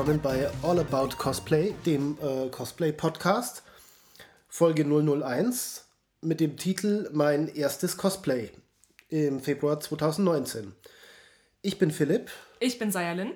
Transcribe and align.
willkommen 0.00 0.22
bei 0.22 0.48
All 0.62 0.78
About 0.78 1.18
Cosplay, 1.18 1.74
dem 1.84 2.16
äh, 2.22 2.48
Cosplay-Podcast, 2.48 3.62
Folge 4.48 4.86
001 4.86 5.84
mit 6.22 6.40
dem 6.40 6.56
Titel 6.56 7.10
Mein 7.12 7.48
erstes 7.54 7.98
Cosplay 7.98 8.50
im 9.10 9.40
Februar 9.40 9.78
2019. 9.78 10.72
Ich 11.60 11.78
bin 11.78 11.90
Philipp. 11.90 12.30
Ich 12.60 12.78
bin 12.78 12.90
Sayalin. 12.90 13.32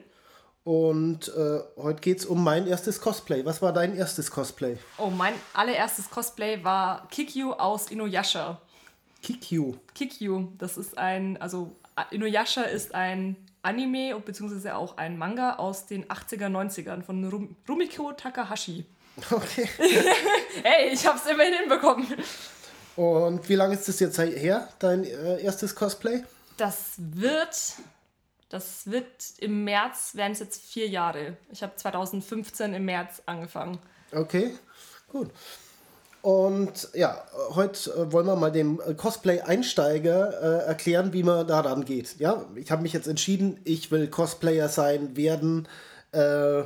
Und 0.62 1.28
äh, 1.36 1.60
heute 1.76 2.00
geht 2.00 2.20
es 2.20 2.24
um 2.24 2.42
mein 2.42 2.66
erstes 2.66 2.98
Cosplay. 2.98 3.44
Was 3.44 3.60
war 3.60 3.74
dein 3.74 3.94
erstes 3.94 4.30
Cosplay? 4.30 4.78
Oh, 4.96 5.10
mein 5.10 5.34
allererstes 5.52 6.08
Cosplay 6.08 6.64
war 6.64 7.06
Kikyu 7.10 7.52
aus 7.52 7.90
Inuyasha. 7.90 8.58
Kikyu? 9.20 9.74
Kikyu, 9.94 10.48
das 10.56 10.78
ist 10.78 10.96
ein, 10.96 11.36
also 11.42 11.76
Inuyasha 12.10 12.62
ist 12.62 12.94
ein 12.94 13.36
Anime 13.64 14.18
beziehungsweise 14.20 14.76
auch 14.76 14.96
ein 14.96 15.18
Manga 15.18 15.56
aus 15.56 15.86
den 15.86 16.04
80er, 16.06 16.46
90ern 16.46 17.02
von 17.02 17.24
Rum 17.28 17.56
Rumiko 17.68 18.12
Takahashi. 18.12 18.84
Okay. 19.30 19.68
hey, 20.62 20.92
ich 20.92 21.06
hab's 21.06 21.26
immerhin 21.26 21.54
hinbekommen. 21.54 22.06
Und 22.96 23.48
wie 23.48 23.54
lange 23.54 23.74
ist 23.74 23.88
das 23.88 24.00
jetzt 24.00 24.18
her, 24.18 24.68
dein 24.78 25.04
äh, 25.04 25.40
erstes 25.40 25.74
Cosplay? 25.74 26.22
Das 26.56 26.94
wird, 26.96 27.56
das 28.48 28.86
wird 28.86 29.38
im 29.38 29.64
März, 29.64 30.14
werden 30.14 30.32
es 30.32 30.40
jetzt 30.40 30.64
vier 30.64 30.88
Jahre. 30.88 31.36
Ich 31.50 31.62
habe 31.62 31.74
2015 31.74 32.74
im 32.74 32.84
März 32.84 33.22
angefangen. 33.26 33.78
Okay, 34.12 34.54
gut. 35.08 35.30
Und 36.24 36.88
ja, 36.94 37.22
heute 37.50 37.90
äh, 37.90 38.10
wollen 38.10 38.26
wir 38.26 38.34
mal 38.34 38.50
dem 38.50 38.80
äh, 38.80 38.94
Cosplay-Einsteiger 38.94 40.62
äh, 40.62 40.66
erklären, 40.68 41.12
wie 41.12 41.22
man 41.22 41.46
da 41.46 41.60
rangeht. 41.60 42.18
Ja, 42.18 42.46
ich 42.54 42.70
habe 42.70 42.80
mich 42.80 42.94
jetzt 42.94 43.06
entschieden, 43.06 43.60
ich 43.64 43.90
will 43.90 44.08
Cosplayer 44.08 44.70
sein, 44.70 45.18
werden. 45.18 45.68
Äh, 46.12 46.62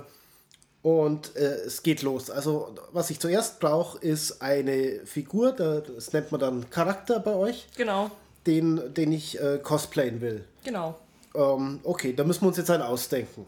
und 0.82 1.34
äh, 1.34 1.56
es 1.66 1.82
geht 1.82 2.02
los. 2.02 2.30
Also, 2.30 2.76
was 2.92 3.10
ich 3.10 3.18
zuerst 3.18 3.58
brauche, 3.58 3.98
ist 3.98 4.42
eine 4.42 5.00
Figur, 5.04 5.50
das 5.50 6.12
nennt 6.12 6.30
man 6.30 6.40
dann 6.40 6.70
Charakter 6.70 7.18
bei 7.18 7.34
euch. 7.34 7.66
Genau. 7.76 8.12
Den, 8.46 8.94
den 8.94 9.10
ich 9.10 9.40
äh, 9.40 9.58
cosplayen 9.60 10.20
will. 10.20 10.44
Genau. 10.62 10.94
Ähm, 11.34 11.80
okay, 11.82 12.12
da 12.12 12.22
müssen 12.22 12.42
wir 12.42 12.48
uns 12.48 12.58
jetzt 12.58 12.70
einen 12.70 12.84
ausdenken. 12.84 13.44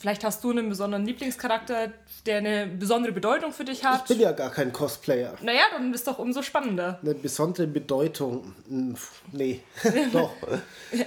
Vielleicht 0.00 0.24
hast 0.24 0.42
du 0.42 0.50
einen 0.50 0.70
besonderen 0.70 1.04
Lieblingscharakter, 1.04 1.92
der 2.24 2.38
eine 2.38 2.66
besondere 2.66 3.12
Bedeutung 3.12 3.52
für 3.52 3.66
dich 3.66 3.84
hat. 3.84 4.00
Ich 4.04 4.16
bin 4.16 4.20
ja 4.20 4.32
gar 4.32 4.50
kein 4.50 4.72
Cosplayer. 4.72 5.36
Naja, 5.42 5.60
dann 5.72 5.92
ist 5.92 6.06
doch 6.06 6.18
umso 6.18 6.40
spannender. 6.40 6.98
Eine 7.02 7.14
besondere 7.14 7.66
Bedeutung. 7.66 8.54
Hm, 8.66 8.96
nee, 9.32 9.60
doch. 10.14 10.32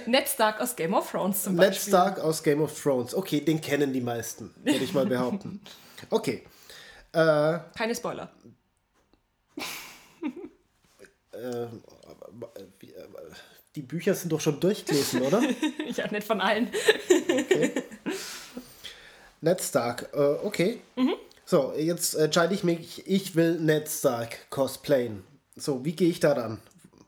Ned 0.06 0.28
Stark 0.28 0.60
aus 0.60 0.76
Game 0.76 0.94
of 0.94 1.10
Thrones 1.10 1.42
zum 1.42 1.56
Beispiel. 1.56 1.70
Ned 1.72 1.88
Stark 1.88 2.20
aus 2.20 2.40
Game 2.44 2.60
of 2.60 2.80
Thrones. 2.80 3.16
Okay, 3.16 3.40
den 3.40 3.60
kennen 3.60 3.92
die 3.92 4.00
meisten, 4.00 4.54
würde 4.62 4.84
ich 4.84 4.94
mal 4.94 5.06
behaupten. 5.06 5.60
Okay. 6.10 6.44
Äh, 7.12 7.58
Keine 7.76 7.94
Spoiler. 7.96 8.30
Äh, 11.32 11.66
die 13.74 13.82
Bücher 13.82 14.14
sind 14.14 14.30
doch 14.30 14.40
schon 14.40 14.60
durchgelesen, 14.60 15.22
oder? 15.22 15.42
ja, 15.96 16.08
nicht 16.12 16.24
von 16.24 16.40
allen. 16.40 16.70
okay. 17.28 17.72
Ned 19.44 19.60
Stark, 19.60 20.08
äh, 20.14 20.18
okay. 20.42 20.80
Mhm. 20.96 21.14
So, 21.44 21.74
jetzt 21.76 22.14
entscheide 22.14 22.54
ich 22.54 22.64
mich, 22.64 23.06
ich 23.06 23.36
will 23.36 23.60
Ned 23.60 23.88
Stark 23.88 24.50
cosplayen. 24.50 25.22
So, 25.54 25.84
wie 25.84 25.92
gehe 25.92 26.08
ich 26.08 26.18
da 26.18 26.32
ran? 26.32 26.58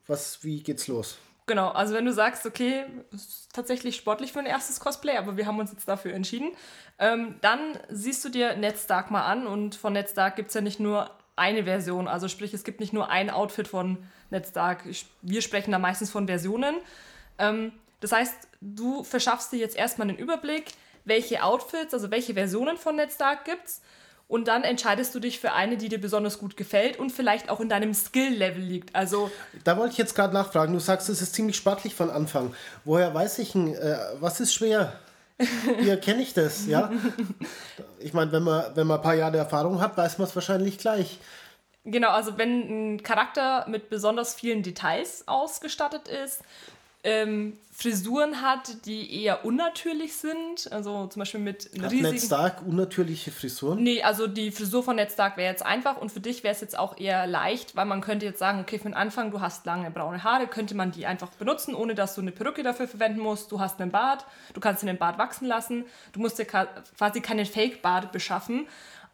Was, 0.06 0.44
wie 0.44 0.62
geht's 0.62 0.86
los? 0.86 1.16
Genau, 1.46 1.68
also 1.68 1.94
wenn 1.94 2.04
du 2.04 2.12
sagst, 2.12 2.44
okay, 2.44 2.84
ist 3.12 3.48
tatsächlich 3.54 3.96
sportlich 3.96 4.32
für 4.32 4.40
ein 4.40 4.46
erstes 4.46 4.80
Cosplay, 4.80 5.16
aber 5.16 5.36
wir 5.38 5.46
haben 5.46 5.58
uns 5.58 5.72
jetzt 5.72 5.88
dafür 5.88 6.12
entschieden, 6.12 6.52
ähm, 6.98 7.36
dann 7.40 7.78
siehst 7.88 8.22
du 8.24 8.28
dir 8.28 8.54
Ned 8.56 8.76
Stark 8.76 9.10
mal 9.10 9.24
an 9.24 9.46
und 9.46 9.74
von 9.74 9.94
Ned 9.94 10.10
Stark 10.10 10.36
gibt 10.36 10.48
es 10.48 10.54
ja 10.54 10.60
nicht 10.60 10.78
nur 10.78 11.10
eine 11.36 11.64
Version, 11.64 12.06
also 12.06 12.28
sprich, 12.28 12.52
es 12.52 12.64
gibt 12.64 12.80
nicht 12.80 12.92
nur 12.92 13.08
ein 13.08 13.30
Outfit 13.30 13.68
von 13.68 13.98
Ned 14.30 14.46
Stark. 14.46 14.84
Wir 15.22 15.40
sprechen 15.40 15.70
da 15.70 15.78
meistens 15.78 16.10
von 16.10 16.26
Versionen. 16.26 16.76
Ähm, 17.38 17.72
das 18.00 18.12
heißt, 18.12 18.48
du 18.60 19.04
verschaffst 19.04 19.52
dir 19.52 19.58
jetzt 19.58 19.76
erstmal 19.76 20.08
einen 20.08 20.18
Überblick, 20.18 20.72
welche 21.06 21.42
Outfits, 21.42 21.94
also 21.94 22.10
welche 22.10 22.34
Versionen 22.34 22.76
von 22.76 22.96
Ned 22.96 23.10
Stark 23.10 23.44
gibt's. 23.46 23.80
Und 24.28 24.48
dann 24.48 24.64
entscheidest 24.64 25.14
du 25.14 25.20
dich 25.20 25.38
für 25.38 25.52
eine, 25.52 25.76
die 25.76 25.88
dir 25.88 26.00
besonders 26.00 26.40
gut 26.40 26.56
gefällt 26.56 26.98
und 26.98 27.10
vielleicht 27.10 27.48
auch 27.48 27.60
in 27.60 27.68
deinem 27.68 27.94
Skill-Level 27.94 28.60
liegt. 28.60 28.94
Also 28.94 29.30
da 29.62 29.76
wollte 29.78 29.92
ich 29.92 29.98
jetzt 29.98 30.16
gerade 30.16 30.34
nachfragen. 30.34 30.72
Du 30.72 30.80
sagst, 30.80 31.08
es 31.08 31.22
ist 31.22 31.34
ziemlich 31.34 31.56
sportlich 31.56 31.94
von 31.94 32.10
Anfang. 32.10 32.52
Woher 32.84 33.14
weiß 33.14 33.38
ich 33.38 33.52
denn, 33.52 33.72
äh, 33.74 33.96
was 34.18 34.40
ist 34.40 34.52
schwer? 34.52 34.98
Wie 35.78 35.88
erkenne 35.88 36.22
ich 36.22 36.34
das? 36.34 36.66
Ja? 36.66 36.90
Ich 38.00 38.14
meine, 38.14 38.32
wenn 38.32 38.42
man, 38.42 38.74
wenn 38.74 38.86
man 38.86 38.98
ein 38.98 39.02
paar 39.02 39.14
Jahre 39.14 39.36
Erfahrung 39.36 39.80
hat, 39.80 39.96
weiß 39.96 40.18
man 40.18 40.26
es 40.26 40.34
wahrscheinlich 40.34 40.78
gleich. 40.78 41.18
Genau, 41.84 42.10
also 42.10 42.36
wenn 42.36 42.94
ein 42.96 43.02
Charakter 43.04 43.64
mit 43.68 43.90
besonders 43.90 44.34
vielen 44.34 44.64
Details 44.64 45.22
ausgestattet 45.28 46.08
ist, 46.08 46.42
ähm, 47.06 47.56
Frisuren 47.70 48.42
hat, 48.42 48.86
die 48.86 49.22
eher 49.22 49.44
unnatürlich 49.44 50.16
sind. 50.16 50.72
Also 50.72 51.06
zum 51.06 51.20
Beispiel 51.20 51.40
mit 51.40 51.70
hat 51.80 51.92
riesigen... 51.92 52.14
Ned 52.14 52.22
Stark 52.22 52.66
unnatürliche 52.66 53.30
Frisuren? 53.30 53.82
Nee, 53.82 54.02
also 54.02 54.26
die 54.26 54.50
Frisur 54.50 54.82
von 54.82 54.96
Ned 54.96 55.12
Stark 55.12 55.36
wäre 55.36 55.50
jetzt 55.50 55.64
einfach 55.64 55.98
und 55.98 56.10
für 56.10 56.20
dich 56.20 56.42
wäre 56.42 56.52
es 56.52 56.60
jetzt 56.60 56.76
auch 56.76 56.98
eher 56.98 57.26
leicht, 57.26 57.76
weil 57.76 57.84
man 57.84 58.00
könnte 58.00 58.26
jetzt 58.26 58.40
sagen, 58.40 58.60
okay, 58.60 58.78
für 58.78 58.84
den 58.84 58.94
Anfang, 58.94 59.30
du 59.30 59.40
hast 59.40 59.66
lange 59.66 59.90
braune 59.90 60.24
Haare, 60.24 60.48
könnte 60.48 60.74
man 60.74 60.90
die 60.90 61.06
einfach 61.06 61.28
benutzen, 61.30 61.74
ohne 61.74 61.94
dass 61.94 62.14
du 62.14 62.22
eine 62.22 62.32
Perücke 62.32 62.64
dafür 62.64 62.88
verwenden 62.88 63.20
musst. 63.20 63.52
Du 63.52 63.60
hast 63.60 63.80
einen 63.80 63.92
Bart, 63.92 64.24
du 64.54 64.60
kannst 64.60 64.82
den 64.82 64.98
Bart 64.98 65.18
wachsen 65.18 65.46
lassen, 65.46 65.84
du 66.12 66.20
musst 66.20 66.38
dir 66.38 66.46
quasi 66.46 67.20
keinen 67.20 67.46
Fake-Bart 67.46 68.10
beschaffen. 68.10 68.66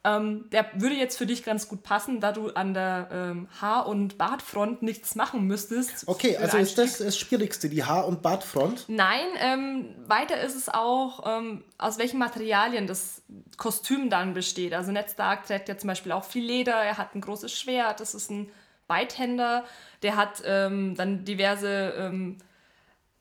Ähm, 0.05 0.51
der 0.51 0.67
würde 0.75 0.97
jetzt 0.97 1.17
für 1.17 1.27
dich 1.27 1.45
ganz 1.45 1.69
gut 1.69 1.85
passen, 1.85 2.21
da 2.21 2.33
du 2.33 2.51
an 2.51 2.75
der 2.75 3.09
ähm, 3.13 3.49
Haar- 3.61 3.87
und 3.87 4.19
Bartfront 4.19 4.83
nichts 4.83 5.15
machen 5.15 5.47
müsstest. 5.47 6.09
Okay, 6.09 6.37
also 6.37 6.57
ist 6.59 6.77
das 6.77 6.99
das 6.99 7.17
Schwierigste, 7.17 7.69
die 7.69 7.85
Haar- 7.85 8.09
und 8.09 8.21
Bartfront? 8.21 8.87
Nein, 8.89 9.27
ähm, 9.39 9.95
weiter 10.07 10.41
ist 10.41 10.57
es 10.57 10.69
auch, 10.69 11.25
ähm, 11.25 11.63
aus 11.79 11.99
welchen 11.99 12.19
Materialien 12.19 12.89
das 12.89 13.23
Kostüm 13.57 14.11
dann 14.11 14.35
besteht. 14.35 14.75
Also 14.75 14.91
Ned 14.91 15.09
Stark 15.09 15.47
trägt 15.47 15.69
ja 15.69 15.79
zum 15.79 15.87
Beispiel 15.87 16.11
auch 16.11 16.25
viel 16.25 16.45
Leder, 16.45 16.75
er 16.75 16.99
hat 16.99 17.15
ein 17.15 17.21
großes 17.21 17.57
Schwert, 17.57 18.01
das 18.01 18.15
ist 18.15 18.29
ein 18.29 18.51
Beithänder, 18.89 19.65
der 20.03 20.17
hat 20.17 20.43
ähm, 20.45 20.97
dann 20.97 21.25
diverse 21.25 21.95
ähm, 21.97 22.39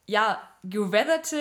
ja, 0.08 0.42
geweatherte 0.64 1.38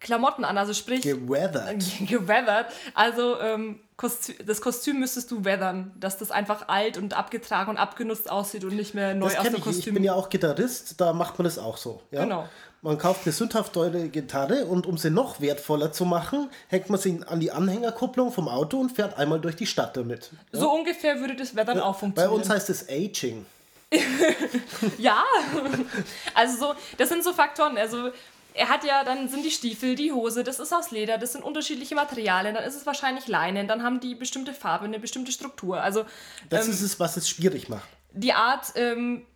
Klamotten 0.00 0.44
an, 0.44 0.56
also 0.56 0.72
sprich. 0.72 1.02
Geweathert. 1.02 1.84
geweathert. 2.08 2.72
Also 2.94 3.40
ähm, 3.40 3.80
Kostü 3.96 4.34
das 4.44 4.60
Kostüm 4.60 4.98
müsstest 4.98 5.30
du 5.30 5.44
weathern, 5.44 5.92
dass 5.98 6.18
das 6.18 6.32
einfach 6.32 6.68
alt 6.68 6.98
und 6.98 7.14
abgetragen 7.14 7.70
und 7.70 7.76
abgenutzt 7.76 8.28
aussieht 8.28 8.64
und 8.64 8.74
nicht 8.74 8.94
mehr 8.94 9.14
neu 9.14 9.28
das 9.28 9.38
aus 9.38 9.44
dem 9.44 9.60
Kostüm. 9.60 9.78
Ich 9.78 9.94
bin 9.94 10.04
ja 10.04 10.14
auch 10.14 10.28
Gitarrist, 10.28 11.00
da 11.00 11.12
macht 11.12 11.38
man 11.38 11.44
das 11.44 11.58
auch 11.58 11.76
so. 11.76 12.02
Ja? 12.10 12.24
Genau. 12.24 12.48
Man 12.82 12.98
kauft 12.98 13.24
eine 13.24 13.32
sündhaft 13.32 13.72
teure 13.72 14.08
Gitarre 14.08 14.66
und 14.66 14.86
um 14.86 14.98
sie 14.98 15.10
noch 15.10 15.40
wertvoller 15.40 15.92
zu 15.92 16.04
machen, 16.04 16.50
hängt 16.68 16.90
man 16.90 16.98
sie 16.98 17.20
an 17.26 17.40
die 17.40 17.50
Anhängerkupplung 17.50 18.30
vom 18.30 18.48
Auto 18.48 18.78
und 18.78 18.90
fährt 18.90 19.16
einmal 19.16 19.40
durch 19.40 19.56
die 19.56 19.66
Stadt 19.66 19.96
damit. 19.96 20.30
Ja? 20.52 20.60
So 20.60 20.70
ungefähr 20.70 21.20
würde 21.20 21.36
das 21.36 21.54
Weathern 21.54 21.78
ja, 21.78 21.84
auch 21.84 21.96
funktionieren. 21.98 22.30
Bei 22.30 22.36
uns 22.36 22.50
heißt 22.50 22.68
es 22.70 22.88
Aging. 22.88 23.46
ja, 24.98 25.22
also 26.34 26.58
so, 26.58 26.74
das 26.98 27.08
sind 27.08 27.22
so 27.22 27.32
Faktoren. 27.32 27.78
Also 27.78 28.10
er 28.54 28.68
hat 28.68 28.84
ja, 28.84 29.02
dann 29.02 29.28
sind 29.28 29.44
die 29.44 29.50
Stiefel, 29.50 29.96
die 29.96 30.12
Hose, 30.12 30.44
das 30.44 30.60
ist 30.60 30.72
aus 30.72 30.92
Leder, 30.92 31.18
das 31.18 31.32
sind 31.32 31.42
unterschiedliche 31.42 31.96
Materialien, 31.96 32.54
dann 32.54 32.64
ist 32.64 32.76
es 32.76 32.86
wahrscheinlich 32.86 33.26
Leinen, 33.26 33.66
dann 33.66 33.82
haben 33.82 33.98
die 34.00 34.14
bestimmte 34.14 34.54
Farbe, 34.54 34.84
eine 34.84 35.00
bestimmte 35.00 35.32
Struktur. 35.32 35.82
Also 35.82 36.04
das 36.48 36.66
ähm, 36.66 36.72
ist 36.72 36.80
es, 36.80 37.00
was 37.00 37.16
es 37.16 37.28
schwierig 37.28 37.68
macht. 37.68 37.88
Die 38.12 38.32
Art 38.32 38.72
ähm, 38.76 39.26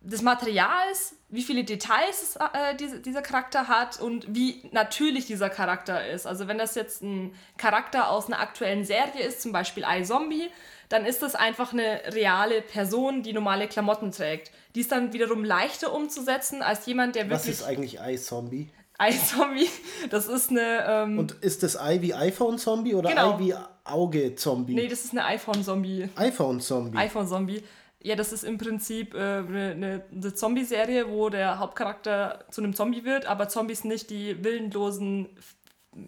des 0.00 0.22
Materials, 0.22 1.14
wie 1.28 1.42
viele 1.42 1.64
Details 1.64 2.36
äh, 2.36 2.76
diese, 2.76 3.00
dieser 3.00 3.20
Charakter 3.20 3.66
hat 3.66 4.00
und 4.00 4.26
wie 4.34 4.62
natürlich 4.70 5.26
dieser 5.26 5.50
Charakter 5.50 6.06
ist. 6.08 6.26
Also 6.26 6.46
wenn 6.46 6.56
das 6.56 6.76
jetzt 6.76 7.02
ein 7.02 7.34
Charakter 7.58 8.10
aus 8.10 8.26
einer 8.26 8.38
aktuellen 8.38 8.84
Serie 8.84 9.24
ist, 9.26 9.42
zum 9.42 9.52
Beispiel 9.52 9.84
iZombie, 9.86 10.50
dann 10.90 11.06
ist 11.06 11.22
das 11.22 11.34
einfach 11.34 11.72
eine 11.72 12.02
reale 12.12 12.60
Person, 12.60 13.22
die 13.22 13.32
normale 13.32 13.68
Klamotten 13.68 14.10
trägt. 14.10 14.50
Die 14.74 14.80
ist 14.80 14.92
dann 14.92 15.12
wiederum 15.12 15.44
leichter 15.44 15.94
umzusetzen 15.94 16.62
als 16.62 16.84
jemand, 16.84 17.14
der 17.14 17.30
wirklich... 17.30 17.38
Was 17.40 17.48
ist 17.48 17.62
eigentlich 17.62 17.98
iZombie? 18.00 18.68
iZombie, 19.00 19.68
das 20.10 20.26
ist 20.26 20.50
eine... 20.50 20.84
Ähm 20.86 21.18
Und 21.18 21.32
ist 21.40 21.62
das 21.62 21.76
I 21.76 22.02
wie 22.02 22.12
iPhone-Zombie 22.12 22.94
oder 22.94 23.08
genau. 23.08 23.38
I 23.38 23.44
wie 23.44 23.54
Auge-Zombie? 23.84 24.74
Nee, 24.74 24.88
das 24.88 25.04
ist 25.04 25.12
eine 25.12 25.24
iPhone-Zombie. 25.26 26.08
iPhone-Zombie. 26.16 26.98
iPhone-Zombie. 26.98 27.62
Ja, 28.02 28.16
das 28.16 28.32
ist 28.32 28.42
im 28.42 28.58
Prinzip 28.58 29.14
äh, 29.14 29.18
eine, 29.18 30.02
eine 30.10 30.34
Zombie-Serie, 30.34 31.08
wo 31.08 31.28
der 31.28 31.60
Hauptcharakter 31.60 32.46
zu 32.50 32.62
einem 32.62 32.74
Zombie 32.74 33.04
wird, 33.04 33.26
aber 33.26 33.48
Zombies 33.48 33.84
nicht 33.84 34.10
die 34.10 34.42
willenlosen, 34.42 35.28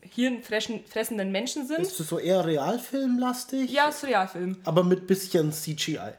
hirnfressenden 0.02 1.32
Menschen 1.32 1.66
sind. 1.66 1.80
Ist 1.80 1.98
das 1.98 2.08
so 2.08 2.18
eher 2.18 2.44
realfilmlastig? 2.44 3.70
Ja, 3.70 3.88
ist 3.88 4.04
Realfilm. 4.04 4.56
Aber 4.64 4.84
mit 4.84 5.06
bisschen 5.06 5.52
CGI. 5.52 6.12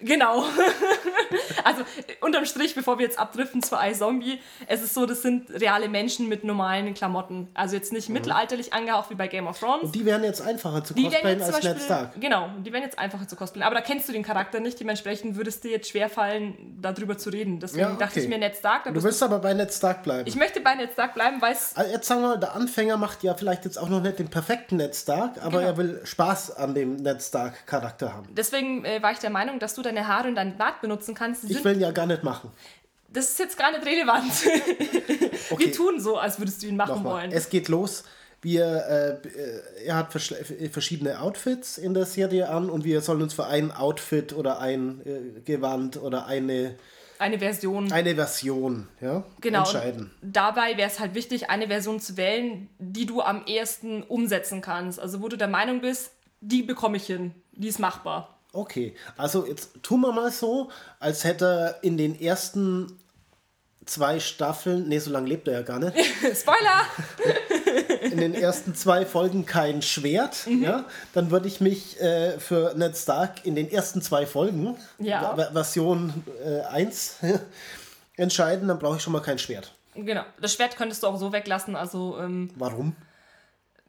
Genau. 0.00 0.44
also 1.64 1.82
unterm 2.20 2.44
Strich, 2.44 2.74
bevor 2.74 2.98
wir 2.98 3.06
jetzt 3.06 3.18
abdriften 3.18 3.62
zu 3.62 3.76
iZombie, 3.76 4.40
es 4.66 4.82
ist 4.82 4.94
so, 4.94 5.06
das 5.06 5.22
sind 5.22 5.50
reale 5.50 5.88
Menschen 5.88 6.28
mit 6.28 6.44
normalen 6.44 6.94
Klamotten. 6.94 7.48
Also 7.54 7.76
jetzt 7.76 7.92
nicht 7.92 8.08
mhm. 8.08 8.14
mittelalterlich 8.14 8.72
angehaucht 8.72 9.10
wie 9.10 9.14
bei 9.14 9.28
Game 9.28 9.46
of 9.46 9.58
Thrones. 9.58 9.84
Und 9.84 9.94
die 9.94 10.04
wären 10.04 10.24
jetzt 10.24 10.40
einfacher 10.40 10.84
zu 10.84 10.94
cosplayen 10.94 11.42
als 11.42 11.62
Ned 11.62 11.82
Stark. 11.82 12.20
Genau, 12.20 12.50
die 12.64 12.72
wären 12.72 12.82
jetzt 12.82 12.98
einfacher 12.98 13.26
zu 13.26 13.36
cosplayen. 13.36 13.66
Aber 13.66 13.74
da 13.74 13.80
kennst 13.80 14.08
du 14.08 14.12
den 14.12 14.22
Charakter 14.22 14.60
nicht, 14.60 14.78
dementsprechend 14.80 15.36
würde 15.36 15.50
es 15.50 15.60
dir 15.60 15.70
jetzt 15.70 15.90
schwerfallen, 15.90 16.78
darüber 16.80 17.18
zu 17.18 17.30
reden. 17.30 17.60
Deswegen 17.60 17.80
ja, 17.80 17.88
okay. 17.88 17.98
dachte 17.98 18.20
ich 18.20 18.28
mir 18.28 18.38
Ned 18.38 18.56
Stark. 18.56 18.84
Du 18.92 19.02
willst 19.02 19.22
aber 19.22 19.38
bei 19.38 19.54
Ned 19.54 19.72
Stark 19.72 20.02
bleiben. 20.02 20.28
Ich 20.28 20.36
möchte 20.36 20.60
bei 20.60 20.74
Ned 20.74 20.92
Stark 20.92 21.14
bleiben, 21.14 21.40
weil 21.40 21.52
es... 21.52 21.76
Also 21.76 21.90
jetzt 21.90 22.06
sagen 22.06 22.22
wir 22.22 22.28
mal, 22.28 22.38
der 22.38 22.54
Anfänger 22.54 22.96
macht 22.96 23.22
ja 23.22 23.34
vielleicht 23.34 23.64
jetzt 23.64 23.78
auch 23.78 23.88
noch 23.88 24.00
nicht 24.00 24.18
den 24.18 24.28
perfekten 24.28 24.76
Ned 24.76 24.94
Stark, 24.94 25.42
aber 25.42 25.58
genau. 25.58 25.70
er 25.70 25.76
will 25.76 26.00
Spaß 26.04 26.56
an 26.56 26.74
dem 26.74 26.96
Ned 26.96 27.22
Stark 27.22 27.66
Charakter 27.66 28.14
haben. 28.14 28.28
Deswegen 28.32 28.84
äh, 28.84 29.02
war 29.02 29.12
ich 29.12 29.18
der 29.18 29.30
Meinung, 29.30 29.58
dass 29.58 29.74
du 29.78 29.82
deine 29.82 30.06
Haare 30.06 30.28
und 30.28 30.34
deinen 30.34 30.56
Bart 30.56 30.80
benutzen 30.80 31.14
kannst. 31.14 31.44
ich 31.44 31.64
will 31.64 31.74
ihn 31.74 31.80
ja 31.80 31.90
gar 31.90 32.06
nicht 32.06 32.22
machen. 32.22 32.50
Das 33.10 33.30
ist 33.30 33.38
jetzt 33.38 33.56
gar 33.56 33.72
nicht 33.72 33.86
relevant. 33.86 34.30
okay. 35.50 35.64
Wir 35.64 35.72
tun 35.72 35.98
so, 35.98 36.18
als 36.18 36.38
würdest 36.38 36.62
du 36.62 36.66
ihn 36.66 36.76
machen 36.76 36.96
Nochmal. 36.96 37.22
wollen. 37.22 37.32
Es 37.32 37.48
geht 37.48 37.68
los. 37.68 38.04
Wir, 38.42 39.20
äh, 39.24 39.84
er 39.86 39.96
hat 39.96 40.12
verschiedene 40.12 41.20
Outfits 41.20 41.78
in 41.78 41.94
der 41.94 42.06
Serie 42.06 42.48
an 42.48 42.70
und 42.70 42.84
wir 42.84 43.00
sollen 43.00 43.22
uns 43.22 43.34
für 43.34 43.46
ein 43.46 43.72
Outfit 43.72 44.32
oder 44.32 44.60
ein 44.60 45.00
äh, 45.04 45.40
Gewand 45.40 45.96
oder 45.96 46.26
eine 46.26 46.76
eine 47.18 47.40
Version. 47.40 47.90
Eine 47.90 48.14
Version, 48.14 48.86
ja. 49.00 49.24
Genau. 49.40 49.60
Entscheiden. 49.60 50.12
Dabei 50.22 50.76
wäre 50.76 50.88
es 50.88 51.00
halt 51.00 51.14
wichtig, 51.14 51.50
eine 51.50 51.66
Version 51.66 51.98
zu 51.98 52.16
wählen, 52.16 52.68
die 52.78 53.06
du 53.06 53.22
am 53.22 53.44
ehesten 53.46 54.04
umsetzen 54.04 54.60
kannst. 54.60 55.00
Also 55.00 55.20
wo 55.20 55.28
du 55.28 55.36
der 55.36 55.48
Meinung 55.48 55.80
bist, 55.80 56.12
die 56.40 56.62
bekomme 56.62 56.96
ich 56.96 57.06
hin, 57.06 57.34
die 57.52 57.68
ist 57.68 57.80
machbar. 57.80 58.37
Okay, 58.52 58.94
also 59.16 59.46
jetzt 59.46 59.82
tun 59.82 60.00
wir 60.00 60.12
mal 60.12 60.32
so, 60.32 60.70
als 61.00 61.24
hätte 61.24 61.44
er 61.44 61.84
in 61.84 61.96
den 61.96 62.18
ersten 62.18 62.98
zwei 63.88 64.20
Staffeln, 64.20 64.88
nee, 64.88 64.98
so 64.98 65.10
lange 65.10 65.28
lebt 65.28 65.48
er 65.48 65.54
ja 65.54 65.62
gar 65.62 65.78
nicht. 65.78 65.96
Spoiler! 66.34 66.82
in 68.00 68.18
den 68.18 68.34
ersten 68.34 68.74
zwei 68.74 69.04
Folgen 69.04 69.44
kein 69.46 69.82
Schwert, 69.82 70.46
mhm. 70.46 70.62
ja, 70.62 70.84
dann 71.12 71.30
würde 71.30 71.48
ich 71.48 71.60
mich 71.60 72.00
äh, 72.00 72.38
für 72.38 72.74
Ned 72.76 72.96
Stark 72.96 73.44
in 73.44 73.54
den 73.54 73.70
ersten 73.70 74.02
zwei 74.02 74.26
Folgen, 74.26 74.76
ja. 74.98 75.34
Version 75.52 76.12
äh, 76.44 76.60
1, 76.62 77.16
entscheiden, 78.16 78.68
dann 78.68 78.78
brauche 78.78 78.96
ich 78.96 79.02
schon 79.02 79.12
mal 79.12 79.22
kein 79.22 79.38
Schwert. 79.38 79.72
Genau, 79.94 80.22
das 80.40 80.52
Schwert 80.52 80.76
könntest 80.76 81.02
du 81.02 81.08
auch 81.08 81.18
so 81.18 81.32
weglassen, 81.32 81.76
also... 81.76 82.18
Ähm, 82.18 82.50
Warum? 82.56 82.94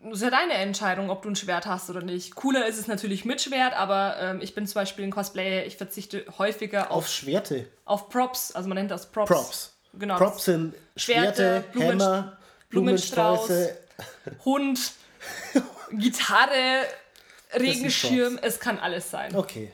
Das 0.02 0.14
ist 0.14 0.22
ja 0.22 0.30
deine 0.30 0.54
Entscheidung, 0.54 1.10
ob 1.10 1.24
du 1.24 1.30
ein 1.30 1.36
Schwert 1.36 1.66
hast 1.66 1.90
oder 1.90 2.02
nicht. 2.02 2.34
Cooler 2.36 2.66
ist 2.66 2.78
es 2.78 2.88
natürlich 2.88 3.26
mit 3.26 3.42
Schwert, 3.42 3.74
aber 3.74 4.16
ähm, 4.20 4.40
ich 4.42 4.56
bin 4.56 4.66
zum 4.66 4.76
Beispiel 4.76 5.04
ein 5.04 5.12
Cosplayer, 5.12 5.66
ich 5.66 5.76
verzichte 5.76 6.26
häufiger 6.38 6.90
auf, 6.90 6.98
auf 6.98 7.10
Schwerte. 7.10 7.68
Auf 7.84 8.08
Props, 8.08 8.54
also 8.54 8.70
man 8.70 8.78
nennt 8.78 8.92
das 8.92 9.12
Props. 9.12 9.30
Props. 9.30 9.74
Genau. 9.94 10.18
Props 10.18 10.46
sind 10.46 10.74
Schwerte, 10.96 11.36
Schwerte 11.36 11.66
Blumen, 11.72 11.90
Hämmer, 11.90 12.38
Blumenstrauß, 12.70 13.52
Hund, 14.46 14.94
Gitarre, 15.92 16.86
Regenschirm, 17.56 18.40
es 18.42 18.60
kann 18.60 18.80
alles 18.80 19.12
sein. 19.12 19.36
Okay. 19.36 19.74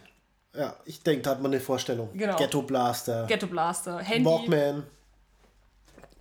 Ja, 0.53 0.75
ich 0.85 1.03
denke, 1.03 1.21
da 1.21 1.31
hat 1.31 1.41
man 1.41 1.51
eine 1.51 1.61
Vorstellung. 1.61 2.09
Genau. 2.17 2.37
Ghetto 2.37 2.63
Blaster. 2.63 3.25
Ghetto 3.27 3.45
Blaster, 3.45 3.99
Handy. 3.99 4.25
Walkman. 4.25 4.83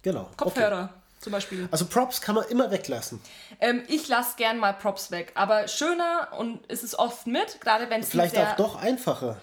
Genau. 0.03 0.29
Kopfhörer. 0.37 0.91
Okay 0.93 1.04
zum 1.25 1.33
Beispiel. 1.33 1.69
Also 1.71 1.87
Props 1.87 2.21
kann 2.21 2.37
man 2.37 2.45
immer 2.49 2.71
weglassen. 2.71 3.21
Ähm, 3.61 3.83
ich 3.89 4.07
lasse 4.07 4.37
gern 4.37 4.59
mal 4.59 4.75
Props 4.75 5.11
weg, 5.11 5.33
aber 5.35 5.67
schöner 5.67 6.29
und 6.39 6.65
ist 6.67 6.85
es 6.85 6.97
oft 6.97 7.27
mit, 7.27 7.61
gerade 7.61 7.91
wenn 7.91 8.01
es 8.01 8.11
Vielleicht 8.11 8.39
auch 8.39 8.55
doch 8.57 8.77
einfacher. 8.77 9.41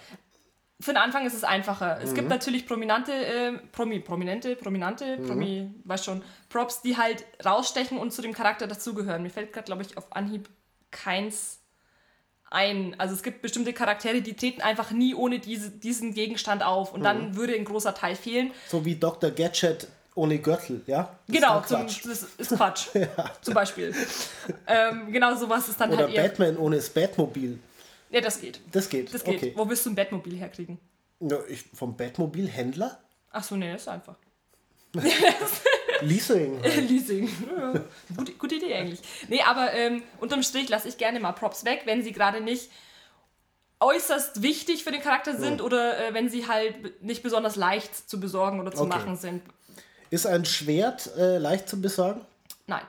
Für 0.79 0.93
den 0.93 0.97
Anfang 0.97 1.25
ist 1.25 1.33
es 1.33 1.43
einfacher. 1.43 1.97
Mhm. 1.97 2.03
Es 2.03 2.13
gibt 2.13 2.25
mhm. 2.25 2.29
natürlich 2.29 2.65
prominente, 2.65 3.11
äh, 3.13 3.53
Promi, 3.71 3.99
prominente, 3.99 4.55
prominente, 4.55 5.17
mhm. 5.17 5.27
Promi, 5.27 5.73
weiß 5.83 6.05
schon, 6.05 6.23
Props, 6.49 6.81
die 6.81 6.97
halt 6.97 7.25
rausstechen 7.43 7.97
und 7.97 8.11
zu 8.11 8.21
dem 8.21 8.33
Charakter 8.33 8.67
dazugehören. 8.67 9.21
Mir 9.21 9.29
fällt 9.29 9.51
gerade, 9.53 9.65
glaube 9.65 9.81
ich, 9.81 9.97
auf 9.97 10.15
Anhieb 10.15 10.49
keins 10.91 11.59
ein. 12.49 12.95
Also 12.99 13.15
es 13.15 13.23
gibt 13.23 13.41
bestimmte 13.41 13.73
Charaktere, 13.73 14.21
die 14.21 14.35
treten 14.35 14.61
einfach 14.61 14.91
nie 14.91 15.15
ohne 15.15 15.39
diese, 15.39 15.71
diesen 15.71 16.13
Gegenstand 16.13 16.63
auf 16.63 16.93
und 16.93 16.99
mhm. 17.01 17.05
dann 17.05 17.35
würde 17.35 17.55
ein 17.55 17.65
großer 17.65 17.95
Teil 17.95 18.15
fehlen. 18.15 18.51
So 18.67 18.85
wie 18.85 18.95
Dr. 18.95 19.31
Gadget 19.31 19.87
ohne 20.15 20.39
Gürtel, 20.39 20.81
ja? 20.87 21.17
Das 21.27 21.35
genau, 21.35 21.59
ist 21.59 21.69
zum, 21.69 22.09
das 22.09 22.27
ist 22.37 22.55
Quatsch. 22.55 22.87
ja. 22.93 23.07
Zum 23.41 23.53
Beispiel. 23.53 23.93
ähm, 24.67 25.11
genau 25.11 25.35
sowas 25.35 25.69
ist 25.69 25.79
dann 25.79 25.91
Oder 25.91 26.05
halt 26.05 26.13
eher. 26.13 26.23
Batman 26.23 26.57
ohne 26.57 26.75
das 26.77 26.89
Batmobil. 26.89 27.59
Ja, 28.09 28.21
das 28.21 28.41
geht. 28.41 28.59
Das 28.71 28.89
geht. 28.89 29.13
Das 29.13 29.23
geht. 29.23 29.37
Okay. 29.37 29.53
Wo 29.55 29.67
willst 29.69 29.85
du 29.85 29.89
ein 29.89 29.95
Batmobil 29.95 30.37
herkriegen? 30.37 30.79
Ja, 31.21 31.37
ich, 31.47 31.63
vom 31.73 31.95
Batmobil-Händler? 31.95 32.99
Ach 33.31 33.43
so, 33.43 33.55
nee, 33.55 33.71
das 33.71 33.83
ist 33.83 33.87
einfach. 33.87 34.15
Leasing. 36.01 36.61
Halt. 36.61 36.89
Leasing. 36.89 37.29
Ja, 37.55 37.73
gute, 38.15 38.33
gute 38.33 38.55
Idee 38.55 38.73
eigentlich. 38.73 38.99
Nee, 39.29 39.41
aber 39.43 39.71
ähm, 39.73 40.03
unterm 40.19 40.43
Strich 40.43 40.67
lasse 40.67 40.89
ich 40.89 40.97
gerne 40.97 41.19
mal 41.19 41.31
Props 41.31 41.63
weg, 41.63 41.83
wenn 41.85 42.03
sie 42.03 42.11
gerade 42.11 42.41
nicht 42.41 42.69
äußerst 43.79 44.41
wichtig 44.41 44.83
für 44.83 44.91
den 44.91 45.01
Charakter 45.01 45.37
sind 45.37 45.61
oh. 45.61 45.65
oder 45.65 45.97
äh, 45.97 46.13
wenn 46.13 46.29
sie 46.29 46.47
halt 46.47 47.01
nicht 47.01 47.23
besonders 47.23 47.55
leicht 47.55 48.09
zu 48.09 48.19
besorgen 48.19 48.59
oder 48.59 48.71
zu 48.71 48.83
okay. 48.83 48.89
machen 48.89 49.15
sind. 49.15 49.41
Ist 50.11 50.27
ein 50.27 50.45
Schwert 50.45 51.09
äh, 51.17 51.37
leicht 51.37 51.69
zu 51.69 51.81
besorgen? 51.81 52.21
Nein. 52.67 52.83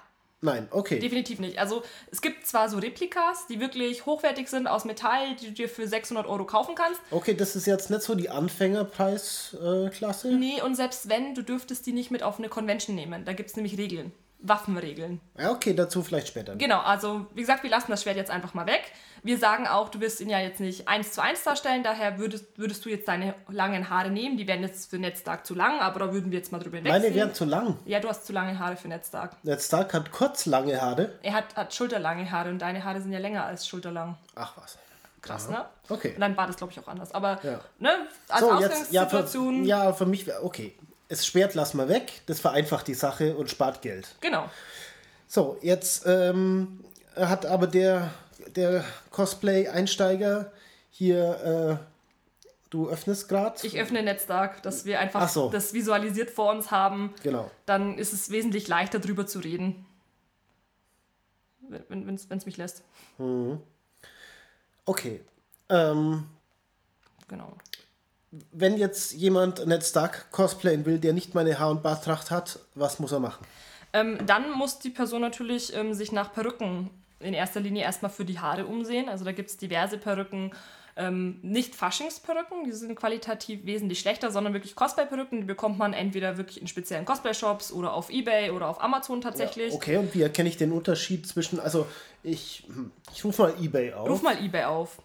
Nein, 0.44 0.66
okay. 0.72 0.98
Definitiv 0.98 1.38
nicht. 1.38 1.60
Also 1.60 1.84
es 2.10 2.20
gibt 2.20 2.48
zwar 2.48 2.68
so 2.68 2.78
Replikas, 2.78 3.46
die 3.48 3.60
wirklich 3.60 4.06
hochwertig 4.06 4.48
sind 4.48 4.66
aus 4.66 4.84
Metall, 4.84 5.36
die 5.36 5.46
du 5.46 5.52
dir 5.52 5.68
für 5.68 5.86
600 5.86 6.26
Euro 6.26 6.44
kaufen 6.44 6.74
kannst. 6.74 7.00
Okay, 7.12 7.34
das 7.34 7.54
ist 7.54 7.66
jetzt 7.66 7.90
nicht 7.90 8.02
so 8.02 8.16
die 8.16 8.28
Anfängerpreisklasse? 8.28 10.30
Äh, 10.30 10.34
nee, 10.34 10.60
und 10.60 10.74
selbst 10.74 11.08
wenn, 11.08 11.36
du 11.36 11.42
dürftest 11.42 11.86
die 11.86 11.92
nicht 11.92 12.10
mit 12.10 12.24
auf 12.24 12.40
eine 12.40 12.48
Convention 12.48 12.96
nehmen. 12.96 13.24
Da 13.24 13.34
gibt 13.34 13.50
es 13.50 13.56
nämlich 13.56 13.78
Regeln. 13.78 14.10
Waffenregeln. 14.40 15.20
Ja, 15.38 15.52
okay, 15.52 15.74
dazu 15.74 16.02
vielleicht 16.02 16.26
später. 16.26 16.56
Genau, 16.56 16.80
also 16.80 17.26
wie 17.34 17.42
gesagt, 17.42 17.62
wir 17.62 17.70
lassen 17.70 17.92
das 17.92 18.02
Schwert 18.02 18.16
jetzt 18.16 18.32
einfach 18.32 18.54
mal 18.54 18.66
weg. 18.66 18.82
Wir 19.24 19.38
sagen 19.38 19.68
auch, 19.68 19.88
du 19.88 20.00
wirst 20.00 20.20
ihn 20.20 20.28
ja 20.28 20.40
jetzt 20.40 20.58
nicht 20.58 20.88
eins 20.88 21.12
zu 21.12 21.22
eins 21.22 21.44
darstellen, 21.44 21.84
daher 21.84 22.18
würdest, 22.18 22.58
würdest 22.58 22.84
du 22.84 22.88
jetzt 22.88 23.06
deine 23.06 23.34
langen 23.48 23.88
Haare 23.88 24.10
nehmen. 24.10 24.36
Die 24.36 24.48
wären 24.48 24.62
jetzt 24.62 24.90
für 24.90 24.98
Ned 24.98 25.16
Stark 25.16 25.46
zu 25.46 25.54
lang, 25.54 25.80
aber 25.80 26.00
da 26.00 26.12
würden 26.12 26.32
wir 26.32 26.38
jetzt 26.38 26.50
mal 26.50 26.58
drüber 26.58 26.78
wechseln. 26.78 27.02
Meine 27.02 27.14
wären 27.14 27.32
zu 27.32 27.44
lang. 27.44 27.78
Ja, 27.84 28.00
du 28.00 28.08
hast 28.08 28.26
zu 28.26 28.32
lange 28.32 28.58
Haare 28.58 28.76
für. 28.76 28.88
Ned 28.88 29.04
Stark 29.04 29.94
hat 29.94 30.10
kurz 30.10 30.46
lange 30.46 30.80
Haare. 30.80 31.12
Er 31.22 31.34
hat, 31.34 31.54
hat 31.54 31.72
schulterlange 31.72 32.30
Haare 32.30 32.50
und 32.50 32.58
deine 32.58 32.82
Haare 32.82 33.00
sind 33.00 33.12
ja 33.12 33.20
länger 33.20 33.44
als 33.44 33.68
schulterlang. 33.68 34.16
Ach 34.34 34.54
was. 34.56 34.76
Krass, 35.22 35.46
ja. 35.48 35.58
ne? 35.58 35.64
Okay. 35.88 36.14
Und 36.14 36.20
dann 36.20 36.36
war 36.36 36.48
das, 36.48 36.56
glaube 36.56 36.72
ich, 36.72 36.80
auch 36.80 36.88
anders. 36.88 37.14
Aber, 37.14 37.38
ja. 37.44 37.60
ne, 37.78 37.90
als 38.28 38.40
so, 38.40 38.50
Ausgangssituation... 38.50 39.58
Jetzt, 39.58 39.68
ja, 39.68 39.78
für, 39.78 39.86
ja, 39.86 39.92
für 39.92 40.06
mich, 40.06 40.26
okay. 40.42 40.74
Das 41.08 41.26
Schwert 41.26 41.54
lassen 41.54 41.76
wir 41.76 41.88
weg, 41.88 42.22
das 42.26 42.40
vereinfacht 42.40 42.88
die 42.88 42.94
Sache 42.94 43.36
und 43.36 43.50
spart 43.50 43.82
Geld. 43.82 44.16
Genau. 44.20 44.48
So, 45.28 45.58
jetzt 45.60 46.06
ähm, 46.06 46.82
hat 47.14 47.46
aber 47.46 47.66
der, 47.66 48.10
der 48.54 48.84
Cosplay-Einsteiger 49.10 50.52
hier, 50.90 51.80
äh, 51.80 51.84
du 52.70 52.88
öffnest 52.88 53.28
gerade. 53.28 53.66
Ich 53.66 53.78
öffne 53.78 54.02
Netzdark, 54.02 54.62
dass 54.62 54.84
wir 54.84 55.00
einfach 55.00 55.28
so. 55.28 55.50
das 55.50 55.72
visualisiert 55.72 56.30
vor 56.30 56.50
uns 56.50 56.70
haben. 56.70 57.14
Genau. 57.22 57.50
Dann 57.66 57.98
ist 57.98 58.12
es 58.12 58.30
wesentlich 58.30 58.68
leichter 58.68 58.98
drüber 58.98 59.26
zu 59.26 59.38
reden. 59.40 59.86
Wenn 61.88 62.14
es 62.14 62.46
mich 62.46 62.56
lässt. 62.56 62.82
Mhm. 63.18 63.60
Okay. 64.84 65.20
Ähm, 65.68 66.24
genau. 67.28 67.56
Wenn 68.50 68.76
jetzt 68.76 69.12
jemand 69.12 69.66
Ned 69.66 69.84
Stark 69.84 70.30
cosplayen 70.30 70.84
will, 70.86 70.98
der 70.98 71.12
nicht 71.12 71.34
meine 71.34 71.58
Haar- 71.58 71.70
und 71.70 71.82
Barttracht 71.82 72.30
hat, 72.30 72.58
was 72.74 72.98
muss 72.98 73.12
er 73.12 73.20
machen? 73.20 73.46
Ähm, 73.92 74.18
dann 74.26 74.50
muss 74.52 74.78
die 74.78 74.90
Person 74.90 75.20
natürlich 75.20 75.74
ähm, 75.74 75.94
sich 75.94 76.12
nach 76.12 76.32
Perücken 76.32 76.90
in 77.22 77.34
erster 77.34 77.60
Linie 77.60 77.82
erstmal 77.82 78.10
für 78.10 78.24
die 78.24 78.38
Haare 78.38 78.66
umsehen. 78.66 79.08
Also 79.08 79.24
da 79.24 79.32
gibt 79.32 79.50
es 79.50 79.56
diverse 79.56 79.98
Perücken, 79.98 80.52
ähm, 80.96 81.38
nicht 81.42 81.74
Faschingsperücken, 81.74 82.64
die 82.64 82.72
sind 82.72 82.96
qualitativ 82.96 83.64
wesentlich 83.64 84.00
schlechter, 84.00 84.30
sondern 84.30 84.52
wirklich 84.52 84.74
Cosplay-Perücken, 84.76 85.40
die 85.40 85.46
bekommt 85.46 85.78
man 85.78 85.94
entweder 85.94 86.36
wirklich 86.36 86.60
in 86.60 86.66
speziellen 86.66 87.06
Cosplay-Shops 87.06 87.72
oder 87.72 87.94
auf 87.94 88.10
Ebay 88.10 88.50
oder 88.50 88.68
auf 88.68 88.82
Amazon 88.82 89.20
tatsächlich. 89.20 89.70
Ja, 89.70 89.76
okay, 89.76 89.96
und 89.96 90.14
wie 90.14 90.22
erkenne 90.22 90.48
ich 90.50 90.58
den 90.58 90.70
Unterschied 90.72 91.26
zwischen, 91.26 91.60
also 91.60 91.86
ich, 92.22 92.66
ich 93.14 93.24
rufe 93.24 93.42
mal 93.42 93.54
Ebay 93.62 93.94
auf. 93.94 94.08
Ruf 94.08 94.22
mal 94.22 94.42
Ebay 94.44 94.64
auf. 94.64 94.98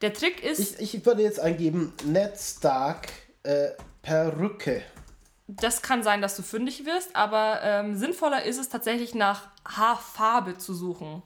Der 0.00 0.12
Trick 0.12 0.44
ist... 0.44 0.80
Ich, 0.80 0.94
ich 0.94 1.06
würde 1.06 1.22
jetzt 1.22 1.40
eingeben, 1.40 1.92
Ned 2.04 2.38
Stark 2.38 3.08
äh, 3.42 3.70
Perücke. 4.02 4.82
Das 5.48 5.82
kann 5.82 6.02
sein, 6.02 6.22
dass 6.22 6.36
du 6.36 6.42
fündig 6.42 6.86
wirst, 6.86 7.16
aber 7.16 7.60
ähm, 7.62 7.96
sinnvoller 7.96 8.44
ist 8.44 8.58
es 8.58 8.68
tatsächlich 8.68 9.14
nach 9.14 9.48
Haarfarbe 9.64 10.58
zu 10.58 10.74
suchen. 10.74 11.22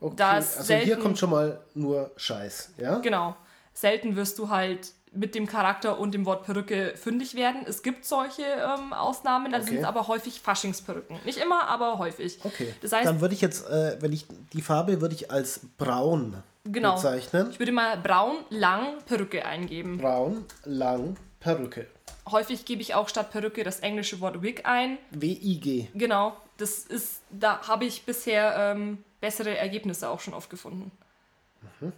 Okay, 0.00 0.22
also 0.22 0.62
selten, 0.62 0.86
hier 0.86 0.96
kommt 0.98 1.18
schon 1.18 1.30
mal 1.30 1.60
nur 1.74 2.10
Scheiß, 2.16 2.74
ja? 2.78 2.98
Genau. 2.98 3.36
Selten 3.72 4.16
wirst 4.16 4.38
du 4.38 4.50
halt 4.50 4.92
mit 5.12 5.34
dem 5.34 5.46
Charakter 5.46 5.98
und 5.98 6.12
dem 6.12 6.26
Wort 6.26 6.44
Perücke 6.44 6.94
fündig 6.96 7.34
werden. 7.34 7.62
Es 7.66 7.82
gibt 7.82 8.04
solche 8.04 8.42
ähm, 8.42 8.92
Ausnahmen, 8.92 9.52
da 9.52 9.58
okay. 9.58 9.68
sind 9.70 9.84
aber 9.84 10.08
häufig 10.08 10.40
Faschingsperücken. 10.40 11.18
Nicht 11.24 11.38
immer, 11.38 11.68
aber 11.68 11.98
häufig. 11.98 12.38
Okay. 12.42 12.74
Das 12.82 12.92
heißt, 12.92 13.06
Dann 13.06 13.20
würde 13.20 13.34
ich 13.34 13.40
jetzt, 13.40 13.68
äh, 13.68 13.96
wenn 14.00 14.12
ich 14.12 14.26
die 14.52 14.62
Farbe 14.62 15.00
würde 15.00 15.14
ich 15.14 15.30
als 15.30 15.60
braun 15.78 16.42
Genau. 16.64 16.94
bezeichnen. 16.94 17.50
Ich 17.50 17.58
würde 17.58 17.72
mal 17.72 17.96
braun, 17.98 18.38
lang, 18.48 18.98
Perücke 19.06 19.44
eingeben. 19.44 19.98
Braun, 19.98 20.46
lang, 20.64 21.16
Perücke. 21.38 21.86
Häufig 22.30 22.64
gebe 22.64 22.80
ich 22.80 22.94
auch 22.94 23.08
statt 23.08 23.30
Perücke 23.30 23.64
das 23.64 23.80
englische 23.80 24.20
Wort 24.20 24.40
Wig 24.42 24.64
ein. 24.64 24.96
W-I-G. 25.10 25.88
Genau, 25.94 26.34
das 26.56 26.78
ist, 26.78 27.20
da 27.30 27.68
habe 27.68 27.84
ich 27.84 28.06
bisher 28.06 28.56
ähm, 28.56 29.04
bessere 29.24 29.56
Ergebnisse 29.56 30.08
auch 30.10 30.20
schon 30.20 30.34
oft 30.34 30.50
gefunden. 30.50 30.90
Sind 31.80 31.92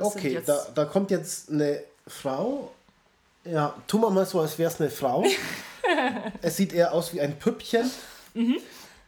Okay, 0.00 0.42
da, 0.44 0.66
da 0.74 0.84
kommt 0.84 1.12
jetzt 1.12 1.48
eine 1.50 1.80
Frau. 2.08 2.72
Ja, 3.44 3.74
tun 3.86 4.00
wir 4.00 4.10
mal 4.10 4.26
so, 4.26 4.40
als 4.40 4.58
wäre 4.58 4.68
es 4.72 4.80
eine 4.80 4.90
Frau. 4.90 5.24
es 6.42 6.56
sieht 6.56 6.72
eher 6.72 6.92
aus 6.92 7.12
wie 7.14 7.20
ein 7.20 7.38
Püppchen. 7.38 7.88
Mhm. 8.34 8.56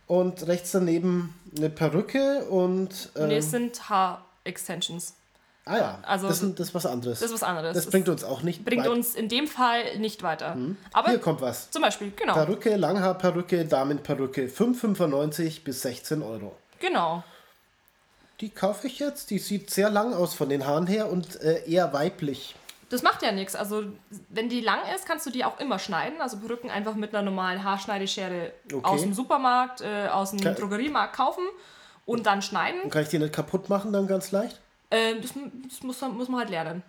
Und 0.07 0.47
rechts 0.47 0.71
daneben 0.71 1.35
eine 1.57 1.69
Perücke 1.69 2.45
und. 2.45 3.11
Ähm, 3.17 3.27
Nee, 3.29 3.39
es 3.39 3.51
sind 3.51 3.89
Haar-Extensions. 3.89 5.15
ah 5.65 5.77
ja, 5.77 5.99
also- 6.03 6.29
das, 6.29 6.39
sind- 6.39 6.61
das 6.61 6.69
ist 6.69 6.75
was 6.77 6.87
anderes. 6.87 7.19
Das 7.19 7.31
ist 7.31 7.35
was 7.35 7.43
anderes. 7.43 7.75
Das 7.75 7.87
bringt 7.87 8.09
uns 8.09 8.23
auch 8.23 8.43
nicht 8.43 8.65
bringt 8.65 8.85
weit. 8.85 8.91
uns 8.93 9.17
in 9.17 9.29
dem 9.29 9.49
Fall 9.49 9.99
nicht 9.99 10.23
weiter. 10.23 10.57
Aber 10.93 11.09
Hier 11.09 11.19
kommt 11.19 11.41
was. 11.41 11.73
zum 11.73 11.83
Beispiel, 11.83 12.13
genau. 12.15 12.35
Perücke, 12.35 12.77
Langhaarperücke, 12.77 13.65
Damenperücke, 13.65 14.47
5,95 14.47 15.65
bis 15.65 15.83
16 15.83 16.23
Euro. 16.23 16.55
Genau. 16.81 17.23
Die 18.41 18.51
kaufe 18.51 18.87
ich 18.87 18.99
jetzt. 18.99 19.31
Die 19.31 19.39
sieht 19.39 19.71
sehr 19.71 19.89
lang 19.91 20.13
aus 20.15 20.35
von 20.35 20.49
den 20.49 20.67
Haaren 20.67 20.87
her 20.87 21.11
und 21.11 21.41
äh, 21.41 21.65
eher 21.69 21.93
weiblich. 21.93 22.55
Das 22.91 23.03
macht 23.03 23.23
ja 23.23 23.33
nichts. 23.33 23.57
Also, 23.57 23.85
wenn 24.29 24.49
die 24.49 24.61
lang 24.61 24.79
ist, 24.95 25.07
kannst 25.07 25.27
du 25.27 25.31
die 25.31 25.45
auch 25.45 25.59
immer 25.59 25.79
schneiden. 25.79 26.21
Also 26.21 26.37
Perücken 26.39 26.71
einfach 26.71 26.95
mit 26.95 27.13
einer 27.15 27.23
normalen 27.23 27.65
Haarschneideschere 27.65 28.53
Okay. 28.73 28.81
aus 28.87 29.01
dem 29.03 29.13
Supermarkt, 29.15 29.81
äh, 29.81 30.07
aus 30.09 30.31
dem 30.31 30.41
Ke- 30.41 30.55
Drogeriemarkt 30.55 31.17
kaufen 31.17 31.43
und 32.05 32.27
dann 32.27 32.43
schneiden. 32.43 32.83
Und 32.83 32.91
kann 32.91 33.03
ich 33.03 33.09
die 33.09 33.19
nicht 33.19 33.33
kaputt 33.35 33.69
machen 33.69 33.93
dann 33.93 34.07
ganz 34.07 34.31
leicht? 34.31 34.61
Äh, 34.91 35.17
das 35.21 35.33
das 35.69 35.83
muss, 35.83 36.01
man- 36.01 36.17
muss 36.17 36.29
man 36.29 36.41
halt 36.41 36.51
lernen. 36.51 36.83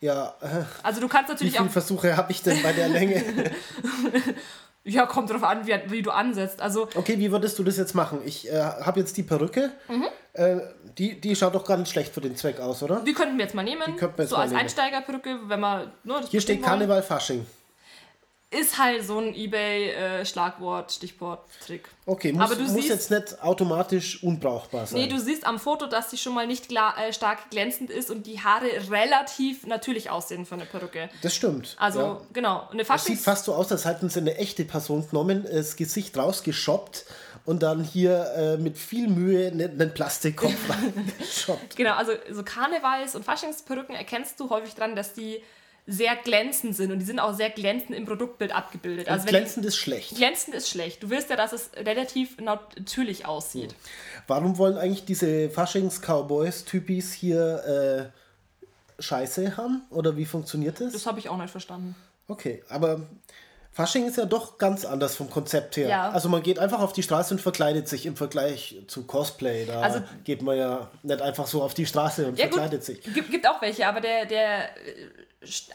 Ja, 0.00 0.34
äh, 0.40 0.64
Also 0.82 1.00
du 1.02 1.08
kannst 1.08 1.28
wie 1.28 1.32
natürlich 1.34 1.52
viele 1.56 1.68
auch. 1.68 1.72
Versuche 1.72 2.16
habe 2.16 2.30
ich 2.32 2.42
denn 2.42 2.62
bei 2.62 2.72
der 2.72 2.88
Länge? 2.88 3.50
Ja, 4.84 5.06
kommt 5.06 5.30
drauf 5.30 5.42
an, 5.42 5.66
wie, 5.66 5.74
wie 5.88 6.02
du 6.02 6.10
ansetzt. 6.10 6.60
Also 6.60 6.88
Okay, 6.94 7.18
wie 7.18 7.32
würdest 7.32 7.58
du 7.58 7.64
das 7.64 7.76
jetzt 7.78 7.94
machen? 7.94 8.20
Ich 8.24 8.50
äh, 8.50 8.60
habe 8.60 9.00
jetzt 9.00 9.16
die 9.16 9.22
Perücke. 9.22 9.72
Mhm. 9.88 10.06
Äh, 10.34 10.56
die, 10.98 11.20
die 11.20 11.34
schaut 11.34 11.54
doch 11.54 11.64
gar 11.64 11.76
nicht 11.78 11.90
schlecht 11.90 12.12
für 12.12 12.20
den 12.20 12.36
Zweck 12.36 12.60
aus, 12.60 12.82
oder? 12.82 13.00
die 13.00 13.14
könnten 13.14 13.38
wir 13.38 13.44
jetzt 13.44 13.54
mal 13.54 13.62
nehmen. 13.62 13.96
könnten 13.96 14.18
wir 14.18 14.24
jetzt 14.24 14.30
so 14.30 14.36
mal 14.36 14.42
als 14.42 14.50
nehmen. 14.50 14.62
Einsteigerperücke, 14.62 15.38
wenn 15.46 15.60
man. 15.60 15.92
Ne, 16.02 16.20
Hier 16.28 16.40
steht. 16.40 16.62
Karneval 16.62 17.02
Fasching. 17.02 17.46
Ist 18.58 18.78
halt 18.78 19.04
so 19.04 19.18
ein 19.18 19.34
Ebay-Schlagwort, 19.34 20.92
Stichwort-Trick. 20.92 21.88
Okay, 22.06 22.32
muss, 22.32 22.42
Aber 22.44 22.54
du 22.56 22.62
muss 22.62 22.72
siehst- 22.72 22.88
jetzt 22.88 23.10
nicht 23.10 23.42
automatisch 23.42 24.22
unbrauchbar 24.22 24.86
sein. 24.86 25.00
Nee, 25.00 25.08
du 25.08 25.18
siehst 25.18 25.46
am 25.46 25.58
Foto, 25.58 25.86
dass 25.86 26.10
sie 26.10 26.18
schon 26.18 26.34
mal 26.34 26.46
nicht 26.46 26.70
gla- 26.70 26.96
äh, 26.98 27.12
stark 27.12 27.50
glänzend 27.50 27.90
ist 27.90 28.10
und 28.10 28.26
die 28.26 28.40
Haare 28.40 28.66
relativ 28.90 29.66
natürlich 29.66 30.10
aussehen 30.10 30.46
für 30.46 30.54
eine 30.54 30.66
Perücke. 30.66 31.08
das 31.22 31.34
stimmt. 31.34 31.76
Also, 31.78 32.00
ja. 32.00 32.20
genau. 32.32 32.68
Eine 32.70 32.82
Es 32.82 33.04
sieht 33.04 33.20
fast 33.20 33.44
so 33.46 33.54
aus, 33.54 33.72
als 33.72 33.84
hätten 33.84 34.08
sie 34.10 34.20
eine 34.20 34.36
echte 34.36 34.64
Person 34.64 35.06
genommen, 35.08 35.46
das 35.50 35.76
Gesicht 35.76 36.16
rausgeschoppt 36.16 37.06
und 37.46 37.62
dann 37.62 37.82
hier 37.84 38.26
äh, 38.36 38.56
mit 38.56 38.78
viel 38.78 39.08
Mühe 39.08 39.48
einen, 39.48 39.80
einen 39.80 39.94
Plastikkopf 39.94 40.54
reingeschoppt. 40.68 41.76
Genau, 41.76 41.94
also 41.94 42.12
so 42.30 42.42
Karnevals- 42.42 43.14
und 43.16 43.24
Faschingsperücken 43.24 43.94
erkennst 43.94 44.38
du 44.40 44.50
häufig 44.50 44.74
dran, 44.74 44.94
dass 44.96 45.14
die 45.14 45.42
sehr 45.86 46.16
glänzend 46.16 46.74
sind 46.74 46.92
und 46.92 46.98
die 46.98 47.04
sind 47.04 47.18
auch 47.20 47.34
sehr 47.34 47.50
glänzend 47.50 47.90
im 47.94 48.06
Produktbild 48.06 48.54
abgebildet. 48.54 49.08
Also 49.08 49.26
die- 49.26 49.30
glänzend 49.30 49.66
ist 49.66 49.76
schlecht. 49.76 50.16
glänzend 50.16 50.54
ist 50.56 50.70
schlecht. 50.70 51.02
Du 51.02 51.10
willst 51.10 51.28
ja, 51.28 51.36
dass 51.36 51.52
es 51.52 51.70
relativ 51.76 52.38
natürlich 52.40 53.26
aussieht. 53.26 53.74
Warum 54.26 54.56
wollen 54.56 54.78
eigentlich 54.78 55.04
diese 55.04 55.50
Faschings-Cowboys-Typis 55.50 57.12
hier 57.12 58.10
äh, 58.98 59.02
Scheiße 59.02 59.56
haben? 59.56 59.82
Oder 59.90 60.16
wie 60.16 60.24
funktioniert 60.24 60.80
das? 60.80 60.92
Das 60.92 61.06
habe 61.06 61.18
ich 61.18 61.28
auch 61.28 61.36
nicht 61.36 61.50
verstanden. 61.50 61.94
Okay, 62.28 62.62
aber 62.70 63.00
Fasching 63.72 64.06
ist 64.06 64.16
ja 64.16 64.24
doch 64.24 64.56
ganz 64.56 64.84
anders 64.84 65.16
vom 65.16 65.28
Konzept 65.28 65.76
her. 65.76 65.88
Ja. 65.88 66.10
Also 66.10 66.28
man 66.28 66.42
geht 66.42 66.58
einfach 66.58 66.80
auf 66.80 66.92
die 66.92 67.02
Straße 67.02 67.34
und 67.34 67.40
verkleidet 67.40 67.88
sich 67.88 68.06
im 68.06 68.16
Vergleich 68.16 68.76
zu 68.86 69.02
Cosplay. 69.04 69.66
Da 69.66 69.80
Also- 69.80 70.00
geht 70.22 70.40
man 70.42 70.56
ja 70.56 70.90
nicht 71.02 71.20
einfach 71.20 71.46
so 71.46 71.62
auf 71.62 71.74
die 71.74 71.84
Straße 71.84 72.26
und 72.28 72.38
Ja, 72.38 72.46
gut, 72.46 72.54
verkleidet 72.54 72.84
sich. 72.84 73.02
gibt, 73.02 73.30
gibt 73.30 73.46
auch 73.46 73.60
welche, 73.60 73.86
aber 73.86 74.00
der, 74.00 74.24
der 74.26 74.70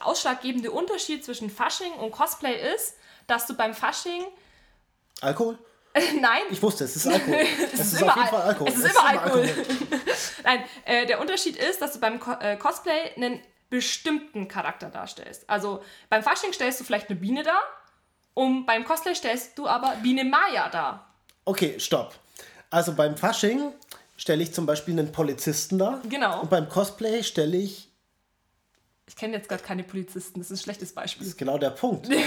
ausschlaggebende 0.02 0.72
Unterschied 0.72 1.24
zwischen 1.26 1.50
Fasching 1.50 1.94
und 1.94 2.12
Cosplay 2.12 2.74
ist, 2.76 2.96
dass 3.28 3.46
du 3.46 3.54
beim 3.56 3.74
Fasching 3.74 4.26
Alkohol? 5.22 5.58
Nein, 6.22 6.42
Ich 6.52 6.62
wusste, 6.62 6.84
es 6.86 6.96
ist 6.96 7.08
Alkohol. 7.08 7.36
es, 7.74 7.80
ist, 7.80 8.02
immer 8.02 8.12
auf 8.12 8.18
jeden 8.18 8.28
Al- 8.28 8.30
Fall 8.30 8.42
Alkohol. 8.44 8.68
es 8.70 8.78
ist 8.78 8.92
immer 8.92 9.10
Alkohol. 9.10 9.50
Nein, 10.44 10.64
äh, 10.86 11.06
der 11.06 11.20
Unterschied 11.20 11.56
ist, 11.58 11.82
dass 11.82 11.94
du 11.94 12.00
beim 12.00 12.20
Co 12.20 12.32
äh, 12.40 12.58
Cosplay 12.58 13.12
einen 13.16 13.42
bestimmten 13.70 14.48
Charakter 14.48 14.90
darstellst. 14.90 15.50
Also 15.50 15.84
beim 16.10 16.24
Fasching 16.24 16.54
stellst 16.54 16.80
du 16.80 16.84
vielleicht 16.84 17.10
eine 17.10 17.20
Biene 17.20 17.44
dar 17.44 17.62
und 18.34 18.66
beim 18.66 18.84
Cosplay 18.86 19.14
stellst 19.16 19.58
du 19.58 19.68
aber 19.68 19.96
Biene 20.02 20.24
Maya 20.24 20.70
dar. 20.70 21.14
Okay, 21.46 21.80
stopp. 21.80 22.16
Also 22.70 22.94
beim 22.94 23.18
Fasching 23.18 23.74
stelle 24.16 24.44
ich 24.44 24.54
zum 24.54 24.66
Beispiel 24.66 24.98
einen 24.98 25.12
Polizisten 25.12 25.80
da. 25.80 26.00
Genau. 26.08 26.42
Und 26.42 26.50
beim 26.50 26.70
Cosplay 26.70 27.24
stelle 27.24 27.58
ich, 27.58 27.89
Ich 29.10 29.16
kenne 29.18 29.34
jetzt 29.36 29.50
gerade 29.50 29.64
keine 29.64 29.84
Polizisten, 29.84 30.40
das 30.40 30.50
ist 30.52 30.60
ein 30.60 30.64
schlechtes 30.64 30.94
Beispiel. 30.94 31.26
das 31.26 31.34
ist 31.34 31.38
genau 31.38 31.58
der 31.58 31.72
Punkt. 31.72 32.08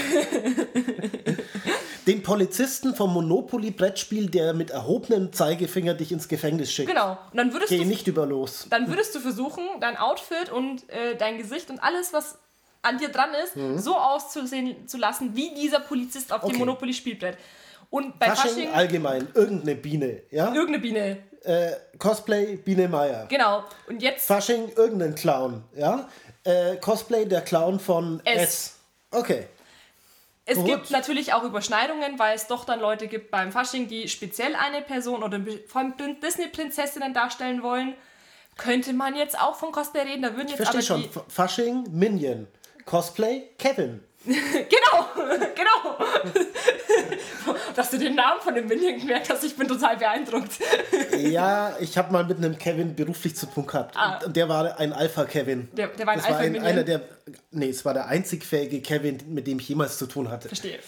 Den 2.07 2.21
Polizisten 2.21 2.93
vom 2.95 3.13
Monopoly-Brettspiel, 3.13 4.29
der 4.29 4.53
mit 4.53 4.71
erhobenem 4.71 5.31
Zeigefinger 5.31 5.93
dich 5.93 6.11
ins 6.11 6.27
Gefängnis 6.27 6.69
schickt. 6.69 6.89
Genau. 6.89 7.11
Und 7.31 7.37
dann 7.37 7.53
würdest 7.53 7.69
Geh 7.69 7.77
du 7.77 7.85
nicht 7.85 8.07
über 8.07 8.25
los. 8.25 8.67
dann 8.69 8.89
würdest 8.89 9.15
du 9.15 9.21
versuchen, 9.21 9.63
dein 9.79 9.95
Outfit 9.95 10.49
und 10.51 10.89
äh, 10.89 11.15
dein 11.17 11.37
Gesicht 11.37 11.69
und 11.69 11.79
alles, 11.81 12.11
was 12.11 12.37
an 12.81 12.97
dir 12.97 13.07
dran 13.07 13.29
ist, 13.45 13.53
so 13.81 13.95
auszusehen 13.95 14.85
zu 14.89 14.97
lassen, 14.97 15.33
wie 15.37 15.53
dieser 15.55 15.79
Polizist 15.79 16.33
auf 16.33 16.41
Mhm. 16.41 16.47
Okay. 16.47 16.53
dem 16.57 16.59
Monopoly-Spielbrett. 16.59 17.37
Und 17.89 18.19
bei 18.19 18.25
Fasching, 18.25 18.49
Fasching, 18.51 18.69
allgemein, 18.73 19.27
irgendeine 19.33 19.75
Biene, 19.75 20.23
ja? 20.31 20.47
irgendeine 20.47 20.79
Biene. 20.79 21.17
Äh, 21.43 21.71
Cosplay, 21.99 22.57
Biene 22.57 22.87
Meier. 22.89 23.27
Genau. 23.29 23.63
Und 23.87 24.01
jetzt, 24.01 24.25
Fasching, 24.25 24.71
irgendein 24.75 25.13
Clown, 25.15 25.63
ja? 25.75 26.09
Äh, 26.43 26.77
Cosplay, 26.77 27.25
der 27.25 27.41
Clown 27.41 27.79
von 27.79 28.21
S. 28.25 28.41
S. 28.41 28.75
Okay. 29.11 29.47
es 30.45 30.57
gut. 30.57 30.65
gibt 30.65 30.91
natürlich 30.91 31.33
auch 31.33 31.43
Überschneidungen, 31.43 32.19
weil 32.19 32.35
es 32.35 32.47
doch 32.47 32.65
dann 32.65 32.79
Leute 32.79 33.07
gibt 33.07 33.31
beim 33.31 33.51
Fasching, 33.51 33.87
die 33.87 34.09
speziell 34.09 34.55
eine 34.55 34.81
Person 34.81 35.23
oder 35.23 35.39
vor 35.67 35.81
allem 35.81 35.93
Disney-Prinzessinnen 36.21 37.13
darstellen 37.13 37.63
wollen. 37.63 37.95
Könnte 38.57 38.93
man 38.93 39.15
jetzt 39.15 39.39
auch 39.39 39.55
von 39.55 39.71
Cosplay 39.71 40.01
reden, 40.01 40.21
da 40.21 40.35
würden 40.35 40.49
jetzt 40.49 40.59
Ich 40.59 40.69
verstehe 40.69 40.95
aber 40.95 41.03
schon. 41.03 41.23
Fasching, 41.27 41.87
Minion. 41.91 42.47
Cosplay, 42.85 43.49
Kevin. 43.57 44.03
Genau, 44.25 45.05
genau. 45.55 45.97
Dass 47.75 47.89
du 47.89 47.97
den 47.97 48.15
Namen 48.15 48.39
von 48.41 48.53
dem 48.55 48.67
Minion 48.67 48.99
gemerkt 48.99 49.29
hast, 49.29 49.43
ich 49.43 49.55
bin 49.55 49.67
total 49.67 49.97
beeindruckt. 49.97 50.51
Ja, 51.17 51.75
ich 51.79 51.97
habe 51.97 52.11
mal 52.13 52.23
mit 52.23 52.37
einem 52.37 52.57
Kevin 52.57 52.95
beruflich 52.95 53.35
zu 53.35 53.47
tun 53.47 53.65
gehabt. 53.67 53.97
Ah. 53.97 54.19
Und 54.25 54.35
der 54.35 54.47
war 54.47 54.79
ein 54.79 54.93
Alpha-Kevin. 54.93 55.69
Der- 55.73 55.87
der 55.87 56.05
war 56.05 56.13
ein 56.13 56.21
Alpha-Minion? 56.21 56.63
einer 56.63 56.83
der. 56.83 57.01
Nee, 57.51 57.69
es 57.69 57.83
war 57.85 57.93
der 57.93 58.07
einzig 58.07 58.45
fähige 58.45 58.81
Kevin, 58.81 59.17
mit 59.27 59.47
dem 59.47 59.59
ich 59.59 59.67
jemals 59.69 59.97
zu 59.97 60.05
tun 60.05 60.29
hatte. 60.29 60.47
Verstehe. 60.49 60.79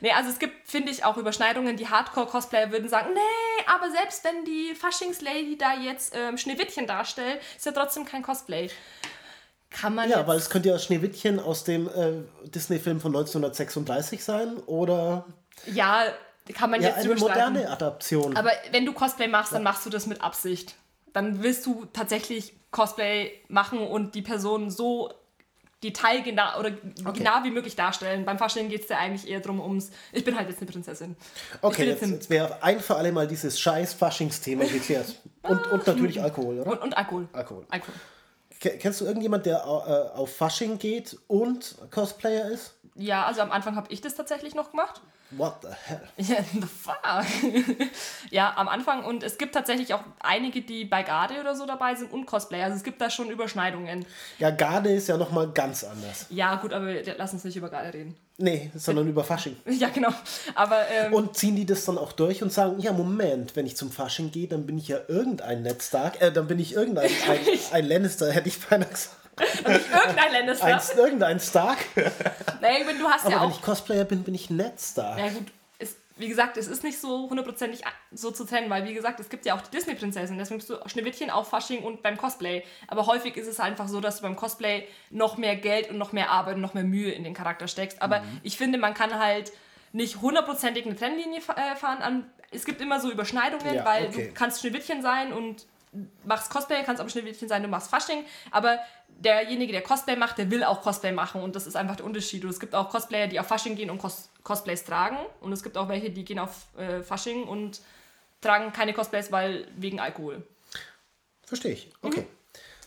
Nee, 0.00 0.12
also 0.12 0.30
es 0.30 0.38
gibt, 0.38 0.68
finde 0.68 0.90
ich, 0.92 1.04
auch 1.04 1.16
Überschneidungen. 1.16 1.76
Die 1.76 1.88
Hardcore-Cosplayer 1.88 2.70
würden 2.72 2.88
sagen, 2.88 3.08
nee, 3.14 3.64
aber 3.66 3.90
selbst 3.90 4.22
wenn 4.24 4.44
die 4.44 4.74
Faschingslady 4.74 5.56
da 5.58 5.74
jetzt 5.74 6.14
ähm, 6.16 6.38
Schneewittchen 6.38 6.86
darstellt, 6.86 7.40
ist 7.56 7.66
ja 7.66 7.72
trotzdem 7.72 8.04
kein 8.04 8.22
Cosplay. 8.22 8.70
Kann 9.70 9.94
man 9.94 10.08
Ja, 10.08 10.26
weil 10.26 10.38
es 10.38 10.48
könnte 10.48 10.70
ja 10.70 10.78
Schneewittchen 10.78 11.38
aus 11.38 11.64
dem 11.64 11.88
äh, 11.88 12.48
Disney-Film 12.48 13.00
von 13.00 13.14
1936 13.14 14.24
sein 14.24 14.56
oder 14.66 15.26
ja, 15.66 16.04
kann 16.54 16.70
man 16.70 16.80
ja, 16.80 16.88
jetzt 16.88 17.04
eine 17.04 17.14
moderne 17.16 17.70
Adaption. 17.70 18.36
Aber 18.36 18.50
wenn 18.70 18.86
du 18.86 18.92
Cosplay 18.92 19.28
machst, 19.28 19.52
dann 19.52 19.62
machst 19.62 19.84
du 19.84 19.90
das 19.90 20.06
mit 20.06 20.22
Absicht. 20.22 20.74
Dann 21.12 21.42
willst 21.42 21.66
du 21.66 21.86
tatsächlich 21.92 22.54
Cosplay 22.70 23.32
machen 23.48 23.80
und 23.80 24.14
die 24.14 24.22
Person 24.22 24.70
so 24.70 25.12
detailgenau 25.82 26.58
oder 26.58 26.72
genau 26.72 27.44
wie 27.44 27.50
möglich 27.50 27.76
darstellen. 27.76 28.24
Beim 28.24 28.38
Fasching 28.38 28.68
geht 28.68 28.82
es 28.82 28.88
ja 28.88 28.98
eigentlich 28.98 29.30
eher 29.30 29.40
darum, 29.40 29.60
ums, 29.60 29.90
ich 30.12 30.24
bin 30.24 30.36
halt 30.36 30.48
jetzt 30.48 30.60
eine 30.60 30.70
Prinzessin. 30.70 31.16
okay, 31.62 31.86
jetzt 31.86 32.02
ein, 32.02 32.14
jetzt 32.14 32.30
wäre 32.30 32.62
ein 32.62 32.80
für 32.80 32.96
alle 32.96 33.12
Mal 33.12 33.28
dieses 33.28 33.60
scheiß 33.60 33.94
Faschingsthema 33.94 34.64
geklärt. 34.64 35.14
Und, 35.42 35.66
und 35.68 35.86
natürlich 35.86 36.20
Alkohol, 36.20 36.60
oder? 36.60 36.72
und, 36.72 36.82
und 36.82 36.96
Alkohol. 36.96 37.28
Alkohol. 37.32 37.64
Alkohol. 37.68 37.94
Ke- 38.60 38.78
Kennst 38.78 39.00
du 39.00 39.04
irgendjemand, 39.04 39.46
der 39.46 39.58
äh, 39.58 40.16
auf 40.18 40.34
Fasching 40.36 40.78
geht 40.78 41.16
und 41.28 41.76
Cosplayer 41.90 42.46
ist? 42.50 42.74
Ja, 42.96 43.26
also 43.26 43.42
am 43.42 43.52
Anfang 43.52 43.76
habe 43.76 43.86
ich 43.92 44.00
das 44.00 44.16
tatsächlich 44.16 44.54
noch 44.56 44.70
gemacht. 44.70 45.00
What 45.30 45.56
the 45.62 45.68
hell? 45.84 46.00
Ja, 46.16 46.36
the 46.52 46.62
fuck? 46.62 46.98
ja, 48.30 48.52
am 48.56 48.66
Anfang. 48.68 49.04
Und 49.04 49.22
es 49.22 49.38
gibt 49.38 49.54
tatsächlich 49.54 49.94
auch 49.94 50.00
einige, 50.20 50.62
die 50.62 50.84
bei 50.84 51.02
Garde 51.02 51.38
oder 51.40 51.54
so 51.54 51.66
dabei 51.66 51.94
sind 51.94 52.12
und 52.12 52.26
Cosplay. 52.26 52.62
Also 52.62 52.76
es 52.76 52.82
gibt 52.82 53.00
da 53.00 53.08
schon 53.10 53.30
Überschneidungen. 53.30 54.04
Ja, 54.38 54.50
Garde 54.50 54.90
ist 54.90 55.08
ja 55.08 55.16
nochmal 55.16 55.48
ganz 55.52 55.84
anders. 55.84 56.26
Ja, 56.30 56.56
gut, 56.56 56.72
aber 56.72 56.92
lass 57.16 57.32
uns 57.32 57.44
nicht 57.44 57.56
über 57.56 57.68
Garde 57.68 57.92
reden. 57.94 58.16
Nee, 58.40 58.70
sondern 58.76 59.08
über 59.08 59.24
Fasching. 59.24 59.56
Ja, 59.66 59.88
genau. 59.88 60.10
Aber, 60.54 60.88
ähm, 60.88 61.12
Und 61.12 61.36
ziehen 61.36 61.56
die 61.56 61.66
das 61.66 61.84
dann 61.84 61.98
auch 61.98 62.12
durch 62.12 62.40
und 62.42 62.52
sagen, 62.52 62.78
ja, 62.78 62.92
Moment, 62.92 63.56
wenn 63.56 63.66
ich 63.66 63.76
zum 63.76 63.90
Fasching 63.90 64.30
gehe, 64.30 64.46
dann 64.46 64.64
bin 64.64 64.78
ich 64.78 64.86
ja 64.88 64.98
irgendein 65.08 65.62
Netzdark, 65.62 66.20
äh, 66.22 66.30
dann 66.30 66.46
bin 66.46 66.60
ich 66.60 66.72
irgendein 66.74 67.10
ein, 67.28 67.38
ein 67.72 67.84
Lannister, 67.88 68.30
hätte 68.30 68.48
ich 68.48 68.60
beinahe 68.60 68.88
gesagt. 68.88 69.16
irgendein 69.38 70.32
Lannister. 70.32 70.64
Ein, 70.66 70.80
irgendein 70.98 71.40
Stark. 71.40 71.78
naja, 72.60 72.86
wenn 72.86 72.98
du 72.98 73.08
hast 73.08 73.24
Aber 73.26 73.34
ja 73.34 73.40
wenn 73.42 73.48
auch. 73.50 73.56
ich 73.56 73.62
Cosplayer 73.62 74.04
bin, 74.04 74.22
bin 74.22 74.34
ich 74.34 74.50
Netzdark. 74.50 75.18
Ja, 75.18 75.28
gut. 75.30 75.46
Wie 76.18 76.28
gesagt, 76.28 76.56
es 76.56 76.66
ist 76.66 76.82
nicht 76.84 76.98
so 77.00 77.28
hundertprozentig 77.30 77.82
so 78.12 78.30
zu 78.30 78.44
trennen, 78.44 78.68
weil, 78.70 78.84
wie 78.86 78.94
gesagt, 78.94 79.20
es 79.20 79.28
gibt 79.28 79.46
ja 79.46 79.54
auch 79.54 79.60
die 79.60 79.70
Disney-Prinzessin. 79.70 80.36
Deswegen 80.36 80.58
bist 80.58 80.68
du 80.70 80.76
Schneewittchen 80.86 81.30
auf 81.30 81.48
Fasching 81.48 81.82
und 81.84 82.02
beim 82.02 82.16
Cosplay. 82.16 82.64
Aber 82.88 83.06
häufig 83.06 83.36
ist 83.36 83.46
es 83.46 83.60
einfach 83.60 83.88
so, 83.88 84.00
dass 84.00 84.16
du 84.16 84.22
beim 84.22 84.36
Cosplay 84.36 84.86
noch 85.10 85.36
mehr 85.36 85.56
Geld 85.56 85.90
und 85.90 85.98
noch 85.98 86.12
mehr 86.12 86.30
Arbeit 86.30 86.56
und 86.56 86.60
noch 86.60 86.74
mehr 86.74 86.84
Mühe 86.84 87.10
in 87.12 87.24
den 87.24 87.34
Charakter 87.34 87.68
steckst. 87.68 88.02
Aber 88.02 88.20
Mhm. 88.20 88.40
ich 88.42 88.56
finde, 88.56 88.78
man 88.78 88.94
kann 88.94 89.18
halt 89.18 89.52
nicht 89.92 90.20
hundertprozentig 90.20 90.84
eine 90.84 90.96
Trennlinie 90.96 91.38
äh, 91.38 91.76
fahren. 91.76 92.26
Es 92.50 92.64
gibt 92.64 92.80
immer 92.80 93.00
so 93.00 93.10
Überschneidungen, 93.10 93.74
Ja, 93.74 93.84
weil 93.84 94.06
okay. 94.08 94.28
du 94.28 94.34
kannst 94.34 94.60
Schneewittchen 94.60 95.02
sein 95.02 95.32
und 95.32 95.66
machst 96.24 96.50
Cosplay, 96.50 96.82
kannst 96.84 97.00
aber 97.00 97.08
Schneewittchen 97.08 97.48
sein, 97.48 97.62
du 97.62 97.68
machst 97.68 97.90
Fasching, 97.90 98.24
aber 98.50 98.78
derjenige, 99.18 99.72
der 99.72 99.82
Cosplay 99.82 100.16
macht, 100.16 100.38
der 100.38 100.50
will 100.50 100.62
auch 100.64 100.80
Cosplay 100.82 101.12
machen 101.12 101.42
und 101.42 101.54
das 101.56 101.66
ist 101.66 101.76
einfach 101.76 101.96
der 101.96 102.06
Unterschied. 102.06 102.44
Und 102.44 102.50
es 102.50 102.60
gibt 102.60 102.74
auch 102.74 102.88
Cosplayer, 102.88 103.26
die 103.26 103.38
auf 103.40 103.46
Fasching 103.46 103.76
gehen 103.76 103.90
und 103.90 103.98
Cos 103.98 104.28
Cosplays 104.44 104.84
tragen 104.84 105.18
und 105.40 105.52
es 105.52 105.62
gibt 105.62 105.76
auch 105.76 105.88
welche, 105.88 106.10
die 106.10 106.24
gehen 106.24 106.38
auf 106.38 106.68
äh, 106.78 107.02
Fasching 107.02 107.44
und 107.44 107.80
tragen 108.40 108.72
keine 108.72 108.94
Cosplays, 108.94 109.30
weil 109.32 109.66
wegen 109.76 110.00
Alkohol. 110.00 110.42
Verstehe 111.44 111.72
ich. 111.72 111.90
Okay. 112.02 112.20
Mhm. 112.22 112.26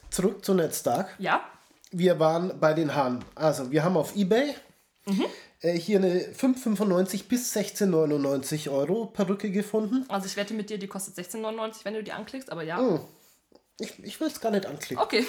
Zurück 0.10 0.44
zu 0.46 0.54
Netzdark. 0.54 1.14
Ja, 1.20 1.42
Wir 1.92 2.20
waren 2.20 2.60
bei 2.60 2.74
den 2.74 2.96
Haaren. 2.96 3.24
Also, 3.36 3.70
wir 3.72 3.84
haben 3.84 3.98
auf 3.98 4.16
Ebay 4.16 4.56
Mhm. 5.06 5.26
äh, 5.62 5.74
hier 5.78 5.98
eine 5.98 6.22
5,95 6.34 7.28
bis 7.28 7.56
16,99 7.56 8.70
Euro 8.72 9.08
Perücke 9.08 9.50
gefunden. 9.52 10.06
also 10.10 10.28
ich 10.28 10.38
wette 10.38 10.54
mit 10.54 10.70
dir, 10.70 10.78
die 10.78 10.88
kostet 10.88 11.16
16,99, 11.18 11.84
wenn 11.86 11.96
du 11.96 12.04
die 12.04 12.12
anklickst, 12.12 12.52
aber 12.52 12.62
ja. 12.64 12.80
Oh. 12.80 13.08
Ich, 13.80 13.98
ich 14.04 14.20
will 14.20 14.28
es 14.28 14.40
gar 14.40 14.52
nicht 14.52 14.68
anklicken. 14.68 15.04
Okay, 15.04 15.26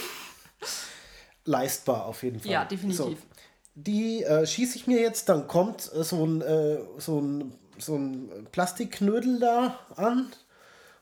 Leistbar 1.44 2.06
auf 2.06 2.22
jeden 2.22 2.40
Fall. 2.40 2.50
ja, 2.50 2.64
definitiv. 2.64 2.98
So. 2.98 3.16
Die 3.74 4.22
äh, 4.22 4.46
schieße 4.46 4.76
ich 4.76 4.86
mir 4.86 5.00
jetzt, 5.00 5.28
dann 5.28 5.48
kommt 5.48 5.90
äh, 5.94 6.04
so 6.04 6.24
ein, 6.26 6.40
äh, 6.42 6.78
so 6.98 7.20
ein, 7.20 7.54
so 7.78 7.96
ein 7.96 8.46
Plastikknödel 8.52 9.40
da 9.40 9.78
an 9.96 10.30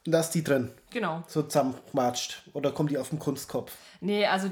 und 0.06 0.12
da 0.12 0.20
ist 0.20 0.30
die 0.30 0.42
drin, 0.44 0.70
Genau. 0.90 1.22
so 1.26 1.42
zusammengematscht. 1.42 2.42
Oder 2.54 2.70
kommt 2.72 2.90
die 2.90 2.98
auf 2.98 3.10
den 3.10 3.18
Kunstkopf? 3.18 3.72
Nee, 4.00 4.24
also 4.26 4.48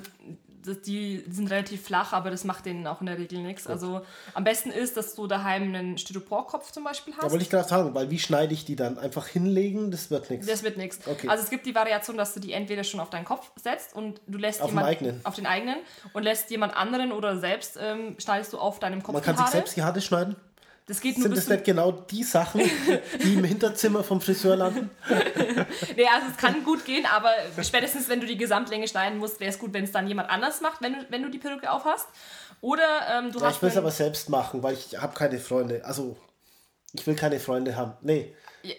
das, 0.65 0.83
die 0.83 1.25
sind 1.31 1.51
relativ 1.51 1.83
flach, 1.85 2.13
aber 2.13 2.31
das 2.31 2.45
macht 2.45 2.67
denen 2.67 2.87
auch 2.87 3.01
in 3.01 3.07
der 3.07 3.19
Regel 3.19 3.41
nichts. 3.41 3.67
Also 3.67 4.03
am 4.35 4.45
besten 4.45 4.71
ist, 4.71 4.97
dass 4.97 5.15
du 5.15 5.27
daheim 5.27 5.75
einen 5.75 5.99
Styroporkopf 5.99 6.73
zum 6.73 6.85
Beispiel 6.85 7.15
hast. 7.15 7.25
Da 7.25 7.31
wollte 7.31 7.45
ich 7.45 7.51
gerade 7.51 7.69
sagen, 7.69 7.95
weil 7.95 8.11
wie 8.11 8.19
schneide 8.19 8.55
ich 8.55 8.65
die 8.65 8.77
dann? 8.77 8.99
Einfach 8.99 9.27
hinlegen, 9.27 9.91
das 9.91 10.11
wird 10.11 10.31
nichts. 10.31 10.47
Das 10.47 10.63
wird 10.63 10.77
nichts. 10.77 11.07
Okay. 11.07 11.29
Also 11.29 11.45
es 11.45 11.51
gibt 11.51 11.67
die 11.67 11.75
Variation, 11.75 12.17
dass 12.17 12.35
du 12.35 12.41
die 12.41 12.53
entweder 12.53 12.85
schon 12.85 13.01
auf 13.01 13.11
deinen 13.11 13.25
Kopf 13.25 13.51
setzt 13.63 13.95
und 13.95 14.21
du 14.27 14.39
lässt 14.39 14.61
Auf 14.61 14.69
den 14.71 14.77
jemand 14.79 14.89
eigenen. 14.89 15.21
auf 15.25 15.35
den 15.35 15.47
eigenen 15.47 15.77
und 16.13 16.23
lässt 16.23 16.51
jemand 16.51 16.77
anderen 16.77 17.13
oder 17.13 17.39
selbst 17.39 17.79
ähm, 17.81 18.17
schneidest 18.19 18.53
du 18.53 18.59
auf 18.59 18.79
deinem 18.79 19.03
Kopf 19.03 19.15
Man 19.15 19.23
kann 19.23 19.37
sich 19.37 19.47
selbst 19.47 19.77
die 19.77 19.83
Haare 19.83 20.01
schneiden. 20.01 20.37
Das 20.89 21.01
geht 21.01 21.19
nur 21.19 21.25
Sind 21.25 21.35
bis 21.35 21.45
das 21.45 21.51
nicht 21.51 21.65
genau 21.65 21.93
die 21.93 22.25
Sachen, 22.25 22.63
die 23.23 23.35
im 23.35 23.45
Hinterzimmer 23.45 24.03
vom 24.03 24.21
Friseur 24.21 24.57
landen? 24.57 24.91
Nee, 25.97 26.07
also 26.07 26.29
es 26.31 26.37
kann 26.37 26.65
gut 26.65 26.85
gehen, 26.85 27.05
aber 27.07 27.31
spätestens 27.63 28.09
wenn 28.09 28.21
du 28.21 28.27
die 28.27 28.37
Gesamtlänge 28.37 28.87
schneiden 28.89 29.19
musst, 29.19 29.41
wäre 29.41 29.51
es 29.51 29.59
gut, 29.59 29.73
wenn 29.73 29.85
es 29.85 29.93
dann 29.93 30.07
jemand 30.07 30.31
anders 30.31 30.61
macht, 30.61 30.81
wenn 30.81 30.93
du, 30.95 31.07
wenn 31.11 31.23
du 31.23 31.29
die 31.29 31.39
Perücke 31.39 31.71
auf 31.71 31.85
hast. 31.85 32.07
Oder 32.61 32.85
ähm, 33.11 33.33
du 33.33 33.39
Ja, 33.39 33.47
hast 33.47 33.57
ich 33.57 33.63
will 33.63 33.69
es 33.71 33.77
aber 33.77 33.91
selbst 33.91 34.29
machen, 34.29 34.63
weil 34.63 34.75
ich 34.75 34.99
habe 34.99 35.15
keine 35.15 35.39
Freunde. 35.39 35.85
Also, 35.85 36.17
ich 36.93 37.07
will 37.07 37.15
keine 37.15 37.39
Freunde 37.41 37.77
haben. 37.77 37.95
Nee. 38.01 38.35
Ich, 38.63 38.75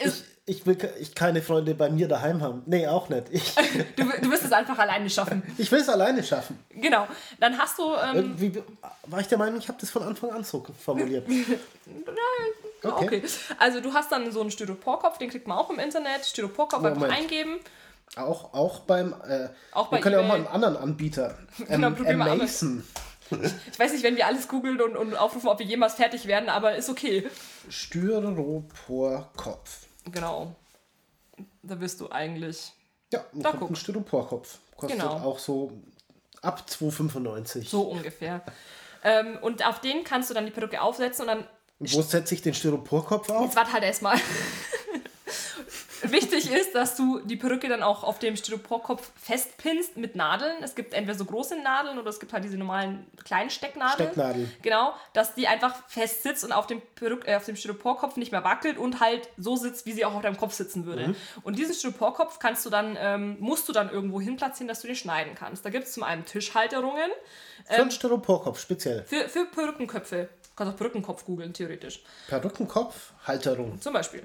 ich 0.49 0.65
will 0.65 0.77
ich 0.99 1.13
keine 1.13 1.41
Freunde 1.41 1.75
bei 1.75 1.89
mir 1.89 2.07
daheim 2.07 2.41
haben. 2.41 2.63
Nee, 2.65 2.87
auch 2.87 3.09
nicht. 3.09 3.25
Ich, 3.31 3.55
du, 3.95 4.03
du 4.03 4.31
wirst 4.31 4.45
es 4.45 4.51
einfach 4.51 4.77
alleine 4.79 5.09
schaffen. 5.09 5.43
ich 5.57 5.71
will 5.71 5.79
es 5.79 5.89
alleine 5.89 6.23
schaffen. 6.23 6.59
Genau. 6.71 7.07
Dann 7.39 7.57
hast 7.57 7.77
du 7.77 7.93
ähm, 7.95 8.15
Irgendwie 8.15 8.63
war 9.07 9.19
ich 9.19 9.27
der 9.27 9.37
Meinung, 9.37 9.59
ich 9.59 9.67
habe 9.67 9.77
das 9.79 9.91
von 9.91 10.03
Anfang 10.03 10.31
an 10.31 10.43
so 10.43 10.65
formuliert. 10.83 11.27
Okay. 12.81 13.05
Okay. 13.05 13.21
Also 13.57 13.81
du 13.81 13.93
hast 13.93 14.09
dann 14.09 14.31
so 14.31 14.39
einen 14.39 14.51
Styroporkopf, 14.51 15.17
den 15.17 15.29
kriegt 15.29 15.47
man 15.47 15.57
auch 15.57 15.69
im 15.69 15.79
Internet. 15.79 16.25
Styroporkopf 16.25 16.81
einfach 16.81 16.97
Moment. 16.97 17.19
eingeben. 17.19 17.59
Auch, 18.15 18.53
auch 18.53 18.79
beim. 18.79 19.13
Äh, 19.27 19.49
Auch 19.73 19.91
wir 19.91 19.97
bei 19.97 20.01
können 20.01 20.15
ja 20.15 20.21
auch 20.21 20.27
mal 20.27 20.35
einen 20.35 20.47
anderen 20.47 20.77
Anbieter. 20.77 21.37
Genau, 21.57 21.87
Ähm, 21.87 21.95
probier 21.95 22.15
mal 22.15 22.29
Amazon. 22.29 22.85
Ich 23.31 23.77
weiß 23.77 23.91
nicht, 23.91 24.03
wenn 24.03 24.15
wir 24.15 24.27
alles 24.27 24.47
googeln 24.47 24.79
und, 24.79 24.95
und 24.95 25.13
aufrufen, 25.13 25.49
ob 25.49 25.59
wir 25.59 25.65
jemals 25.65 25.95
fertig 25.95 26.25
werden, 26.25 26.47
aber 26.47 26.77
ist 26.77 26.89
okay. 26.89 27.27
Styroporkopf. 27.69 29.88
Genau. 30.11 30.55
Da 31.63 31.79
wirst 31.79 31.99
du 32.01 32.09
eigentlich 32.11 32.71
Ja, 33.11 33.23
da 33.33 33.49
kommt 33.51 33.61
guck. 33.61 33.69
ein 33.71 33.75
Styroporkopf. 33.75 34.57
Kostet 34.75 34.99
Genau. 34.99 35.13
auch 35.13 35.39
so 35.39 35.71
ab 36.41 36.63
2,95. 36.67 37.69
so 37.69 37.81
ungefähr. 37.83 38.41
Ähm, 39.03 39.37
und 39.41 39.65
auf 39.65 39.79
den 39.81 40.03
kannst 40.03 40.29
du 40.29 40.33
dann 40.33 40.45
die 40.45 40.51
Perücke 40.51 40.81
aufsetzen 40.81 41.21
und 41.23 41.27
dann 41.27 41.47
wo 41.81 42.01
setze 42.01 42.33
ich 42.35 42.41
den 42.41 42.53
Styroporkopf 42.53 43.29
auf? 43.29 43.45
Jetzt 43.45 43.55
warte 43.55 43.71
halt 43.71 43.83
erstmal. 43.85 44.17
Wichtig 46.11 46.51
ist, 46.51 46.75
dass 46.75 46.95
du 46.95 47.19
die 47.19 47.35
Perücke 47.35 47.67
dann 47.67 47.83
auch 47.83 48.03
auf 48.03 48.19
dem 48.19 48.35
Styroporkopf 48.35 49.11
festpinnst 49.15 49.97
mit 49.97 50.15
Nadeln. 50.15 50.63
Es 50.63 50.75
gibt 50.75 50.93
entweder 50.93 51.17
so 51.17 51.25
große 51.25 51.61
Nadeln 51.61 51.97
oder 51.97 52.09
es 52.09 52.19
gibt 52.19 52.33
halt 52.33 52.43
diese 52.43 52.57
normalen 52.57 53.05
kleinen 53.23 53.49
Stecknadeln. 53.49 54.09
Stecknadeln. 54.09 54.51
Genau, 54.61 54.93
dass 55.13 55.35
die 55.35 55.47
einfach 55.47 55.75
fest 55.87 56.23
sitzt 56.23 56.43
und 56.43 56.51
auf 56.51 56.67
dem, 56.67 56.81
Perück 56.95 57.27
äh, 57.27 57.35
auf 57.35 57.45
dem 57.45 57.55
Styroporkopf 57.55 58.17
nicht 58.17 58.31
mehr 58.31 58.43
wackelt 58.43 58.77
und 58.77 58.99
halt 58.99 59.29
so 59.37 59.55
sitzt, 59.55 59.85
wie 59.85 59.91
sie 59.91 60.05
auch 60.05 60.13
auf 60.13 60.21
deinem 60.21 60.37
Kopf 60.37 60.53
sitzen 60.53 60.85
würde. 60.85 61.15
Und 61.43 61.57
diesen 61.57 61.73
Styroporkopf 61.73 62.39
kannst 62.39 62.65
du 62.65 62.69
dann, 62.69 62.97
ähm, 62.99 63.37
musst 63.39 63.67
du 63.67 63.73
dann 63.73 63.89
irgendwo 63.89 64.21
hin 64.21 64.37
platzieren, 64.37 64.67
dass 64.67 64.81
du 64.81 64.87
den 64.87 64.95
schneiden 64.95 65.35
kannst. 65.35 65.65
Da 65.65 65.69
gibt 65.69 65.85
es 65.85 65.93
zum 65.93 66.03
einen 66.03 66.25
Tischhalterungen 66.25 67.11
Für 67.65 67.81
einen 67.81 67.91
Styroporkopf 67.91 68.59
speziell. 68.59 69.03
für, 69.03 69.27
für 69.27 69.45
Perückenköpfe. 69.45 70.29
Du 70.43 70.49
kannst 70.55 70.73
auch 70.73 70.77
Perückenkopf 70.77 71.25
googeln, 71.25 71.53
theoretisch. 71.53 72.01
Perückenkopf, 72.27 73.13
Halterung. 73.25 73.79
Zum 73.79 73.93
Beispiel. 73.93 74.23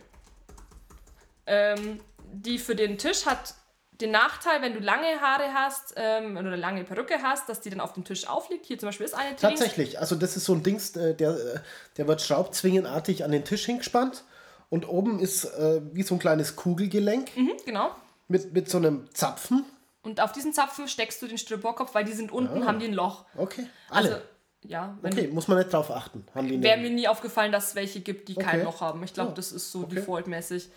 Ähm, 1.46 2.00
die 2.32 2.58
für 2.58 2.74
den 2.74 2.98
Tisch 2.98 3.26
hat 3.26 3.54
den 4.00 4.10
Nachteil, 4.10 4.60
wenn 4.60 4.74
du 4.74 4.80
lange 4.80 5.20
Haare 5.20 5.54
hast 5.54 5.94
ähm, 5.96 6.32
oder 6.36 6.48
eine 6.48 6.56
lange 6.56 6.82
Perücke 6.84 7.22
hast, 7.22 7.48
dass 7.48 7.60
die 7.60 7.70
dann 7.70 7.80
auf 7.80 7.92
dem 7.92 8.04
Tisch 8.04 8.26
aufliegt. 8.28 8.66
Hier 8.66 8.78
zum 8.78 8.88
Beispiel 8.88 9.06
ist 9.06 9.14
eine 9.14 9.30
drin. 9.36 9.50
Tatsächlich, 9.50 10.00
also 10.00 10.16
das 10.16 10.36
ist 10.36 10.46
so 10.46 10.52
ein 10.54 10.62
Dings, 10.64 10.96
äh, 10.96 11.14
der, 11.14 11.30
äh, 11.30 11.60
der 11.96 12.08
wird 12.08 12.20
schraubzwingenartig 12.20 13.24
an 13.24 13.30
den 13.30 13.44
Tisch 13.44 13.66
hingespannt 13.66 14.24
und 14.68 14.88
oben 14.88 15.20
ist 15.20 15.44
äh, 15.44 15.80
wie 15.92 16.02
so 16.02 16.16
ein 16.16 16.18
kleines 16.18 16.56
Kugelgelenk 16.56 17.36
Mhm, 17.36 17.52
genau. 17.64 17.90
mit, 18.26 18.52
mit 18.52 18.68
so 18.68 18.78
einem 18.78 19.08
Zapfen. 19.14 19.64
Und 20.02 20.20
auf 20.20 20.32
diesen 20.32 20.52
Zapfen 20.52 20.88
steckst 20.88 21.22
du 21.22 21.28
den 21.28 21.38
Styroporkopf, 21.38 21.94
weil 21.94 22.04
die 22.04 22.12
sind 22.12 22.32
unten, 22.32 22.66
haben 22.66 22.80
die 22.80 22.86
ein 22.86 22.94
Loch. 22.94 23.24
Okay, 23.36 23.66
alle. 23.90 24.08
Also, 24.16 24.20
ja, 24.66 24.98
wenn 25.02 25.12
okay, 25.12 25.28
muss 25.28 25.46
man 25.46 25.58
nicht 25.58 25.72
drauf 25.72 25.90
achten. 25.90 26.26
Wäre 26.34 26.78
mir 26.78 26.90
nie 26.90 27.06
aufgefallen, 27.06 27.52
dass 27.52 27.68
es 27.68 27.74
welche 27.74 28.00
gibt, 28.00 28.28
die 28.28 28.34
kein 28.34 28.56
Okay. 28.56 28.64
Loch 28.64 28.80
haben. 28.80 29.02
Ich 29.04 29.14
glaube, 29.14 29.30
Ja. 29.30 29.34
das 29.36 29.52
ist 29.52 29.70
so 29.70 29.82
Okay. 29.84 29.94
defaultmäßig. 29.96 30.68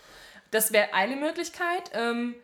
Das 0.50 0.72
wäre 0.72 0.94
eine 0.94 1.16
Möglichkeit. 1.16 1.90
Ähm, 1.92 2.34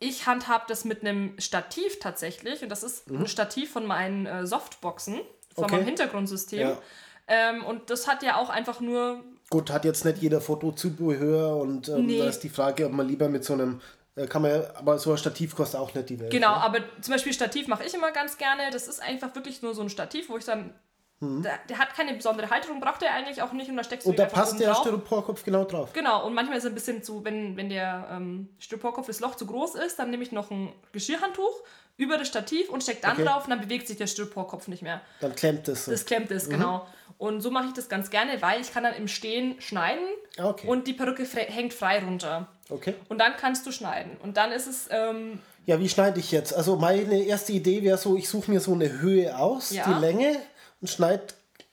ich 0.00 0.26
handhab 0.26 0.66
das 0.68 0.84
mit 0.84 1.00
einem 1.02 1.38
Stativ 1.38 1.98
tatsächlich. 1.98 2.62
Und 2.62 2.68
das 2.70 2.82
ist 2.82 3.08
ein 3.10 3.26
Stativ 3.26 3.72
von 3.72 3.84
meinen 3.86 4.26
äh, 4.26 4.46
Softboxen, 4.46 5.14
von 5.14 5.24
Mhm. 5.24 5.64
Okay. 5.64 5.74
meinem 5.76 5.84
Hintergrundsystem. 5.86 6.60
Ja. 6.60 6.78
Ähm, 7.26 7.64
und 7.64 7.90
das 7.90 8.06
hat 8.06 8.22
ja 8.22 8.36
auch 8.36 8.48
einfach 8.48 8.80
nur. 8.80 9.22
Gut, 9.50 9.70
hat 9.70 9.84
jetzt 9.84 10.04
nicht 10.04 10.18
jeder 10.18 10.40
Fotozubehör 10.40 11.56
und 11.56 11.88
ähm, 11.88 12.06
Nee. 12.06 12.18
da 12.18 12.26
ist 12.28 12.40
die 12.40 12.48
Frage, 12.48 12.86
ob 12.86 12.92
man 12.92 13.08
lieber 13.08 13.28
mit 13.28 13.44
so 13.44 13.54
einem, 13.54 13.80
äh, 14.14 14.26
kann 14.26 14.42
man, 14.42 14.50
ja- 14.52 14.70
aber 14.76 14.98
so 14.98 15.10
ein 15.10 15.18
Stativ 15.18 15.54
kostet 15.56 15.80
auch 15.80 15.92
nicht 15.94 16.08
die 16.10 16.20
Welt. 16.20 16.30
Genau, 16.30 16.50
ne? 16.50 16.62
aber 16.62 16.78
zum 17.02 17.12
Beispiel 17.12 17.32
Stativ 17.32 17.66
mache 17.68 17.84
ich 17.84 17.92
immer 17.94 18.12
ganz 18.12 18.38
gerne. 18.38 18.70
Das 18.70 18.88
ist 18.88 19.02
einfach 19.02 19.34
wirklich 19.34 19.62
nur 19.62 19.74
so 19.74 19.82
ein 19.82 19.90
Stativ, 19.90 20.28
wo 20.28 20.36
ich 20.38 20.44
dann. 20.44 20.72
Der, 21.20 21.58
der 21.68 21.78
hat 21.78 21.94
keine 21.94 22.14
besondere 22.14 22.48
Halterung, 22.48 22.78
braucht 22.80 23.02
er 23.02 23.12
eigentlich 23.12 23.42
auch 23.42 23.52
nicht 23.52 23.68
und 23.68 23.76
da 23.76 23.82
steckst 23.82 24.06
du 24.06 24.10
Mhm. 24.10 24.12
Und 24.12 24.18
da 24.20 24.26
passt 24.26 24.60
der. 24.60 24.72
Styroporkopf 24.74 25.42
genau 25.44 25.64
drauf. 25.64 25.92
Genau, 25.92 26.24
und 26.24 26.32
manchmal 26.32 26.58
ist 26.58 26.64
es 26.64 26.70
ein 26.70 26.74
bisschen 26.74 27.02
zu, 27.02 27.24
wenn, 27.24 27.56
wenn 27.56 27.68
der 27.70 28.06
ähm, 28.12 28.48
Styroporkopf 28.60 29.08
das 29.08 29.18
Loch 29.18 29.34
zu 29.34 29.44
groß 29.46 29.74
ist, 29.74 29.98
dann 29.98 30.10
nehme 30.10 30.22
ich 30.22 30.30
noch 30.30 30.50
ein 30.52 30.72
Geschirrhandtuch 30.92 31.62
über 31.96 32.18
das 32.18 32.28
Stativ 32.28 32.68
und 32.70 32.84
stecke 32.84 33.00
dann 33.02 33.14
Okay. 33.14 33.24
drauf 33.24 33.44
und 33.44 33.50
dann 33.50 33.60
bewegt 33.60 33.88
sich 33.88 33.96
der 33.96 34.06
Styroporkopf 34.06 34.68
nicht 34.68 34.82
mehr. 34.82 35.00
Dann 35.20 35.34
klemmt 35.34 35.66
es 35.66 35.86
so. 35.86 35.90
Das 35.90 36.06
klemmt 36.06 36.30
Mhm. 36.30 36.36
es, 36.36 36.48
genau. 36.48 36.86
Und 37.18 37.40
so 37.40 37.50
mache 37.50 37.66
ich 37.66 37.72
das 37.72 37.88
ganz 37.88 38.10
gerne, 38.10 38.40
weil 38.40 38.60
ich 38.60 38.72
kann 38.72 38.84
dann 38.84 38.94
im 38.94 39.08
Stehen 39.08 39.60
schneiden 39.60 40.04
Ah, 40.38 40.50
okay. 40.50 40.68
und 40.68 40.86
die 40.86 40.92
Perücke 40.92 41.24
hängt 41.24 41.74
frei 41.74 41.98
runter. 41.98 42.46
okay. 42.70 42.94
Und 43.08 43.18
dann 43.18 43.32
kannst 43.36 43.66
du 43.66 43.72
schneiden. 43.72 44.16
Und 44.22 44.36
dann 44.36 44.52
ist 44.52 44.68
es, 44.68 44.86
ähm, 44.92 45.40
Ja, 45.66 45.80
wie 45.80 45.88
schneide 45.88 46.20
ich 46.20 46.30
jetzt? 46.30 46.54
Also 46.54 46.76
meine 46.76 47.20
erste 47.24 47.52
Idee 47.52 47.82
wäre 47.82 47.98
so, 47.98 48.16
ich 48.16 48.28
suche 48.28 48.52
mir 48.52 48.60
so 48.60 48.72
eine 48.72 49.00
Höhe 49.00 49.36
aus, 49.36 49.70
Ja. 49.72 49.82
die 49.92 50.00
Länge 50.00 50.36
und 50.80 50.88
schneide 50.88 51.26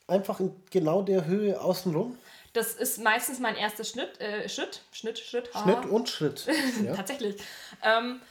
einfach 0.08 0.40
in 0.40 0.56
genau 0.72 1.02
der 1.02 1.26
Höhe 1.26 1.60
außenrum. 1.60 2.18
Das 2.54 2.74
ist 2.74 3.00
meistens 3.04 3.40
mein 3.40 3.56
erster 3.56 3.84
Schnitt, 3.84 4.20
äh, 4.22 4.48
Schritt, 4.48 4.82
Schnitt, 4.92 5.20
Schritt, 5.20 5.54
haha. 5.54 5.64
Schnitt 5.64 5.92
und 5.92 6.10
Schritt. 6.10 6.48
Ja. 6.84 6.96
Tatsächlich. 6.96 7.36
Ähm, 7.84 8.22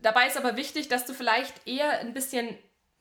dabei 0.00 0.26
ist 0.26 0.36
aber 0.36 0.56
wichtig, 0.56 0.88
dass 0.88 1.06
du 1.06 1.12
vielleicht 1.12 1.66
eher 1.66 1.98
ein 1.98 2.14
bisschen 2.14 2.56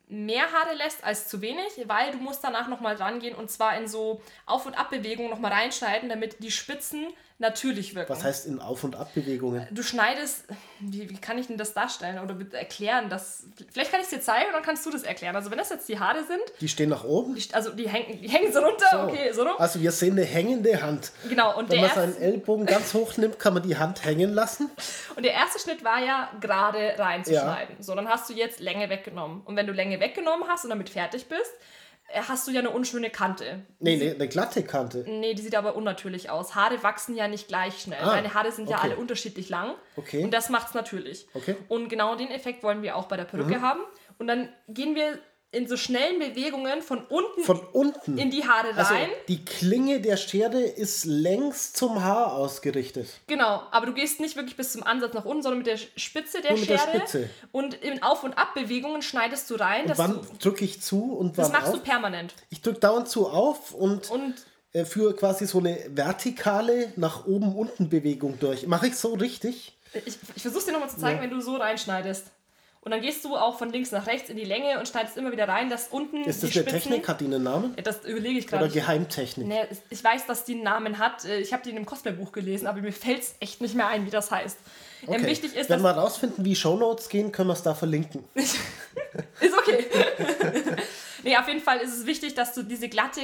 mehr 0.08 0.52
Haare 0.52 0.76
lässt 0.76 1.04
als 1.04 1.28
zu 1.28 1.42
wenig, 1.42 1.68
weil 1.86 2.12
du 2.12 2.18
musst 2.18 2.44
danach 2.44 2.68
nochmal 2.70 2.96
dran 2.96 3.20
gehen 3.20 3.36
und 3.36 3.52
zwar 3.52 3.78
in 3.78 3.88
so 3.88 4.22
Auf- 4.46 4.66
und 4.66 4.74
Abbewegungen 4.76 5.30
nochmal 5.30 5.52
reinschneiden, 5.52 6.10
damit 6.10 6.42
die 6.42 6.52
Spitzen 6.52 7.08
natürlich 7.40 7.94
wirken. 7.96 8.10
Was 8.12 8.24
heißt 8.24 8.48
in 8.48 8.60
Auf- 8.60 8.84
und 8.84 8.96
Abbewegungen? 8.96 9.68
Du 9.72 9.84
schneidest, 9.84 10.46
wie, 10.80 11.10
wie 11.10 11.18
kann 11.18 11.38
ich 11.38 11.48
denn 11.48 11.58
das 11.58 11.74
darstellen 11.74 12.20
oder 12.20 12.36
erklären? 12.58 13.10
Das, 13.10 13.44
vielleicht 13.72 13.92
kann 13.92 14.00
ich 14.00 14.06
es 14.06 14.12
dir 14.12 14.22
zeigen 14.22 14.48
und 14.48 14.54
dann 14.54 14.64
kannst 14.64 14.86
du 14.86 14.90
das 14.92 15.04
erklären. 15.04 15.36
Also 15.36 15.52
wenn 15.52 15.58
das 15.58 15.70
jetzt 15.70 15.88
die 15.88 16.00
Haare 16.00 16.24
sind, 16.24 16.42
Die 16.62 16.68
stehen 16.68 16.90
nach 16.90 17.04
oben. 17.04 17.36
die, 17.36 17.54
also 17.54 17.72
die 17.72 17.88
hängen, 17.88 18.22
die 18.22 18.28
hängen 18.28 18.52
so 18.52 18.60
runter, 18.60 18.86
So. 18.92 19.00
okay, 19.02 19.32
so 19.34 19.44
rum. 19.44 19.54
Also 19.60 19.80
wir 19.82 19.92
sehen 19.92 20.14
eine 20.14 20.24
hängende 20.26 20.82
Hand. 20.82 21.12
Genau, 21.30 21.58
und 21.58 21.70
Wenn 21.70 21.82
man 21.82 21.92
seinen 21.92 22.18
Ellbogen 22.18 22.66
ganz 22.66 22.94
hoch 22.94 23.16
nimmt, 23.18 23.38
kann 23.40 23.54
man 23.54 23.64
die 23.64 23.78
Hand 23.78 24.04
hängen 24.04 24.34
lassen. 24.34 24.70
und 25.16 25.24
der 25.24 25.34
erste 25.34 25.60
Schnitt 25.60 25.84
war 25.84 26.04
ja 26.04 26.30
gerade 26.42 26.96
reinzuschneiden. 26.98 27.76
So, 27.82 27.94
dann 27.96 28.08
hast 28.10 28.30
du 28.30 28.34
jetzt 28.34 28.60
Länge 28.60 28.90
weggenommen. 28.90 29.42
Und 29.46 29.56
wenn 29.56 29.68
du 29.68 29.74
Länge 29.74 30.00
weggenommen 30.00 30.48
hast 30.48 30.64
und 30.64 30.72
damit 30.72 30.90
fertig 30.90 31.28
bist, 31.28 31.52
hast 32.14 32.48
du 32.48 32.52
ja 32.52 32.60
eine 32.60 32.70
unschöne 32.70 33.10
Kante. 33.10 33.66
Nee, 33.80 33.98
nee, 33.98 34.12
eine 34.12 34.28
glatte 34.28 34.64
Kante. 34.64 35.04
Nee, 35.08 35.34
die 35.34 35.42
sieht 35.42 35.56
aber 35.56 35.76
unnatürlich 35.76 36.30
aus. 36.30 36.56
Haare 36.56 36.82
wachsen 36.84 37.16
ja 37.16 37.28
nicht 37.28 37.48
gleich 37.48 37.82
schnell. 37.82 38.02
Ah, 38.02 38.16
Deine 38.16 38.34
Haare 38.34 38.52
sind 38.52 38.70
ja 38.70 38.78
okay. 38.78 38.88
alle 38.88 38.98
unterschiedlich 38.98 39.50
lang. 39.50 39.76
Okay. 39.96 40.24
Und 40.24 40.32
das 40.32 40.50
macht's 40.50 40.74
natürlich. 40.74 41.28
Okay. 41.34 41.54
Mhm. 41.54 41.66
Und 41.68 41.90
genau 41.90 42.16
den 42.16 42.30
Effekt 42.30 42.64
wollen 42.64 42.82
wir 42.82 42.96
auch 42.96 43.08
bei 43.08 43.18
der 43.18 43.26
Perücke 43.26 43.62
haben. 43.62 43.82
Und 44.18 44.28
dann 44.28 44.50
gehen 44.68 44.96
wir 44.96 45.20
in 45.58 45.68
so 45.68 45.76
schnellen 45.76 46.20
Bewegungen 46.20 46.82
von 46.82 47.00
unten 47.08 47.42
Von 47.44 47.60
unten. 47.74 48.18
in 48.18 48.30
die 48.32 48.48
Haare 48.48 48.74
also 48.76 48.94
rein. 48.94 49.10
die 49.28 49.44
Klinge 49.44 50.00
der 50.00 50.16
Schere 50.18 50.62
ist 50.62 51.06
längs 51.06 51.74
zum 51.74 52.04
Haar 52.04 52.34
ausgerichtet. 52.34 53.08
Genau, 53.28 53.64
aber 53.72 53.88
du 53.88 53.94
gehst 53.94 54.20
nicht 54.20 54.36
wirklich 54.36 54.56
bis 54.56 54.72
zum 54.72 54.84
Ansatz 54.84 55.14
nach 55.14 55.26
unten, 55.26 55.42
sondern 55.44 55.58
mit 55.60 55.68
der 55.68 55.78
Spitze 55.78 56.42
der 56.42 56.52
Nur 56.52 56.60
mit 56.60 56.70
der 56.70 56.78
Schere. 56.78 56.98
Spitze. 57.00 57.30
Und 57.52 57.74
in 57.74 58.04
Auf- 58.04 58.24
und 58.24 58.38
Abbewegungen 58.38 59.02
schneidest 59.02 59.50
du 59.50 59.56
rein. 59.56 59.86
Und 59.88 59.98
wann 59.98 60.20
drücke 60.40 60.64
ich 60.64 60.82
zu 60.82 61.14
und 61.16 61.38
das 61.38 61.48
wann 61.48 61.54
machst 61.54 61.68
auf? 61.74 61.74
du 61.76 61.82
permanent. 61.82 62.34
Ich 62.50 62.62
drücke 62.62 62.80
dauernd 62.80 63.08
zu 63.10 63.28
auf 63.28 63.74
und, 63.74 64.10
Und 64.12 64.36
äh, 64.74 64.86
führe 64.86 65.16
quasi 65.16 65.48
so 65.48 65.58
eine 65.60 65.78
vertikale 65.90 66.94
nach 66.96 67.26
oben 67.26 67.56
unten 67.56 67.90
Bewegung 67.90 68.38
durch. 68.40 68.68
Mache 68.68 68.88
ich 68.88 68.96
so 68.96 69.14
richtig? 69.16 69.74
ich, 70.06 70.18
ich 70.36 70.42
versuch's 70.42 70.66
dir 70.66 70.74
nochmal 70.74 70.90
zu 70.90 70.98
zeigen, 71.00 71.18
Ja. 71.18 71.24
wenn 71.24 71.32
du 71.32 71.42
so 71.42 71.56
reinschneidest. 71.56 72.28
Und 72.88 72.92
dann 72.92 73.02
gehst 73.02 73.26
du 73.26 73.36
auch 73.36 73.58
von 73.58 73.70
links 73.70 73.92
nach 73.92 74.08
rechts 74.08 74.30
in 74.30 74.38
die 74.38 74.46
Länge 74.46 74.80
und 74.80 74.88
schneidest 74.88 75.18
immer 75.18 75.34
wieder 75.34 75.46
rein, 75.46 75.70
dass 75.70 75.90
unten 75.90 76.24
Ist 76.24 76.42
die 76.42 76.48
das 76.48 76.56
eine 76.56 76.64
Spitzen... 76.70 76.90
Technik? 76.92 77.08
Hat 77.10 77.20
die 77.20 77.26
einen 77.26 77.44
Namen? 77.44 77.76
Das 77.84 78.06
überlege 78.06 78.40
ich 78.40 78.48
Oder 78.48 78.60
gerade. 78.60 78.72
Geheimtechnik? 78.74 79.46
Nee, 79.46 79.64
ich 79.90 80.02
weiß, 80.02 80.26
dass 80.26 80.46
die 80.46 80.54
einen 80.54 80.64
Namen 80.64 80.98
hat. 80.98 81.26
Äh, 81.26 81.40
Ich 81.42 81.52
habe 81.52 81.62
die 81.64 81.72
in 81.72 81.76
einem 81.76 81.86
Cosplay-Buch 81.86 82.32
gelesen, 82.32 82.66
aber 82.66 82.80
mir 82.80 82.94
fällt 82.94 83.24
es 83.24 83.36
echt 83.42 83.60
nicht 83.60 83.76
mehr 83.76 83.90
ein, 83.90 84.06
wie 84.06 84.10
das 84.10 84.32
heißt. 84.32 84.58
Ähm, 85.06 85.16
Okay. 85.16 85.26
wichtig 85.28 85.54
ist, 85.54 85.70
Wenn 85.70 85.82
wir 85.82 85.92
rausfinden, 85.92 86.46
wie 86.46 86.56
Shownotes 86.56 87.10
gehen, 87.10 87.34
können 87.34 87.50
wir 87.50 87.56
es 87.56 87.62
da 87.64 87.76
verlinken. 87.76 88.24
Ist 88.36 88.56
okay. 89.58 89.86
nee, 91.24 91.36
auf 91.36 91.48
jeden 91.50 91.60
Fall 91.60 91.80
ist 91.80 91.94
es 91.94 92.06
wichtig, 92.06 92.36
dass 92.36 92.54
du 92.54 92.64
diese 92.64 92.88
glatte 92.88 93.20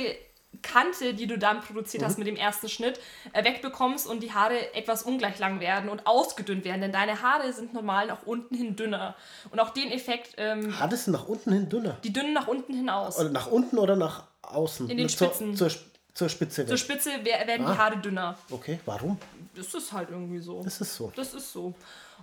Kante, 0.62 1.14
die 1.14 1.28
du 1.28 1.38
dann 1.38 1.62
produziert 1.62 2.02
Mhm. 2.04 2.08
hast 2.08 2.18
mit 2.18 2.28
dem 2.28 2.36
ersten 2.36 2.70
Schnitt, 2.70 3.00
äh, 3.34 3.44
wegbekommst 3.44 4.08
und 4.08 4.22
die 4.22 4.32
Haare 4.34 4.74
etwas 4.76 5.04
ungleich 5.04 5.40
lang 5.40 5.60
werden 5.60 5.90
und 5.90 6.06
ausgedünnt 6.08 6.64
werden. 6.66 6.82
Denn 6.82 6.92
deine 6.92 7.22
Haare 7.22 7.52
sind 7.54 7.74
normal 7.74 8.08
nach 8.08 8.24
unten 8.26 8.56
hin 8.56 8.76
dünner. 8.76 9.16
Und 9.52 9.60
auch 9.60 9.72
den 9.72 9.92
Effekt, 9.92 10.36
ähm, 10.38 10.80
Hat 10.80 10.94
es 10.94 11.08
nach 11.08 11.28
unten 11.28 11.52
hin 11.52 11.70
dünner? 11.70 11.98
die 12.04 12.14
dünnen 12.14 12.34
nach 12.34 12.48
unten 12.48 12.74
hinaus. 12.74 13.18
Oder 13.20 13.30
nach 13.30 13.48
unten 13.48 13.78
oder 13.78 13.96
nach 13.96 14.24
außen? 14.44 14.90
In 14.90 14.98
den 14.98 15.10
zur, 15.10 15.28
Spitzen. 15.28 15.56
Zur, 15.56 15.72
zur 16.14 16.30
Spitze 16.30 16.66
Zur. 16.66 16.78
Spitze 16.78 17.10
wer- 17.24 17.48
werden 17.48 17.66
Ah. 17.66 17.72
die 17.74 17.78
Haare 17.78 17.98
dünner. 17.98 18.38
Okay, 18.52 18.80
warum? 18.86 19.18
Das 19.56 19.74
ist 19.74 19.92
halt 19.92 20.10
irgendwie 20.12 20.40
so. 20.40 20.64
Das 20.64 20.80
ist 20.82 20.96
so. 20.96 21.12
Das 21.16 21.34
ist 21.34 21.52
so. 21.52 21.74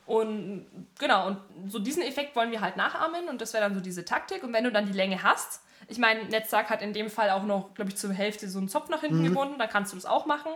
Und 0.06 0.66
genau, 0.98 1.26
und 1.28 1.38
so 1.68 1.78
diesen 1.78 2.02
Effekt 2.02 2.34
wollen 2.34 2.50
wir 2.50 2.60
halt 2.60 2.76
nachahmen 2.76 3.28
und 3.28 3.40
das 3.40 3.52
wäre 3.52 3.64
dann 3.64 3.74
so 3.74 3.80
diese 3.80 4.04
Taktik. 4.04 4.42
Und 4.42 4.52
wenn 4.52 4.64
du 4.64 4.72
dann 4.72 4.86
die 4.86 4.92
Länge 4.92 5.22
hast, 5.22 5.60
ich 5.90 5.98
meine, 5.98 6.24
Netzsack 6.24 6.70
hat 6.70 6.82
in 6.82 6.92
dem 6.92 7.10
Fall 7.10 7.30
auch 7.30 7.42
noch, 7.42 7.74
glaube 7.74 7.90
ich, 7.90 7.96
zur 7.96 8.12
Hälfte 8.12 8.48
so 8.48 8.58
einen 8.58 8.68
Zopf 8.68 8.88
nach 8.88 9.00
hinten 9.00 9.24
gebunden, 9.24 9.58
dann 9.58 9.68
kannst 9.68 9.92
du 9.92 9.96
das 9.96 10.06
auch 10.06 10.24
machen. 10.24 10.52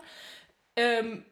Ähm, 0.77 1.25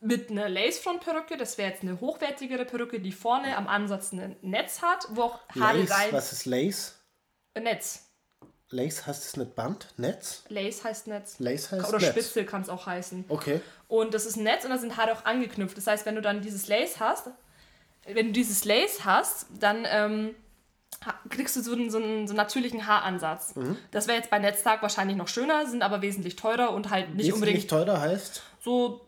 mit 0.00 0.30
einer 0.30 0.48
Lace-Front-Perücke, 0.48 1.36
das 1.36 1.56
wäre 1.56 1.70
jetzt 1.70 1.82
eine 1.82 2.00
hochwertigere 2.00 2.64
Perücke, 2.64 3.00
die 3.00 3.12
vorne 3.12 3.56
am 3.56 3.66
Ansatz 3.68 4.12
ein 4.12 4.36
Netz 4.42 4.82
hat, 4.82 5.06
wo 5.10 5.22
auch 5.22 5.40
Haare 5.58 5.78
Lace, 5.78 5.90
rein. 5.90 6.08
was 6.12 6.32
ist 6.32 6.46
Lace? 6.46 6.98
Netz. 7.58 8.10
Lace 8.70 9.06
heißt 9.06 9.24
es 9.24 9.36
nicht 9.36 9.54
Band? 9.54 9.88
Netz? 9.96 10.44
Lace 10.48 10.84
heißt 10.84 11.06
Netz. 11.06 11.38
Lace 11.38 11.70
heißt 11.70 11.88
Oder 11.88 11.98
Netz. 11.98 12.10
Spitze 12.10 12.44
kann 12.44 12.62
es 12.62 12.68
auch 12.68 12.86
heißen. 12.86 13.26
Okay. 13.28 13.60
Und 13.88 14.14
das 14.14 14.26
ist 14.26 14.36
ein 14.36 14.42
Netz 14.42 14.64
und 14.64 14.70
da 14.70 14.78
sind 14.78 14.96
Haare 14.96 15.12
auch 15.12 15.24
angeknüpft. 15.24 15.76
Das 15.76 15.86
heißt, 15.86 16.06
wenn 16.06 16.16
du 16.16 16.22
dann 16.22 16.40
dieses 16.40 16.66
Lace 16.68 16.98
hast, 16.98 17.30
wenn 18.06 18.26
du 18.26 18.32
dieses 18.32 18.64
Lace 18.64 19.04
hast, 19.04 19.46
dann 19.58 19.86
ähm, 19.88 20.34
kriegst 21.28 21.56
du 21.56 21.62
so 21.62 21.72
einen, 21.72 21.90
so 21.90 21.98
einen, 21.98 22.26
so 22.26 22.32
einen 22.32 22.36
natürlichen 22.38 22.86
Haaransatz. 22.86 23.54
Mhm. 23.56 23.76
Das 23.90 24.06
wäre 24.06 24.18
jetzt 24.18 24.30
bei 24.30 24.38
Netztag 24.38 24.82
wahrscheinlich 24.82 25.16
noch 25.16 25.28
schöner, 25.28 25.66
sind 25.66 25.82
aber 25.82 26.02
wesentlich 26.02 26.36
teurer 26.36 26.72
und 26.72 26.90
halt 26.90 27.08
nicht 27.14 27.26
Wesentlich 27.26 27.34
unbedingt 27.34 27.70
teurer 27.70 28.00
heißt? 28.00 28.42
so. 28.60 29.00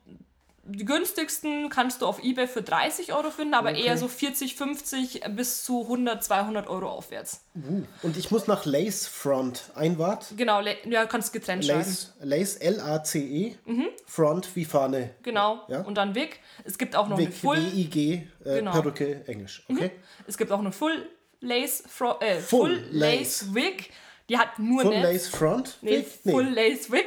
Die 0.69 0.85
günstigsten 0.85 1.69
kannst 1.69 2.03
du 2.03 2.07
auf 2.07 2.25
Ebay 2.25 2.49
für 2.49 2.61
30 2.61 3.13
Euro 3.13 3.31
finden, 3.31 3.55
aber 3.55 3.71
Okay. 3.71 3.85
eher 3.85 3.97
so 3.97 4.09
40, 4.09 4.57
50 4.57 5.21
bis 5.37 5.63
zu 5.63 5.83
100, 5.83 6.25
200 6.25 6.67
Euro 6.67 6.89
aufwärts. 6.91 7.45
Uh, 7.55 7.85
und 8.03 8.17
ich 8.17 8.33
muss 8.33 8.49
nach 8.49 8.65
Lace 8.67 9.07
Front. 9.07 9.71
Ein 9.77 9.97
Wort? 9.97 10.27
Genau, 10.37 10.61
ja, 10.63 11.07
kannst 11.07 11.33
getrennt 11.33 11.65
schreiben. 11.65 11.79
Lace, 11.79 12.13
Lace 12.21 12.57
L-A-C-E. 12.57 13.55
Front 14.07 14.57
wie 14.57 14.65
Fahne. 14.65 15.11
Genau. 15.23 15.61
Ja. 15.69 15.83
Und 15.83 15.95
dann 15.95 16.17
Wig. 16.17 16.41
Es 16.65 16.79
gibt 16.79 16.97
auch 16.97 17.07
noch 17.07 17.17
Wig, 17.19 17.27
eine 17.27 17.35
Full. 17.37 17.59
W-I-G, 17.73 18.23
äh, 18.45 18.55
Genau. 18.57 18.73
Perücke, 18.73 19.23
Englisch. 19.29 19.65
Okay. 19.69 19.93
Es 20.27 20.37
gibt 20.37 20.51
auch 20.51 20.59
eine 20.59 20.73
Full 20.73 21.09
Lace, 21.41 21.85
Fro 21.87 22.19
äh, 22.21 22.39
Full 22.41 22.77
Full 22.77 22.89
Lace 22.93 23.55
Wig. 23.55 23.91
Die 24.29 24.37
hat 24.39 24.59
nur 24.59 24.83
Full 24.83 24.91
Netz. 24.95 25.05
Lace 25.05 25.29
Front? 25.29 25.79
Nee, 25.83 25.99
Wig? 25.99 26.33
Full 26.33 26.49
Lace 26.49 26.91
Wig. 26.91 27.07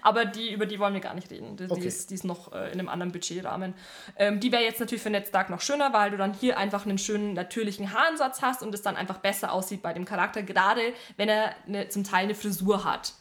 Aber 0.00 0.24
die, 0.24 0.52
über 0.52 0.64
die 0.64 0.78
wollen 0.78 0.94
wir 0.94 1.00
gar 1.00 1.14
nicht 1.14 1.30
reden. 1.30 1.56
Die, 1.56 1.64
Okay. 1.64 1.80
die, 1.80 1.86
ist, 1.86 2.10
die 2.10 2.14
ist 2.14 2.24
noch 2.24 2.52
äh, 2.52 2.66
in 2.72 2.78
einem 2.78 2.88
anderen 2.88 3.10
Budgetrahmen. 3.12 3.74
Ähm, 4.16 4.38
die 4.40 4.52
wäre 4.52 4.62
jetzt 4.62 4.78
natürlich 4.80 5.02
für 5.02 5.10
Netzdark 5.10 5.50
noch 5.50 5.60
schöner, 5.60 5.92
weil 5.92 6.12
du 6.12 6.16
dann 6.16 6.32
hier 6.34 6.56
einfach 6.58 6.86
einen 6.86 6.98
schönen 6.98 7.34
natürlichen 7.34 7.92
Haaransatz 7.92 8.42
hast 8.42 8.62
und 8.62 8.74
es 8.74 8.82
dann 8.82 8.96
einfach 8.96 9.18
besser 9.18 9.52
aussieht 9.52 9.82
bei 9.82 9.92
dem 9.92 10.04
Charakter, 10.04 10.42
gerade 10.42 10.80
wenn 11.16 11.28
er 11.28 11.54
eine, 11.66 11.88
zum 11.88 12.04
Teil 12.04 12.24
eine 12.24 12.34
Frisur 12.34 12.84
hat 12.84 13.12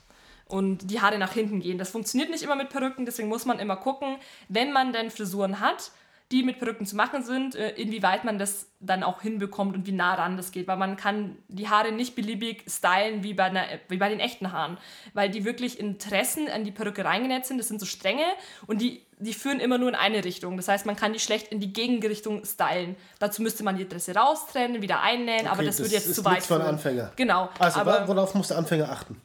und 0.48 0.90
die 0.92 1.02
Haare 1.02 1.18
nach 1.18 1.34
hinten 1.34 1.62
gehen. 1.62 1.78
Das 1.78 1.90
funktioniert 1.90 2.30
nicht 2.30 2.44
immer 2.44 2.56
mit 2.56 2.70
Perücken, 2.70 3.06
deswegen 3.06 3.28
muss 3.28 3.46
man 3.46 3.58
immer 3.60 3.76
gucken, 3.76 4.18
wenn 4.50 4.72
man 4.72 4.94
denn 4.94 5.10
Frisuren 5.10 5.60
hat, 5.60 5.92
die 6.32 6.44
mit 6.44 6.60
Perücken 6.60 6.86
zu 6.86 6.96
machen 6.96 7.24
sind, 7.24 7.56
äh, 7.56 7.72
inwieweit 7.72 8.24
man 8.24 8.40
das 8.40 8.68
dann 8.80 9.04
auch 9.04 9.22
hinbekommt 9.22 9.76
und 9.76 9.86
wie 9.86 9.92
nah 9.92 10.16
ran 10.16 10.38
das 10.38 10.52
geht. 10.52 10.68
Weil 10.68 10.78
man 10.78 10.96
kann 10.96 11.38
die 11.50 11.68
Haare 11.70 11.92
nicht 11.92 12.16
beliebig 12.16 12.64
stylen 12.68 13.24
wie 13.24 13.34
bei, 13.34 13.44
einer, 13.44 13.66
wie 13.90 13.98
bei 13.98 14.10
den 14.10 14.20
echten 14.20 14.52
Haaren. 14.52 14.78
Weil 15.14 15.30
die 15.30 15.44
wirklich 15.46 15.80
Interessen 15.80 16.50
an 16.50 16.64
die 16.64 16.72
Perücke 16.72 17.04
reingenäht 17.04 17.46
sind. 17.46 17.58
Das 17.58 17.68
sind 17.68 17.80
so 17.80 17.86
Stränge 17.86 18.26
und 18.66 18.82
die, 18.82 19.02
die 19.20 19.34
führen 19.34 19.60
immer 19.60 19.78
nur 19.78 19.90
in 19.90 19.96
eine 19.96 20.24
Richtung. 20.24 20.56
Das 20.58 20.68
heißt, 20.68 20.86
man 20.86 20.96
kann 20.96 21.14
die 21.14 21.20
schlecht 21.20 21.50
in 21.52 21.60
die 21.60 21.74
Gegenrichtung 21.74 22.46
stylen. 22.46 22.96
Dazu 23.20 23.42
müsste 23.42 23.64
man 23.64 23.76
die 23.76 23.84
Adresse 23.84 24.16
raustrennen, 24.16 24.82
wieder 24.82 25.02
einnähen, 25.02 25.48
aber 25.48 25.58
Okay, 25.58 25.66
das, 25.66 25.78
das 25.78 25.86
würde 25.86 25.96
jetzt 25.96 26.08
ist 26.08 26.16
zu 26.16 26.26
weit 26.26 26.36
nichts 26.36 26.48
für 26.48 26.56
einen. 26.56 26.64
Anfänger. 26.64 27.12
Genau. 27.16 27.50
Also, 27.60 27.80
aber 27.80 28.08
worauf 28.08 28.34
muss 28.36 28.48
der 28.48 28.58
Anfänger 28.58 28.90
achten? 28.90 29.22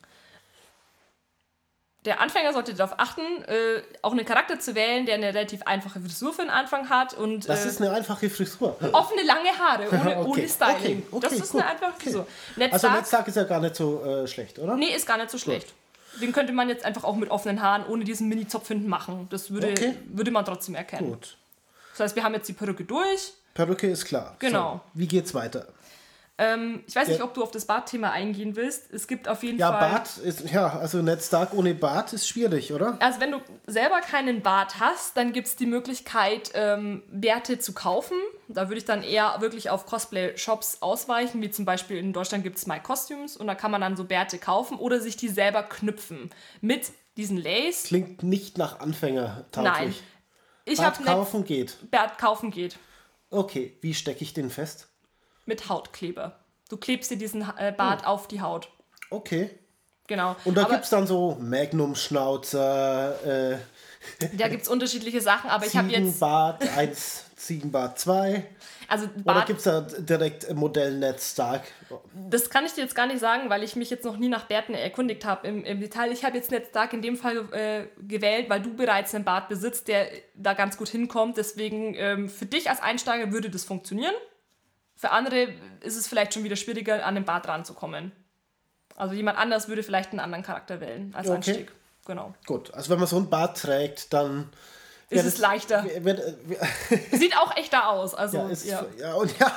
Der 2.07 2.21
Anfänger 2.21 2.53
sollte 2.53 2.73
darauf 2.73 2.99
achten, 2.99 3.21
äh, 3.49 3.83
auch 4.03 4.13
einen 4.13 4.25
Charakter 4.25 4.59
zu 4.59 4.75
wählen, 4.75 5.05
der 5.07 5.17
eine 5.17 5.27
relativ 5.35 5.63
einfache 5.65 6.01
Frisur 6.01 6.33
für 6.33 6.43
den 6.43 6.51
Anfang 6.51 6.89
hat 6.89 7.15
und 7.15 7.49
Das 7.49 7.65
äh, 7.65 7.69
ist 7.69 7.83
eine 7.83 7.91
einfache 7.93 8.31
Frisur. 8.31 8.77
offene 8.93 9.23
lange 9.25 9.51
Haare 9.59 9.89
ohne, 9.91 10.19
Okay, 10.21 10.31
ohne 10.31 10.49
Styling. 10.49 11.03
okay, 11.11 11.21
das 11.21 11.33
okay, 11.33 11.43
ist 11.43 11.53
gut, 11.53 11.61
eine 11.61 11.71
einfache. 11.71 11.93
Frisur. 12.01 12.21
Also, 12.21 12.61
Netztag, 12.61 12.93
Netztag 12.95 13.29
ist 13.29 13.37
ja 13.37 13.45
gar 13.45 13.61
nicht 13.61 13.77
so 13.77 14.03
äh, 14.05 14.27
schlecht, 14.27 14.59
oder? 14.59 14.77
nee, 14.77 14.95
ist 14.95 15.07
gar 15.07 15.19
nicht 15.19 15.31
so 15.31 15.37
schlecht. 15.39 15.75
Den 16.23 16.33
könnte 16.33 16.53
man 16.55 16.69
jetzt 16.71 16.85
einfach 16.85 17.05
auch 17.05 17.17
mit 17.17 17.31
offenen 17.31 17.61
Haaren 17.61 17.85
ohne 17.87 18.05
diesen 18.05 18.29
Mini-Zopf 18.29 18.69
hinten 18.69 18.89
machen. 18.89 19.27
Das 19.31 19.51
würde, 19.51 19.75
würde 20.07 20.31
man 20.31 20.47
trotzdem 20.47 20.75
erkennen. 20.75 21.11
Gut. 21.11 21.37
Das 21.93 22.01
heißt, 22.01 22.17
wir 22.17 22.25
haben 22.25 22.33
jetzt 22.35 22.49
die 22.49 22.55
Perücke 22.55 22.85
durch. 22.85 23.35
Perücke 23.53 23.91
ist 23.91 24.05
klar. 24.07 24.37
Genau. 24.39 24.75
So, 24.75 24.81
wie 25.01 25.07
geht's 25.09 25.35
weiter? 25.35 25.67
Ähm, 26.39 26.85
ich 26.87 26.95
weiß 26.95 27.09
nicht, 27.09 27.19
Ja. 27.21 27.25
ob 27.25 27.33
du 27.33 27.43
auf 27.43 27.51
das 27.51 27.65
Bartthema 27.65 28.11
eingehen 28.11 28.57
willst. 28.57 28.93
Es 28.93 29.07
gibt 29.07 29.27
auf 29.27 29.43
jeden 29.43 29.59
Ja, 29.59 29.71
Fall. 29.73 29.91
Bart 29.91 30.19
ist, 30.19 30.51
ja, 30.51 30.69
also 30.79 31.01
Netztag 31.01 31.55
ohne 31.55 31.75
Bart 31.75 32.13
ist 32.13 32.29
schwierig, 32.29 32.75
oder? 32.75 32.99
Also 33.01 33.21
wenn 33.21 33.31
du 33.33 33.41
selber 33.67 34.01
keinen 34.03 34.43
Bart 34.43 34.79
hast, 34.79 35.17
dann 35.17 35.33
gibt 35.33 35.47
es 35.47 35.57
die 35.57 35.65
Möglichkeit, 35.65 36.51
ähm, 36.53 37.03
Bärte 37.11 37.59
zu 37.59 37.73
kaufen. 37.73 38.17
Da 38.49 38.69
würde 38.69 38.77
ich 38.79 38.85
dann 38.85 39.03
eher 39.03 39.37
wirklich 39.41 39.71
auf 39.71 39.87
Cosplay-Shops 39.87 40.83
ausweichen, 40.83 41.41
wie 41.41 41.51
zum 41.51 41.65
Beispiel 41.65 41.97
in 41.97 42.13
Deutschland 42.13 42.45
gibt 42.45 42.59
es 42.59 42.67
My 42.67 42.81
Costumes 42.81 43.37
und 43.39 43.47
da 43.47 43.55
kann 43.55 43.71
man 43.71 43.81
dann 43.81 43.97
so 43.97 44.05
Bärte 44.05 44.37
kaufen 44.39 44.77
oder 44.79 45.01
sich 45.01 45.17
die 45.17 45.29
selber 45.29 45.63
knüpfen 45.63 46.31
mit 46.61 46.93
diesen 47.17 47.39
Lace. 47.39 47.85
Klingt 47.85 48.23
nicht 48.23 48.59
nach 48.59 48.81
Anfänger 48.81 49.47
Nein. 49.57 49.65
tauglich. 49.65 50.03
Ich 50.67 50.79
Bart 50.79 50.99
habe 50.99 51.05
kaufen 51.09 51.45
geht. 51.45 51.79
Bart 51.91 52.19
kaufen 52.19 52.51
geht 52.51 52.79
Okay, 53.31 53.77
wie 53.81 53.95
stecke 53.95 54.23
ich 54.23 54.35
den 54.35 54.51
fest? 54.51 54.89
Mit 55.47 55.69
Hautkleber. 55.69 56.37
Du 56.69 56.77
klebst 56.77 57.11
dir 57.11 57.17
diesen 57.17 57.43
äh, 57.57 57.73
Bart 57.77 58.03
Oh. 58.05 58.09
auf 58.09 58.29
die 58.29 58.41
Haut. 58.41 58.69
Okay. 59.11 59.51
Genau. 60.09 60.37
Und 60.45 60.57
da 60.57 60.65
gibt 60.65 60.85
es 60.85 60.91
dann 60.91 61.07
so 61.07 61.37
Magnum-Schnauzer, 61.41 63.53
äh, 63.53 63.59
da 64.37 64.49
gibt 64.49 64.63
es 64.63 64.69
unterschiedliche 64.69 65.21
Sachen, 65.21 65.51
aber 65.51 65.67
ich 65.67 65.77
habe 65.77 65.89
jetzt. 65.89 66.05
Ziegenbart 66.05 66.63
1, 66.77 67.25
Ziegenbart 67.37 67.99
2. 67.99 68.45
Also 68.89 69.07
Oder 69.07 69.23
Bart, 69.25 69.47
gibt 69.47 69.59
es 69.59 69.65
da 69.65 69.81
direkt 69.81 70.53
Modell 70.55 70.97
Netzstark? 70.99 71.63
das 72.31 72.51
kann 72.51 72.65
ich 72.67 72.73
dir 72.73 72.83
jetzt 72.83 72.95
gar 72.95 73.09
nicht 73.09 73.19
sagen, 73.19 73.51
weil 73.51 73.65
ich 73.65 73.75
mich 73.75 73.91
jetzt 73.91 74.05
noch 74.05 74.17
nie 74.17 74.29
nach 74.29 74.45
Bärten 74.45 74.75
erkundigt 74.75 75.25
habe 75.25 75.49
im, 75.49 75.65
im 75.65 75.81
Detail. 75.81 76.13
Ich 76.13 76.25
habe 76.25 76.37
jetzt 76.37 76.53
Ned 76.53 76.69
Stark 76.69 76.93
in 76.93 77.03
dem 77.03 77.17
Fall 77.17 77.49
äh, 77.53 77.87
gewählt, 78.07 78.49
weil 78.49 78.63
du 78.63 78.75
bereits 78.75 79.13
einen 79.13 79.25
Bart 79.25 79.49
besitzt, 79.49 79.89
der 79.89 80.07
da 80.35 80.55
ganz 80.55 80.77
gut 80.77 80.89
hinkommt. 80.89 81.37
Deswegen 81.37 81.95
ähm, 81.95 82.29
für 82.29 82.47
dich 82.47 82.71
als 82.71 82.81
Einsteiger 82.81 83.33
würde 83.33 83.51
das 83.51 83.65
funktionieren. 83.65 84.15
Für 84.97 85.11
andere 85.11 85.53
ist 85.81 85.97
es 85.97 86.07
vielleicht 86.09 86.35
schon 86.35 86.43
wieder 86.45 86.57
schwieriger, 86.57 87.05
an 87.05 87.15
den 87.15 87.25
Bart 87.25 87.47
ranzukommen. 87.49 88.13
Also 88.97 89.15
jemand 89.15 89.39
anders 89.39 89.69
würde 89.69 89.83
vielleicht 89.83 90.11
einen 90.11 90.21
anderen 90.21 90.43
Charakter 90.43 90.81
wählen 90.81 91.13
als 91.15 91.27
Okay. 91.29 91.37
Einstieg. 91.37 91.73
Genau. 92.07 92.35
Gut, 92.47 92.73
also 92.73 92.89
wenn 92.91 92.99
man 92.99 93.07
so 93.09 93.17
einen 93.17 93.29
Bart 93.29 93.59
trägt, 93.61 94.13
dann. 94.13 94.49
Ist 95.11 95.25
es 95.25 95.35
das- 95.35 95.39
leichter. 95.39 95.85
Wird, 95.85 96.05
wird, 96.49 96.61
Sieht 97.13 97.37
auch 97.37 97.57
echter 97.57 97.91
aus. 97.91 98.15
Also, 98.15 98.39
ja, 98.39 98.49
ist, 98.49 98.65
ja. 98.65 98.85
ja. 98.99 99.15
und 99.15 99.39
ja, 99.39 99.53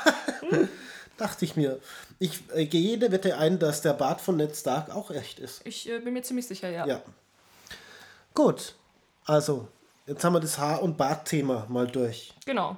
dachte 1.17 1.45
ich 1.45 1.55
mir. 1.55 1.79
Ich 2.19 2.41
äh, 2.53 2.65
gehe 2.65 2.81
jede 2.81 3.11
Wette 3.13 3.37
ein, 3.37 3.59
dass 3.59 3.81
der 3.81 3.93
Bart 3.93 4.19
von 4.19 4.35
Ned 4.35 4.55
Stark 4.55 4.93
auch 4.93 5.09
echt 5.11 5.39
ist. 5.39 5.61
Ich 5.65 5.89
äh, 5.89 5.99
bin 5.99 6.13
mir 6.13 6.21
ziemlich 6.21 6.47
sicher, 6.47 6.69
ja. 6.69 6.85
Ja. 6.85 7.01
Gut, 8.33 8.75
also, 9.25 9.67
jetzt 10.05 10.23
haben 10.23 10.33
wir 10.33 10.39
das 10.39 10.57
Haar- 10.57 10.81
und 10.81 10.97
Bartthema 10.97 11.65
mal 11.69 11.87
durch. 11.87 12.33
Genau. 12.45 12.77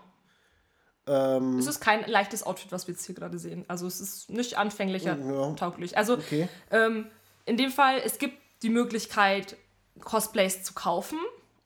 Ähm, 1.07 1.57
Es 1.57 1.67
ist 1.67 1.79
kein 1.81 2.05
leichtes 2.07 2.43
Outfit, 2.43 2.71
was 2.71 2.87
wir 2.87 2.93
jetzt 2.93 3.05
hier 3.05 3.15
gerade 3.15 3.39
sehen. 3.39 3.65
Also 3.67 3.87
es 3.87 3.99
ist 3.99 4.29
nicht 4.29 4.57
anfänglicher 4.57 5.17
Ja. 5.17 5.53
tauglich. 5.55 5.97
Also 5.97 6.13
Okay. 6.13 6.47
ähm, 6.69 7.07
in 7.45 7.57
dem 7.57 7.71
Fall, 7.71 7.99
es 8.05 8.17
gibt 8.19 8.37
die 8.61 8.69
Möglichkeit, 8.69 9.57
Cosplays 10.03 10.63
zu 10.63 10.73
kaufen 10.73 11.17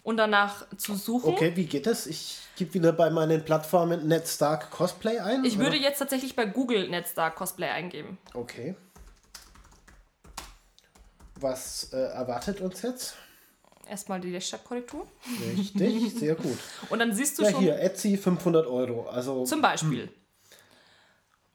und 0.03 0.17
danach 0.17 0.65
zu 0.77 0.95
suchen. 0.95 1.29
okay, 1.33 1.51
wie 1.55 1.65
geht 1.65 1.85
das? 1.85 2.07
Ich 2.07 2.39
gebe 2.55 2.73
wieder 2.75 2.93
bei 2.93 3.09
meinen 3.09 3.43
Plattformen 3.43 4.07
Ned 4.07 4.27
Stark 4.27 4.71
Cosplay 4.71 5.19
ein. 5.19 5.43
Ich 5.43 5.57
würde 5.57 5.71
oder? 5.77 5.85
jetzt 5.85 5.99
tatsächlich 5.99 6.35
bei 6.35 6.45
Google 6.45 6.89
Netstar 6.89 7.31
Cosplay 7.31 7.69
eingeben. 7.69 8.17
Okay. 8.33 8.75
Was 11.39 11.89
äh, 11.91 11.97
erwartet 11.97 12.61
uns 12.61 12.81
jetzt? 12.81 13.15
Erstmal 13.89 14.19
die 14.19 14.33
Rechtschreibkorrektur. 14.33 15.05
Richtig, 15.57 16.13
sehr 16.15 16.35
gut. 16.35 16.57
Und 16.89 16.99
dann 16.99 17.13
siehst 17.13 17.37
du 17.39 17.43
Ja, 17.43 17.51
schon 17.51 17.61
hier, 17.61 17.79
Etsy 17.79 18.17
500 18.17 18.67
Euro. 18.67 19.07
Also, 19.07 19.43
zum 19.45 19.61
Beispiel. 19.61 20.09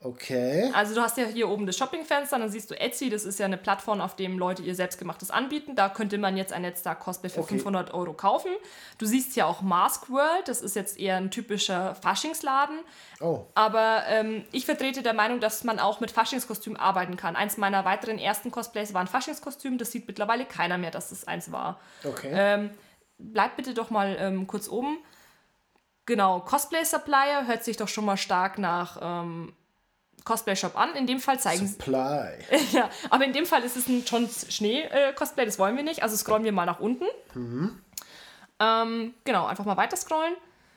Okay. 0.03 0.71
Also 0.75 0.95
du 0.95 1.01
hast 1.01 1.17
ja 1.19 1.25
hier 1.27 1.49
oben 1.49 1.67
das 1.67 1.77
Shoppingfenster, 1.77 2.39
dann 2.39 2.51
siehst 2.51 2.71
du 2.71 2.79
Etsy, 2.79 3.11
das 3.11 3.25
ist 3.25 3.39
ja 3.39 3.47
eine 3.47 3.57
Plattform, 3.57 4.01
auf 4.01 4.17
dem 4.17 4.39
Leute 4.39 4.63
ihr 4.63 4.75
selbstgemachtes 4.75 5.31
anbieten. 5.31 5.77
Da 5.77 5.89
könnte 5.89 6.19
man 6.19 6.37
jetzt 6.37 6.53
ein 6.53 6.63
Netstar 6.63 6.95
Cosplay 6.97 7.29
für 7.29 7.41
Okay. 7.41 7.55
500 7.57 7.93
Euro 7.95 8.13
kaufen. 8.15 8.51
Du 8.99 9.07
siehst 9.07 9.37
ja 9.37 9.47
auch 9.47 9.61
Mask 9.63 10.11
World, 10.11 10.49
das 10.49 10.63
ist 10.63 10.77
jetzt 10.77 10.99
eher 10.99 11.17
ein 11.17 11.31
typischer 11.31 11.95
Faschingsladen. 11.97 12.79
Oh, 13.21 13.45
Aber 13.55 14.05
ähm, 14.09 14.45
ich 14.53 14.65
vertrete 14.67 15.03
der 15.03 15.15
Meinung, 15.15 15.41
dass 15.41 15.65
man 15.65 15.79
auch 15.79 16.01
mit 16.01 16.11
Faschingskostüm 16.11 16.77
arbeiten 16.77 17.17
kann. 17.17 17.37
Eins 17.37 17.57
meiner 17.59 17.85
weiteren 17.85 18.19
ersten 18.19 18.51
Cosplays 18.51 18.95
war 18.95 19.01
ein 19.03 19.07
Faschingskostüm. 19.07 19.77
Das 19.79 19.93
sieht 19.93 20.07
mittlerweile 20.07 20.45
keiner 20.47 20.79
mehr, 20.79 20.91
dass 20.91 21.13
es 21.13 21.27
eins 21.29 21.53
war. 21.53 21.79
okay. 22.05 22.31
Ähm, 22.33 22.71
bleib 23.19 23.57
bitte 23.57 23.75
doch 23.75 23.91
mal 23.91 24.17
ähm, 24.19 24.47
kurz 24.47 24.69
oben. 24.69 24.99
Genau, 26.07 26.41
Cosplay 26.41 26.85
Supplier 26.85 27.47
hört 27.47 27.63
sich 27.63 27.77
doch 27.77 27.87
schon 27.87 28.05
mal 28.07 28.17
stark 28.17 28.59
nach 28.59 28.99
ähm, 29.03 29.53
Cosplay 30.25 30.57
Shop 30.57 30.77
an. 30.79 30.95
In 30.95 31.07
dem 31.07 31.21
Fall 31.21 31.39
zeigen 31.41 31.67
sie. 31.67 31.73
Supply. 31.75 32.35
Ja, 32.73 32.89
aber 33.11 33.25
in 33.25 33.33
dem 33.33 33.47
Fall 33.47 33.63
ist 33.63 33.77
es 33.77 33.89
ein 33.89 34.05
John 34.07 34.29
Schnee-Cosplay, 34.29 35.45
das 35.45 35.59
wollen 35.59 35.77
wir 35.77 35.83
nicht. 35.83 36.03
Also 36.03 36.17
scrollen 36.17 36.45
wir 36.45 36.53
mal 36.53 36.67
nach 36.67 36.81
unten. 36.81 37.05
Ähm, 38.59 39.15
genau, 39.25 39.47
einfach 39.47 39.65
mal 39.65 39.77
weiter 39.77 39.97
scrollen. 39.97 40.35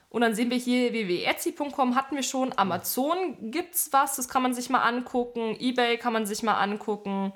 Und 0.09 0.21
dann 0.21 0.35
sehen 0.35 0.51
wir 0.51 0.57
hier 0.57 0.91
www.etsy.com 0.93 1.95
hatten 1.95 2.15
wir 2.15 2.23
schon. 2.23 2.55
Amazon 2.57 3.35
gibt's 3.51 3.89
was, 3.91 4.15
das 4.15 4.29
kann 4.29 4.43
man 4.43 4.53
sich 4.53 4.69
mal 4.69 4.81
angucken. 4.81 5.55
Ebay 5.59 5.97
kann 5.97 6.13
man 6.13 6.25
sich 6.25 6.43
mal 6.43 6.59
angucken. 6.61 7.33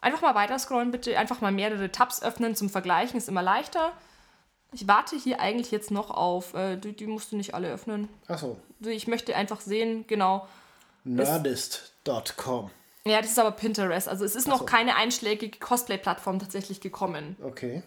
Einfach 0.00 0.22
mal 0.22 0.34
weiter 0.34 0.58
scrollen, 0.58 0.90
bitte. 0.90 1.18
Einfach 1.18 1.40
mal 1.40 1.52
mehrere 1.52 1.92
Tabs 1.92 2.22
öffnen 2.22 2.54
zum 2.54 2.70
Vergleichen, 2.70 3.18
ist 3.18 3.28
immer 3.28 3.42
leichter. 3.42 3.92
Ich 4.72 4.88
warte 4.88 5.16
hier 5.16 5.40
eigentlich 5.40 5.70
jetzt 5.70 5.90
noch 5.90 6.10
auf. 6.10 6.54
Äh, 6.54 6.76
die, 6.78 6.94
die 6.94 7.06
musst 7.06 7.32
du 7.32 7.36
nicht 7.36 7.54
alle 7.54 7.70
öffnen. 7.70 8.08
Achso, 8.26 8.56
Also 8.80 8.90
Ich 8.90 9.06
möchte 9.06 9.36
einfach 9.36 9.60
sehen, 9.60 10.06
genau. 10.06 10.48
nerdist.com. 11.14 12.70
Ja, 13.04 13.20
das 13.20 13.30
ist 13.30 13.38
aber 13.38 13.52
Pinterest. 13.52 14.08
Also 14.08 14.24
es 14.24 14.34
ist 14.34 14.48
noch 14.48 14.60
so. 14.60 14.64
keine 14.64 14.96
einschlägige 14.96 15.58
Cosplay-Plattform 15.58 16.38
tatsächlich 16.38 16.80
gekommen. 16.80 17.36
Okay. 17.42 17.82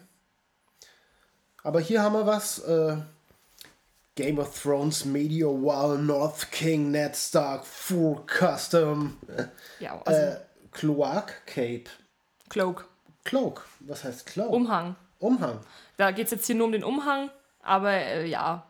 Aber 1.64 1.80
hier 1.80 2.02
haben 2.02 2.14
wir 2.14 2.26
was. 2.26 2.60
Äh, 2.60 2.98
Game 4.16 4.40
of 4.40 4.62
Thrones 4.62 5.06
Media 5.06 5.48
Wow 5.48 5.98
North 5.98 6.52
King 6.52 6.92
Ned 6.92 7.16
Stark 7.16 7.66
Full 7.66 8.24
Custom 8.28 9.18
Ja, 9.80 10.02
also 10.06 10.20
äh, 10.20 10.38
Cloak 10.72 11.46
Cape. 11.46 11.86
Cloak. 12.50 12.90
Cloak. 13.24 13.66
Was 13.80 14.04
heißt 14.04 14.26
Cloak? 14.26 14.52
Umhang. 14.52 14.96
Umhang. 15.20 15.60
Da 15.98 16.12
geht 16.12 16.26
es 16.26 16.32
jetzt 16.32 16.46
hier 16.48 16.56
nur 16.56 16.66
um 16.66 16.72
den 16.72 16.84
Umhang, 16.84 17.30
aber 17.62 17.94
äh, 17.94 18.28
ja, 18.28 18.66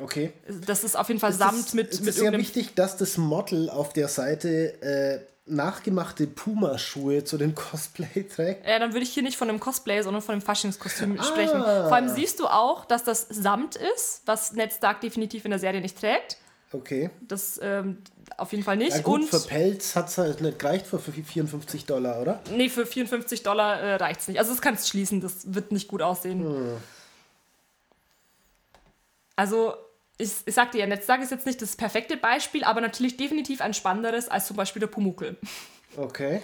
Okay. 0.00 0.32
das 0.66 0.84
ist 0.84 0.96
auf 0.96 1.08
jeden 1.08 1.20
Fall 1.20 1.32
Samt 1.32 1.58
ist, 1.58 1.74
mit, 1.74 1.92
es 1.92 2.00
mit 2.00 2.10
ist 2.10 2.18
sehr 2.18 2.32
wichtig, 2.32 2.74
dass 2.74 2.96
das 2.96 3.16
Model 3.16 3.70
auf 3.70 3.92
der 3.92 4.08
Seite 4.08 4.80
äh, 4.82 5.20
nachgemachte 5.46 6.26
Puma-Schuhe 6.26 7.24
zu 7.24 7.38
dem 7.38 7.54
Cosplay 7.54 8.24
trägt. 8.24 8.66
Ja, 8.66 8.78
dann 8.78 8.92
würde 8.92 9.04
ich 9.04 9.10
hier 9.10 9.22
nicht 9.22 9.36
von 9.36 9.48
einem 9.48 9.60
Cosplay, 9.60 10.02
sondern 10.02 10.22
von 10.22 10.34
einem 10.34 10.42
Faschingskostüm 10.42 11.18
Ah. 11.18 11.22
sprechen. 11.22 11.60
Vor 11.60 11.92
allem 11.94 12.08
siehst 12.08 12.38
du 12.40 12.46
auch, 12.46 12.84
dass 12.84 13.04
das 13.04 13.26
Samt 13.30 13.76
ist, 13.76 14.22
was 14.26 14.52
Ned 14.52 14.72
Stark 14.72 15.00
definitiv 15.00 15.44
in 15.44 15.50
der 15.50 15.60
Serie 15.60 15.80
nicht 15.80 15.98
trägt. 15.98 16.36
Okay. 16.70 17.08
Das 17.26 17.58
ähm, 17.62 18.02
auf 18.36 18.52
jeden 18.52 18.62
Fall 18.62 18.76
nicht. 18.76 18.94
Ja, 18.94 19.00
gut, 19.00 19.22
Und 19.22 19.28
für 19.30 19.40
Pelz 19.40 19.96
hat 19.96 20.08
es 20.08 20.18
halt 20.18 20.42
nicht 20.42 20.58
gereicht 20.58 20.86
für 20.86 20.98
54 20.98 21.86
Dollar, 21.86 22.20
oder? 22.20 22.40
nee, 22.54 22.68
für 22.68 22.84
54 22.84 23.42
Dollar 23.42 23.80
äh, 23.80 23.94
reicht 23.94 24.20
es 24.20 24.28
nicht. 24.28 24.38
Also 24.38 24.52
das 24.52 24.60
kannst 24.60 24.84
du 24.84 24.90
schließen, 24.90 25.22
das 25.22 25.54
wird 25.54 25.72
nicht 25.72 25.88
gut 25.88 26.02
aussehen. 26.02 26.44
Hm. 26.44 26.76
Also, 29.34 29.74
ich, 30.18 30.30
ich 30.44 30.54
sagte 30.54 30.78
ja, 30.78 30.86
Ned 30.86 31.02
Stark 31.02 31.22
ist 31.22 31.30
jetzt 31.30 31.46
nicht 31.46 31.62
das 31.62 31.76
perfekte 31.76 32.16
Beispiel, 32.16 32.64
aber 32.64 32.80
natürlich 32.80 33.16
definitiv 33.16 33.60
ein 33.60 33.72
spannenderes 33.74 34.28
als 34.28 34.46
zum 34.46 34.56
Beispiel 34.56 34.80
der 34.80 34.88
Pumuckl. 34.88 35.36
Okay. 35.96 36.42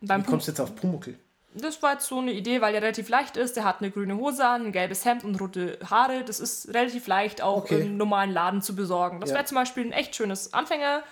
Beim 0.00 0.22
Wie 0.22 0.26
kommst 0.30 0.46
du 0.46 0.52
jetzt 0.52 0.60
auf 0.60 0.74
Pumuckl? 0.76 1.18
Das 1.54 1.82
war 1.82 1.94
jetzt 1.94 2.06
so 2.06 2.18
eine 2.18 2.32
Idee, 2.32 2.60
weil 2.60 2.72
der 2.72 2.82
relativ 2.82 3.08
leicht 3.08 3.36
ist. 3.36 3.56
Der 3.56 3.64
hat 3.64 3.80
eine 3.80 3.90
grüne 3.90 4.16
Hose 4.16 4.46
an, 4.46 4.66
ein 4.66 4.72
gelbes 4.72 5.04
Hemd 5.04 5.24
und 5.24 5.40
rote 5.40 5.78
Haare. 5.88 6.22
Das 6.24 6.40
ist 6.40 6.68
relativ 6.74 7.06
leicht 7.06 7.40
auch 7.42 7.64
Okay. 7.64 7.80
im 7.80 7.96
normalen 7.96 8.30
Laden 8.32 8.60
zu 8.62 8.76
besorgen. 8.76 9.20
Das 9.20 9.30
Ja. 9.30 9.36
wäre 9.36 9.44
zum 9.46 9.54
Beispiel 9.56 9.84
ein 9.86 9.92
echt 9.92 10.14
schönes 10.14 10.52
Anfänger. 10.52 11.02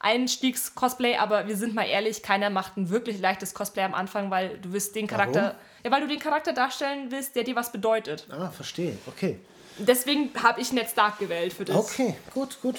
Einstiegs-Cosplay, 0.00 1.16
aber 1.16 1.46
wir 1.46 1.56
sind 1.56 1.74
mal 1.74 1.84
ehrlich, 1.84 2.22
keiner 2.22 2.48
macht 2.50 2.76
ein 2.78 2.88
wirklich 2.88 3.20
leichtes 3.20 3.52
Cosplay 3.54 3.82
am 3.82 3.92
Anfang, 3.94 4.30
weil 4.30 4.58
du 4.58 4.72
willst 4.72 4.94
den 4.96 5.06
Charakter, 5.06 5.42
Warum? 5.42 5.56
ja, 5.84 5.90
weil 5.90 6.00
du 6.00 6.08
den 6.08 6.18
Charakter 6.18 6.52
darstellen 6.54 7.10
willst, 7.10 7.36
der 7.36 7.44
dir 7.44 7.54
was 7.54 7.70
bedeutet. 7.70 8.26
Ah, 8.30 8.48
verstehe. 8.50 8.96
Okay. 9.06 9.38
Deswegen 9.78 10.30
habe 10.42 10.60
ich 10.60 10.72
Ned 10.72 10.88
Stark 10.90 11.18
gewählt 11.18 11.52
für 11.52 11.64
das. 11.64 11.76
Okay, 11.76 12.16
gut, 12.34 12.60
gut. 12.60 12.76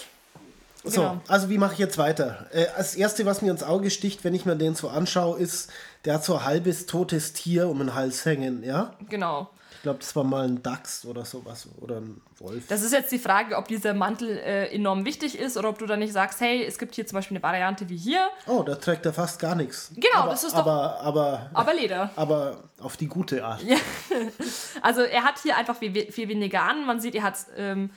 So, 0.83 1.01
Genau. 1.01 1.21
also 1.27 1.49
wie 1.49 1.57
mache 1.59 1.73
ich 1.73 1.79
jetzt 1.79 1.97
weiter? 1.99 2.47
Äh, 2.51 2.65
das 2.75 2.95
erste, 2.95 3.25
was 3.25 3.41
mir 3.43 3.51
ins 3.51 3.61
Auge 3.63 3.91
sticht, 3.91 4.23
wenn 4.23 4.33
ich 4.33 4.45
mir 4.45 4.55
den 4.55 4.73
so 4.73 4.89
anschaue, 4.89 5.37
ist, 5.39 5.69
der 6.05 6.15
hat 6.15 6.25
so 6.25 6.35
ein 6.37 6.45
halbes 6.45 6.87
totes 6.87 7.33
Tier 7.33 7.67
um 7.69 7.77
den 7.79 7.93
Hals 7.93 8.25
hängen, 8.25 8.63
ja? 8.63 8.93
Genau. 9.09 9.49
Ich 9.81 9.83
glaube, 9.83 9.97
das 9.97 10.15
war 10.15 10.23
mal 10.23 10.47
ein 10.47 10.61
Dachs 10.61 11.05
oder 11.05 11.25
sowas 11.25 11.67
oder 11.79 11.97
ein 12.01 12.21
Wolf. 12.37 12.67
Das 12.67 12.83
ist 12.83 12.91
jetzt 12.93 13.11
die 13.11 13.17
Frage, 13.17 13.57
ob 13.57 13.67
dieser 13.67 13.95
Mantel 13.95 14.37
äh, 14.37 14.67
enorm 14.75 15.05
wichtig 15.05 15.39
ist 15.39 15.57
oder 15.57 15.69
ob 15.69 15.79
du 15.79 15.87
dann 15.87 15.97
nicht 15.97 16.13
sagst, 16.13 16.39
hey, 16.39 16.63
es 16.63 16.77
gibt 16.77 16.93
hier 16.93 17.07
zum 17.07 17.15
Beispiel 17.15 17.37
eine 17.37 17.41
Variante 17.43 17.89
wie 17.89 17.97
hier, 17.97 18.29
oh, 18.45 18.61
da 18.61 18.75
trägt 18.75 19.07
er 19.07 19.13
fast 19.13 19.39
gar 19.39 19.55
nichts. 19.55 19.91
Genau, 19.95 20.05
aber, 20.19 20.29
das 20.33 20.43
ist 20.43 20.53
doch- 20.53 20.59
aber, 20.59 20.99
aber, 21.01 21.49
aber 21.53 21.73
Leder. 21.73 22.11
aber 22.15 22.65
auf 22.79 22.95
die 22.95 23.07
gute 23.07 23.43
Art. 23.43 23.59
Also 24.83 25.01
er 25.01 25.23
hat 25.23 25.39
hier 25.41 25.57
einfach 25.57 25.75
viel, 25.75 26.11
viel 26.11 26.27
weniger 26.29 26.61
an. 26.63 26.85
Man 26.85 26.99
sieht, 26.99 27.15
er 27.15 27.23
hat 27.23 27.37
ähm, 27.57 27.89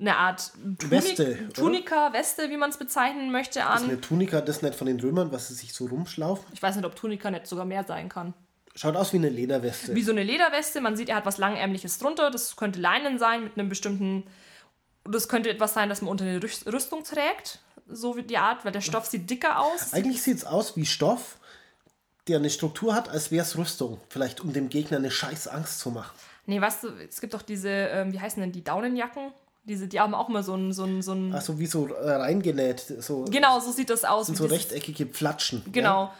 eine 0.00 0.16
Art 0.16 0.52
Tuni 0.78 0.90
Weste, 0.90 1.38
oder? 1.44 1.52
Tunika, 1.52 2.12
Weste, 2.14 2.48
wie 2.50 2.56
man 2.56 2.70
es 2.70 2.78
bezeichnen 2.78 3.30
möchte, 3.30 3.58
Ist 3.60 3.66
an. 3.66 3.84
eine 3.84 4.00
Tunika 4.00 4.40
das 4.40 4.62
nicht 4.62 4.74
von 4.74 4.86
den 4.86 5.00
Römern, 5.00 5.32
was 5.32 5.48
sie 5.48 5.54
sich 5.54 5.74
so 5.74 5.84
rumschlaufen? 5.86 6.46
Ich 6.54 6.62
weiß 6.62 6.76
nicht, 6.76 6.84
ob 6.86 6.94
Tunika 6.96 7.30
nicht 7.30 7.46
sogar 7.46 7.64
mehr 7.66 7.84
sein 7.84 8.08
kann. 8.08 8.32
Schaut 8.76 8.94
aus 8.94 9.12
wie 9.12 9.16
eine 9.16 9.30
Lederweste. 9.30 9.94
Wie 9.94 10.02
so 10.02 10.12
eine 10.12 10.22
Lederweste. 10.22 10.80
Man 10.80 10.96
sieht, 10.96 11.08
er 11.08 11.16
hat 11.16 11.26
was 11.26 11.38
Langärmliches 11.38 11.98
drunter. 11.98 12.30
Das 12.30 12.54
könnte 12.56 12.78
Leinen 12.78 13.18
sein 13.18 13.42
mit 13.42 13.58
einem 13.58 13.68
bestimmten. 13.68 14.24
Das 15.04 15.28
könnte 15.28 15.50
etwas 15.50 15.72
sein, 15.74 15.88
das 15.88 16.02
man 16.02 16.10
unter 16.10 16.24
eine 16.24 16.40
Rüst- 16.42 16.70
Rüstung 16.70 17.02
trägt. 17.02 17.60
So 17.88 18.16
wie 18.16 18.22
die 18.22 18.36
Art, 18.38 18.64
weil 18.64 18.72
der 18.72 18.80
Stoff 18.82 19.06
sieht 19.06 19.30
dicker 19.30 19.60
aus. 19.60 19.92
Eigentlich 19.94 20.20
sieht 20.22 20.36
es 20.38 20.44
aus 20.44 20.76
wie 20.76 20.84
Stoff, 20.84 21.38
der 22.28 22.38
eine 22.38 22.50
Struktur 22.50 22.94
hat, 22.94 23.08
als 23.08 23.30
wäre 23.30 23.44
es 23.46 23.56
Rüstung. 23.56 24.00
Vielleicht 24.08 24.40
um 24.40 24.52
dem 24.52 24.68
Gegner 24.68 24.98
eine 24.98 25.10
scheiß 25.10 25.48
Angst 25.48 25.78
zu 25.80 25.90
machen. 25.90 26.14
Nee, 26.46 26.60
weißt 26.60 26.84
du, 26.84 26.88
es 27.08 27.20
gibt 27.20 27.32
doch 27.34 27.42
diese, 27.42 27.68
ähm, 27.70 28.12
wie 28.12 28.20
heißen 28.20 28.40
denn 28.40 28.52
die 28.52 28.62
Daunenjacken? 28.64 29.32
Diese, 29.68 29.88
die 29.88 29.98
haben 29.98 30.14
auch 30.14 30.28
immer 30.28 30.44
so 30.44 30.54
ein, 30.54 30.72
so 30.72 30.84
ein, 30.84 31.02
so 31.02 31.12
ein 31.12 31.32
Ach 31.34 31.40
so, 31.42 31.58
wie 31.58 31.66
so 31.66 31.88
äh, 31.88 32.10
reingenäht. 32.12 32.80
So, 33.00 33.24
Genau, 33.24 33.58
so 33.58 33.72
sieht 33.72 33.90
das 33.90 34.04
aus. 34.04 34.26
sind 34.26 34.36
so 34.38 34.44
dieses- 34.44 34.58
rechteckige 34.58 35.06
Pflatschen. 35.06 35.62
Genau. 35.72 36.12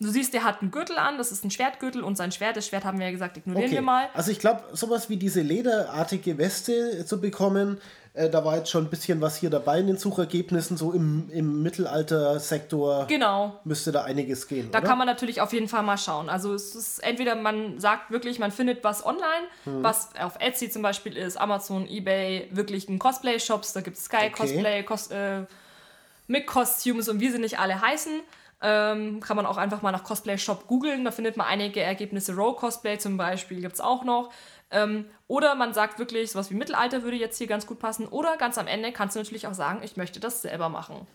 Du 0.00 0.08
siehst, 0.08 0.32
der 0.32 0.42
hat 0.44 0.62
einen 0.62 0.70
Gürtel 0.70 0.96
an, 0.96 1.18
das 1.18 1.30
ist 1.30 1.44
ein 1.44 1.50
Schwertgürtel 1.50 2.02
und 2.02 2.16
sein 2.16 2.32
Schwert, 2.32 2.56
das 2.56 2.66
Schwert 2.66 2.84
haben 2.84 2.98
wir 2.98 3.04
ja 3.06 3.12
gesagt, 3.12 3.36
ignorieren 3.36 3.66
Okay. 3.66 3.74
wir 3.74 3.82
mal. 3.82 4.06
Also 4.14 4.30
ich 4.30 4.38
glaube, 4.38 4.62
sowas 4.72 5.10
wie 5.10 5.18
diese 5.18 5.42
lederartige 5.42 6.38
Weste 6.38 7.04
zu 7.04 7.20
bekommen, 7.20 7.78
äh, 8.14 8.30
da 8.30 8.44
war 8.44 8.56
jetzt 8.56 8.70
schon 8.70 8.84
ein 8.84 8.90
bisschen 8.90 9.20
was 9.20 9.36
hier 9.36 9.50
dabei 9.50 9.80
in 9.80 9.86
den 9.88 9.96
Suchergebnissen, 9.98 10.76
so 10.76 10.92
im, 10.92 11.28
im 11.30 11.62
Mittelalter-Sektor 11.62 13.06
Genau. 13.08 13.58
müsste 13.64 13.92
da 13.92 14.04
einiges 14.04 14.46
gehen, 14.48 14.70
Da 14.70 14.78
oder? 14.78 14.86
kann 14.88 14.98
man 14.98 15.06
natürlich 15.06 15.40
auf 15.40 15.52
jeden 15.52 15.68
Fall 15.68 15.82
mal 15.82 15.98
schauen. 15.98 16.28
Also 16.28 16.54
es 16.54 16.74
ist 16.74 16.98
entweder 17.00 17.34
man 17.34 17.78
sagt 17.80 18.10
wirklich, 18.10 18.38
man 18.38 18.50
findet 18.52 18.82
was 18.84 19.04
online, 19.04 19.24
Hm. 19.64 19.82
was 19.82 20.10
auf 20.20 20.34
Etsy 20.40 20.70
zum 20.70 20.82
Beispiel 20.82 21.16
ist, 21.16 21.36
Amazon, 21.36 21.88
Ebay, 21.88 22.48
wirklich 22.52 22.88
in 22.88 22.98
Cosplay-Shops, 22.98 23.72
da 23.72 23.80
gibt 23.80 23.96
es 23.96 24.04
Sky 24.04 24.16
Okay. 24.16 24.30
Cosplay, 24.30 24.82
Cos 24.84 25.08
äh, 25.10 25.42
Mick 26.26 26.46
Costumes 26.46 27.08
und 27.08 27.20
wie 27.20 27.28
sie 27.30 27.38
nicht 27.38 27.58
alle 27.58 27.80
heißen. 27.80 28.20
Ähm, 28.62 29.20
kann 29.20 29.36
man 29.36 29.44
auch 29.44 29.58
einfach 29.58 29.82
mal 29.82 29.92
nach 29.92 30.04
Cosplay 30.04 30.38
Shop 30.38 30.66
googeln, 30.66 31.04
da 31.04 31.10
findet 31.10 31.36
man 31.36 31.46
einige 31.46 31.82
Ergebnisse. 31.82 32.34
Row 32.34 32.56
Cosplay 32.56 32.96
zum 32.98 33.18
Beispiel 33.18 33.60
gibt 33.60 33.74
es 33.74 33.80
auch 33.82 34.04
noch. 34.04 34.30
Ähm, 34.74 35.06
oder 35.28 35.54
man 35.54 35.72
sagt 35.72 35.98
wirklich, 35.98 36.32
sowas 36.32 36.50
wie 36.50 36.54
Mittelalter 36.54 37.02
würde 37.02 37.16
jetzt 37.16 37.38
hier 37.38 37.46
ganz 37.46 37.66
gut 37.66 37.78
passen. 37.78 38.06
Oder 38.06 38.36
ganz 38.36 38.58
am 38.58 38.66
Ende 38.66 38.92
kannst 38.92 39.16
du 39.16 39.20
natürlich 39.20 39.46
auch 39.46 39.54
sagen, 39.54 39.80
ich 39.82 39.96
möchte 39.96 40.20
das 40.20 40.42
selber 40.42 40.68
machen. 40.68 41.06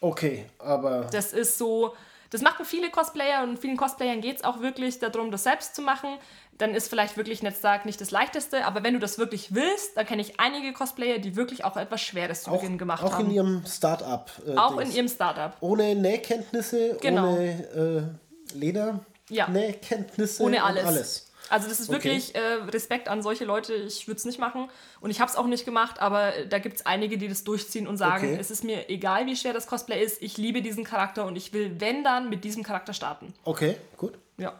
Okay, 0.00 0.46
aber 0.58 1.08
Das 1.12 1.32
ist 1.34 1.58
so, 1.58 1.94
das 2.30 2.40
machen 2.40 2.64
viele 2.64 2.90
Cosplayer 2.90 3.42
und 3.42 3.58
vielen 3.58 3.76
Cosplayern 3.76 4.20
geht 4.22 4.36
es 4.38 4.44
auch 4.44 4.60
wirklich 4.60 4.98
darum, 4.98 5.30
das 5.30 5.42
selbst 5.42 5.74
zu 5.74 5.82
machen. 5.82 6.08
Dann 6.56 6.74
ist 6.74 6.88
vielleicht 6.88 7.16
wirklich 7.16 7.42
Netzwerk 7.42 7.84
nicht 7.86 8.00
das 8.00 8.10
leichteste, 8.10 8.64
aber 8.66 8.82
wenn 8.82 8.94
du 8.94 9.00
das 9.00 9.18
wirklich 9.18 9.54
willst, 9.54 9.96
dann 9.96 10.06
kenne 10.06 10.22
ich 10.22 10.38
einige 10.40 10.72
Cosplayer, 10.72 11.18
die 11.18 11.34
wirklich 11.36 11.64
auch 11.64 11.76
etwas 11.76 12.00
Schweres 12.02 12.42
zu 12.44 12.50
auch, 12.50 12.60
Beginn 12.60 12.78
gemacht 12.78 13.02
auch 13.02 13.14
haben. 13.14 13.26
in 13.26 13.30
ihrem 13.32 13.66
Start-up. 13.66 14.30
Äh, 14.46 14.56
auch 14.56 14.72
in 14.72 14.78
Dings. 14.84 14.94
ihrem 14.94 15.08
Startup. 15.08 15.56
Ohne 15.60 15.94
Nähkenntnisse, 15.94 16.96
Genau. 17.00 17.32
ohne 17.34 18.12
äh, 18.54 18.56
Leder, 18.56 19.00
Ja. 19.28 19.48
Nähkenntnisse 19.48 20.42
Ohne 20.42 20.56
und 20.58 20.62
alles. 20.62 20.84
alles. 20.84 21.29
Also 21.50 21.68
das 21.68 21.80
ist 21.80 21.88
Okay. 21.90 21.98
wirklich 22.04 22.34
äh, 22.34 22.38
Respekt 22.70 23.08
an 23.08 23.22
solche 23.22 23.44
Leute. 23.44 23.74
Ich 23.74 24.06
würde 24.06 24.18
es 24.18 24.24
nicht 24.24 24.38
machen 24.38 24.70
und 25.00 25.10
ich 25.10 25.20
habe 25.20 25.30
es 25.30 25.36
auch 25.36 25.46
nicht 25.46 25.64
gemacht, 25.64 26.00
aber 26.00 26.34
äh, 26.36 26.46
da 26.48 26.58
gibt 26.60 26.76
es 26.76 26.86
einige, 26.86 27.18
die 27.18 27.28
das 27.28 27.44
durchziehen 27.44 27.86
und 27.88 27.96
sagen, 27.96 28.28
Okay. 28.28 28.38
es 28.40 28.50
ist 28.50 28.62
mir 28.64 28.88
egal, 28.88 29.26
wie 29.26 29.36
schwer 29.36 29.52
das 29.52 29.66
Cosplay 29.66 30.02
ist, 30.02 30.22
ich 30.22 30.38
liebe 30.38 30.62
diesen 30.62 30.84
Charakter 30.84 31.26
und 31.26 31.34
ich 31.36 31.52
will, 31.52 31.80
wenn 31.80 32.04
dann, 32.04 32.30
mit 32.30 32.44
diesem 32.44 32.62
Charakter 32.62 32.94
starten. 32.94 33.34
Okay, 33.44 33.76
gut. 33.96 34.14
Ja. 34.38 34.54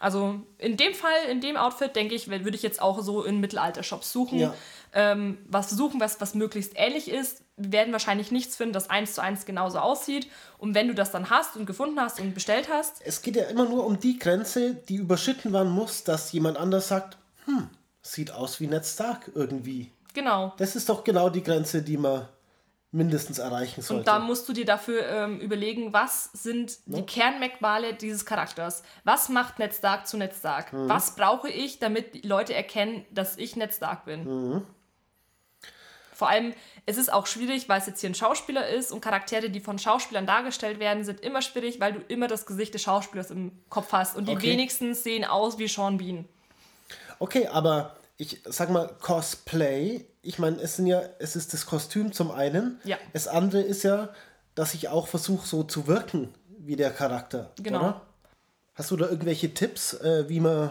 Also 0.00 0.40
in 0.58 0.76
dem 0.76 0.92
Fall, 0.92 1.14
in 1.30 1.40
dem 1.40 1.56
Outfit, 1.56 1.94
denke 1.94 2.14
ich, 2.16 2.28
würde 2.28 2.50
ich 2.50 2.62
jetzt 2.62 2.82
auch 2.82 3.00
so 3.00 3.22
in 3.22 3.40
Mittelalter-Shops 3.40 4.12
suchen. 4.12 4.38
Ja. 4.40 4.54
Ähm, 4.92 5.38
was 5.48 5.70
suchen, 5.70 6.00
was, 6.00 6.20
was 6.20 6.34
möglichst 6.34 6.72
ähnlich 6.74 7.08
ist. 7.10 7.43
Werden 7.56 7.92
wahrscheinlich 7.92 8.32
nichts 8.32 8.56
finden, 8.56 8.72
das 8.72 8.90
eins 8.90 9.14
zu 9.14 9.22
eins 9.22 9.44
genauso 9.46 9.78
aussieht. 9.78 10.28
Und 10.58 10.74
wenn 10.74 10.88
du 10.88 10.94
das 10.94 11.12
dann 11.12 11.30
hast 11.30 11.56
und 11.56 11.66
gefunden 11.66 12.00
hast 12.00 12.18
und 12.20 12.34
bestellt 12.34 12.68
hast, 12.68 13.00
Es 13.04 13.22
geht 13.22 13.36
ja 13.36 13.44
immer 13.44 13.68
nur 13.68 13.86
um 13.86 14.00
die 14.00 14.18
Grenze, 14.18 14.74
die 14.74 14.96
überschritten 14.96 15.52
werden 15.52 15.70
muss, 15.70 16.02
dass 16.02 16.32
jemand 16.32 16.56
anders 16.56 16.88
sagt, 16.88 17.16
hm, 17.44 17.68
sieht 18.02 18.32
aus 18.32 18.58
wie 18.60 18.66
Ned 18.66 18.84
Stark 18.84 19.30
irgendwie. 19.34 19.92
genau. 20.12 20.52
Das 20.56 20.74
ist 20.74 20.88
doch 20.88 21.04
genau 21.04 21.28
die 21.30 21.42
Grenze, 21.42 21.82
die 21.82 21.96
man 21.96 22.28
mindestens 22.90 23.38
erreichen 23.38 23.82
sollte. 23.82 23.98
Und 24.00 24.06
da 24.08 24.18
musst 24.20 24.48
du 24.48 24.52
dir 24.52 24.64
dafür 24.64 25.06
ähm, 25.08 25.40
überlegen, 25.40 25.92
was 25.92 26.30
sind 26.32 26.78
die 26.86 27.02
Kernmerkmale 27.02 27.94
dieses 27.94 28.24
Charakters? 28.24 28.84
Was 29.02 29.28
macht 29.28 29.58
Ned 29.58 29.74
Stark 29.74 30.06
zu 30.06 30.16
Ned 30.16 30.32
Stark? 30.32 30.72
Mhm. 30.72 30.88
Was 30.88 31.16
brauche 31.16 31.48
ich, 31.48 31.80
damit 31.80 32.14
die 32.14 32.20
Leute 32.26 32.54
erkennen, 32.54 33.04
dass 33.10 33.36
ich 33.36 33.56
Ned 33.56 33.74
Stark 33.74 34.04
bin? 34.04 34.24
Mhm. 34.24 34.62
Vor 36.14 36.28
allem, 36.28 36.54
es 36.86 36.96
ist 36.96 37.12
auch 37.12 37.26
schwierig, 37.26 37.68
weil 37.68 37.80
es 37.80 37.86
jetzt 37.86 38.00
hier 38.00 38.10
ein 38.10 38.14
Schauspieler 38.14 38.68
ist 38.68 38.92
und 38.92 39.00
Charaktere, 39.00 39.50
die 39.50 39.60
von 39.60 39.78
Schauspielern 39.78 40.26
dargestellt 40.26 40.78
werden, 40.78 41.04
sind 41.04 41.20
immer 41.20 41.42
schwierig, 41.42 41.80
weil 41.80 41.92
du 41.94 42.00
immer 42.08 42.28
das 42.28 42.46
Gesicht 42.46 42.72
des 42.74 42.82
Schauspielers 42.82 43.30
im 43.30 43.52
Kopf 43.68 43.92
hast. 43.92 44.16
Und 44.16 44.28
die 44.28 44.32
Okay. 44.36 44.52
wenigsten 44.52 44.94
sehen 44.94 45.24
aus 45.24 45.58
wie 45.58 45.66
Sean 45.68 45.98
Bean. 45.98 46.26
Okay, 47.18 47.48
aber 47.48 47.96
ich 48.16 48.40
sag 48.44 48.70
mal, 48.70 48.88
Cosplay, 49.00 50.04
ich 50.22 50.38
meine, 50.38 50.60
es 50.60 50.76
sind 50.76 50.86
ja, 50.86 51.02
es 51.18 51.34
ist 51.36 51.52
das 51.52 51.66
Kostüm 51.66 52.12
zum 52.12 52.30
einen. 52.30 52.80
Ja. 52.84 52.96
Das 53.12 53.26
andere 53.28 53.60
ist 53.62 53.82
ja, 53.82 54.10
dass 54.54 54.74
ich 54.74 54.88
auch 54.88 55.08
versuche, 55.08 55.46
so 55.46 55.64
zu 55.64 55.86
wirken 55.88 56.32
wie 56.58 56.76
der 56.76 56.90
Charakter. 56.90 57.50
Genau. 57.60 57.78
Oder? 57.80 58.00
Hast 58.74 58.90
du 58.90 58.96
da 58.96 59.06
irgendwelche 59.08 59.52
Tipps, 59.52 59.94
äh, 59.94 60.28
wie 60.28 60.40
man 60.40 60.70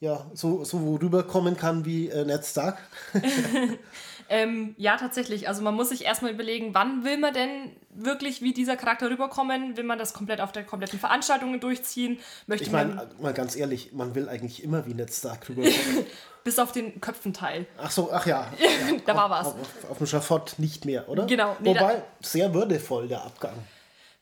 ja 0.00 0.26
so, 0.34 0.64
so 0.64 0.96
rüberkommen 0.96 1.56
kann 1.56 1.84
wie 1.84 2.08
äh, 2.08 2.24
Ned 2.24 2.44
Stark? 2.44 2.78
Ähm, 4.28 4.74
ja, 4.76 4.96
tatsächlich. 4.96 5.48
Also 5.48 5.62
man 5.62 5.74
muss 5.74 5.88
sich 5.88 6.04
erstmal 6.04 6.32
überlegen, 6.32 6.74
wann 6.74 7.04
will 7.04 7.16
man 7.16 7.32
denn 7.32 7.72
wirklich 7.90 8.42
wie 8.42 8.52
dieser 8.52 8.76
Charakter 8.76 9.10
rüberkommen? 9.10 9.76
Will 9.76 9.84
man 9.84 9.98
das 9.98 10.12
komplett 10.12 10.40
auf 10.40 10.52
der 10.52 10.64
kompletten 10.64 10.98
Veranstaltung 10.98 11.58
durchziehen? 11.60 12.18
Möchte 12.46 12.64
Ich 12.64 12.70
meine, 12.70 13.08
mal 13.20 13.32
ganz 13.32 13.56
ehrlich, 13.56 13.92
man 13.92 14.14
will 14.14 14.28
eigentlich 14.28 14.62
immer 14.62 14.86
wie 14.86 14.94
Ned 14.94 15.12
Stark 15.12 15.48
rüberkommen. 15.48 16.06
bis 16.44 16.58
auf 16.58 16.72
den 16.72 17.00
Köpfenteil? 17.00 17.66
Ach 17.78 17.90
so, 17.90 18.10
ach 18.12 18.26
ja. 18.26 18.52
da 19.06 19.16
war 19.16 19.30
was. 19.30 19.46
Auf, 19.46 19.54
auf, 19.54 19.90
auf 19.90 19.98
dem 19.98 20.06
Schafott 20.06 20.54
nicht 20.58 20.84
mehr, 20.84 21.08
oder? 21.08 21.26
Genau, 21.26 21.56
nee, 21.60 21.70
Wobei, 21.70 22.02
sehr 22.20 22.52
würdevoll 22.52 23.08
der 23.08 23.22
Abgang. 23.24 23.54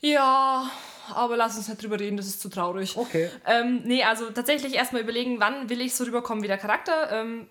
Ja, 0.00 0.70
aber 1.14 1.36
lass 1.36 1.56
uns 1.56 1.68
nicht 1.68 1.82
drüber 1.82 1.98
reden, 1.98 2.16
das 2.16 2.26
ist 2.26 2.40
zu 2.40 2.48
traurig. 2.48 2.96
Okay. 2.96 3.30
Ähm, 3.46 3.82
nee, 3.84 4.04
also 4.04 4.30
tatsächlich 4.30 4.74
erstmal 4.74 5.02
überlegen, 5.02 5.40
wann 5.40 5.68
will 5.68 5.80
ich 5.80 5.94
so 5.94 6.04
rüberkommen 6.04 6.42
wie 6.44 6.48
der 6.48 6.58
Charakter. 6.58 7.10
Ähm, 7.10 7.48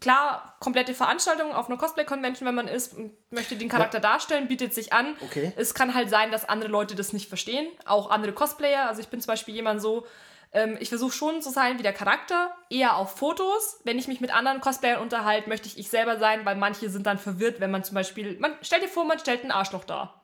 klar, 0.00 0.56
komplette 0.60 0.94
Veranstaltung 0.94 1.52
auf 1.52 1.68
einer 1.68 1.78
Cosplay-Convention, 1.78 2.46
wenn 2.46 2.54
man 2.54 2.68
ist 2.68 2.94
und 2.94 3.12
möchte 3.30 3.56
den 3.56 3.68
Charakter 3.68 4.00
darstellen, 4.00 4.48
bietet 4.48 4.74
sich 4.74 4.92
an. 4.92 5.16
Okay. 5.22 5.52
Es 5.56 5.74
kann 5.74 5.94
halt 5.94 6.10
sein, 6.10 6.30
dass 6.30 6.48
andere 6.48 6.70
Leute 6.70 6.94
das 6.94 7.12
nicht 7.12 7.28
verstehen, 7.28 7.66
auch 7.84 8.10
andere 8.10 8.32
Cosplayer. 8.32 8.88
Also 8.88 9.00
ich 9.00 9.08
bin 9.08 9.20
zum 9.20 9.28
Beispiel 9.28 9.54
jemand 9.54 9.80
so, 9.80 10.06
ähm, 10.52 10.76
ich 10.80 10.88
versuche 10.88 11.12
schon 11.12 11.42
zu 11.42 11.50
sein 11.50 11.78
wie 11.78 11.82
der 11.82 11.92
Charakter, 11.92 12.50
eher 12.70 12.96
auf 12.96 13.16
Fotos. 13.16 13.80
Wenn 13.84 13.98
ich 13.98 14.08
mich 14.08 14.20
mit 14.20 14.34
anderen 14.34 14.60
Cosplayern 14.60 15.00
unterhalte, 15.00 15.48
möchte 15.48 15.68
ich 15.68 15.78
ich 15.78 15.88
selber 15.88 16.18
sein, 16.18 16.44
weil 16.44 16.56
manche 16.56 16.88
sind 16.90 17.06
dann 17.06 17.18
verwirrt, 17.18 17.60
wenn 17.60 17.70
man 17.70 17.84
zum 17.84 17.94
Beispiel, 17.94 18.38
man 18.38 18.54
stell 18.62 18.80
dir 18.80 18.88
vor, 18.88 19.04
man 19.04 19.18
stellt 19.18 19.44
ein 19.44 19.50
Arschloch 19.50 19.84
dar. 19.84 20.22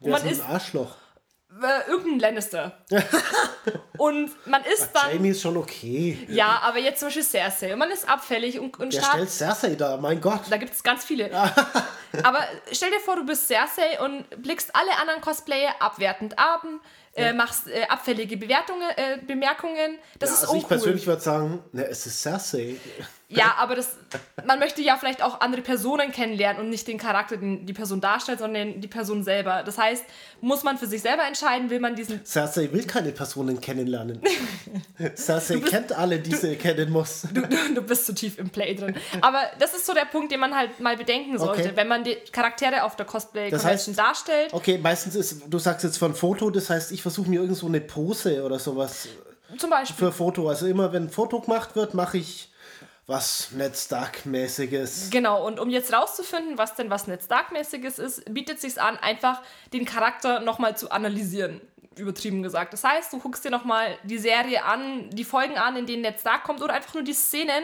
Und 0.00 0.06
Der 0.06 0.12
man 0.12 0.26
ist 0.26 0.32
ist 0.38 0.44
ein 0.44 0.50
Arschloch. 0.52 0.96
Äh, 1.62 1.90
irgendein 1.90 2.18
Lannister. 2.20 2.78
und 3.98 4.30
man 4.46 4.62
ist 4.64 4.90
dann. 4.92 5.12
Jamie 5.12 5.30
ist 5.30 5.42
schon 5.42 5.56
okay. 5.56 6.26
Ja, 6.28 6.60
aber 6.62 6.78
jetzt 6.78 6.98
zum 7.00 7.08
Beispiel 7.08 7.22
Cersei. 7.22 7.72
Und 7.72 7.78
man 7.78 7.90
ist 7.90 8.08
abfällig 8.08 8.58
und, 8.58 8.78
und 8.80 8.92
Der 8.92 9.00
stark. 9.00 9.14
stellt 9.14 9.30
Cersei 9.30 9.74
da, 9.74 9.96
mein 9.96 10.20
Gott. 10.20 10.42
Da 10.50 10.56
gibt 10.56 10.74
es 10.74 10.82
ganz 10.82 11.04
viele. 11.04 11.30
aber 12.22 12.40
stell 12.72 12.90
dir 12.90 13.00
vor, 13.00 13.16
du 13.16 13.24
bist 13.24 13.46
Cersei 13.48 14.00
und 14.00 14.24
blickst 14.42 14.74
alle 14.74 14.96
anderen 15.00 15.20
Cosplayer 15.20 15.74
abwertend 15.80 16.38
ab, 16.38 16.64
äh, 17.14 17.32
machst 17.32 17.68
äh, 17.68 17.84
abfällige 17.88 18.36
Bewertungen, 18.36 18.88
äh, 18.96 19.18
Bemerkungen. 19.24 19.98
Das 20.18 20.30
Ja, 20.30 20.34
ist 20.34 20.40
also 20.42 20.54
ich 20.54 20.62
uncool. 20.62 20.68
persönlich 20.78 21.06
würde 21.06 21.22
sagen, 21.22 21.62
ne, 21.72 21.86
es 21.86 22.06
ist 22.06 22.20
Cersei. 22.22 22.76
Ja, 23.36 23.54
aber 23.58 23.74
das, 23.74 23.96
man 24.46 24.58
möchte 24.58 24.80
ja 24.82 24.96
vielleicht 24.96 25.22
auch 25.22 25.40
andere 25.40 25.62
Personen 25.62 26.12
kennenlernen 26.12 26.62
und 26.62 26.68
nicht 26.70 26.86
den 26.88 26.98
Charakter, 26.98 27.36
den 27.36 27.66
die 27.66 27.72
Person 27.72 28.00
darstellt, 28.00 28.38
sondern 28.38 28.80
die 28.80 28.88
Person 28.88 29.22
selber. 29.24 29.62
Das 29.64 29.78
heißt, 29.78 30.04
muss 30.40 30.62
man 30.62 30.78
für 30.78 30.86
sich 30.86 31.02
selber 31.02 31.24
entscheiden, 31.26 31.70
will 31.70 31.80
man 31.80 31.94
diesen 31.96 32.24
Cersei 32.24 32.70
will 32.72 32.84
keine 32.86 33.12
Personen 33.12 33.60
kennenlernen. 33.60 34.20
Cersei 35.16 35.60
kennt 35.60 35.92
alle, 35.92 36.18
die 36.18 36.34
sie 36.34 36.56
kennen 36.56 36.90
muss. 36.90 37.22
du, 37.32 37.42
du 37.74 37.82
bist 37.82 38.06
zu 38.06 38.14
tief 38.14 38.38
im 38.38 38.50
Play 38.50 38.74
drin. 38.74 38.94
Aber 39.20 39.40
das 39.58 39.74
ist 39.74 39.86
so 39.86 39.94
der 39.94 40.04
Punkt, 40.06 40.30
den 40.32 40.40
man 40.40 40.54
halt 40.54 40.80
mal 40.80 40.96
bedenken 40.96 41.38
sollte. 41.38 41.62
Okay. 41.62 41.72
Wenn 41.74 41.88
man 41.88 42.04
die 42.04 42.16
Charaktere 42.32 42.84
auf 42.84 42.96
der 42.96 43.06
Cosplay 43.06 43.50
Das 43.50 43.62
Convention 43.62 43.94
heißt- 43.94 43.98
darstellt, 43.98 44.52
Okay, 44.52 44.78
meistens 44.78 45.14
ist, 45.16 45.42
du 45.48 45.58
sagst 45.58 45.84
jetzt 45.84 45.98
von 45.98 46.14
Foto, 46.14 46.50
das 46.50 46.70
heißt, 46.70 46.92
ich 46.92 47.02
versuche 47.02 47.28
mir 47.28 47.40
irgend 47.40 47.56
so 47.56 47.66
eine 47.66 47.80
Pose 47.80 48.42
oder 48.44 48.58
sowas 48.58 49.08
zum 49.58 49.70
Beispiel. 49.70 49.96
für 49.96 50.12
Foto. 50.12 50.48
Also 50.48 50.66
immer, 50.66 50.92
wenn 50.92 51.04
ein 51.04 51.10
Foto 51.10 51.40
gemacht 51.40 51.74
wird, 51.76 51.94
mache 51.94 52.18
ich 52.18 52.50
was 53.06 53.50
Ned 53.52 53.76
Stark-mäßiges. 53.76 55.10
Genau, 55.10 55.46
und 55.46 55.60
um 55.60 55.68
jetzt 55.68 55.92
rauszufinden, 55.92 56.56
was 56.56 56.74
denn 56.74 56.90
was 56.90 57.06
Ned 57.06 57.22
Stark-mäßiges 57.22 57.98
ist, 57.98 58.32
bietet 58.32 58.60
sich 58.60 58.80
an, 58.80 58.96
einfach 58.96 59.42
den 59.72 59.84
Charakter 59.84 60.40
nochmal 60.40 60.76
zu 60.76 60.90
analysieren. 60.90 61.60
Übertrieben 61.96 62.42
gesagt. 62.42 62.72
Das 62.72 62.82
heißt, 62.82 63.12
du 63.12 63.18
guckst 63.18 63.44
dir 63.44 63.50
nochmal 63.50 63.96
die 64.02 64.18
Serie 64.18 64.64
an, 64.64 65.10
die 65.10 65.24
Folgen 65.24 65.56
an, 65.58 65.76
in 65.76 65.86
denen 65.86 66.02
Ned 66.02 66.18
Stark 66.18 66.44
kommt, 66.44 66.62
oder 66.62 66.74
einfach 66.74 66.94
nur 66.94 67.04
die 67.04 67.12
Szenen, 67.12 67.62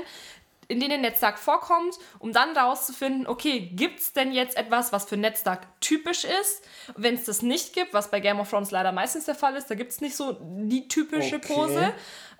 in 0.69 0.79
denen 0.79 1.01
Ned 1.01 1.17
Stark 1.17 1.39
vorkommt, 1.39 1.97
um 2.21 2.33
dann 2.33 2.57
rauszufinden, 2.57 3.27
okay, 3.27 3.71
gibt 3.73 3.99
es 3.99 4.13
denn 4.13 4.31
jetzt 4.31 4.57
etwas, 4.57 4.93
was 4.93 5.07
für 5.07 5.17
Ned 5.17 5.37
Stark 5.37 5.67
typisch 5.81 6.25
ist? 6.25 6.63
Wenn 6.97 7.15
es 7.15 7.25
das 7.25 7.43
nicht 7.43 7.73
gibt, 7.73 7.93
was 7.93 8.11
bei 8.11 8.21
Game 8.21 8.39
of 8.39 8.49
Thrones 8.49 8.71
leider 8.71 8.93
meistens 8.93 9.25
der 9.25 9.35
Fall 9.35 9.57
ist, 9.57 9.69
da 9.69 9.75
gibt 9.75 9.91
es 9.91 10.01
nicht 10.01 10.15
so 10.15 10.37
die 10.41 10.87
typische 10.87 11.37
Okay. 11.37 11.53
Pose, 11.53 11.93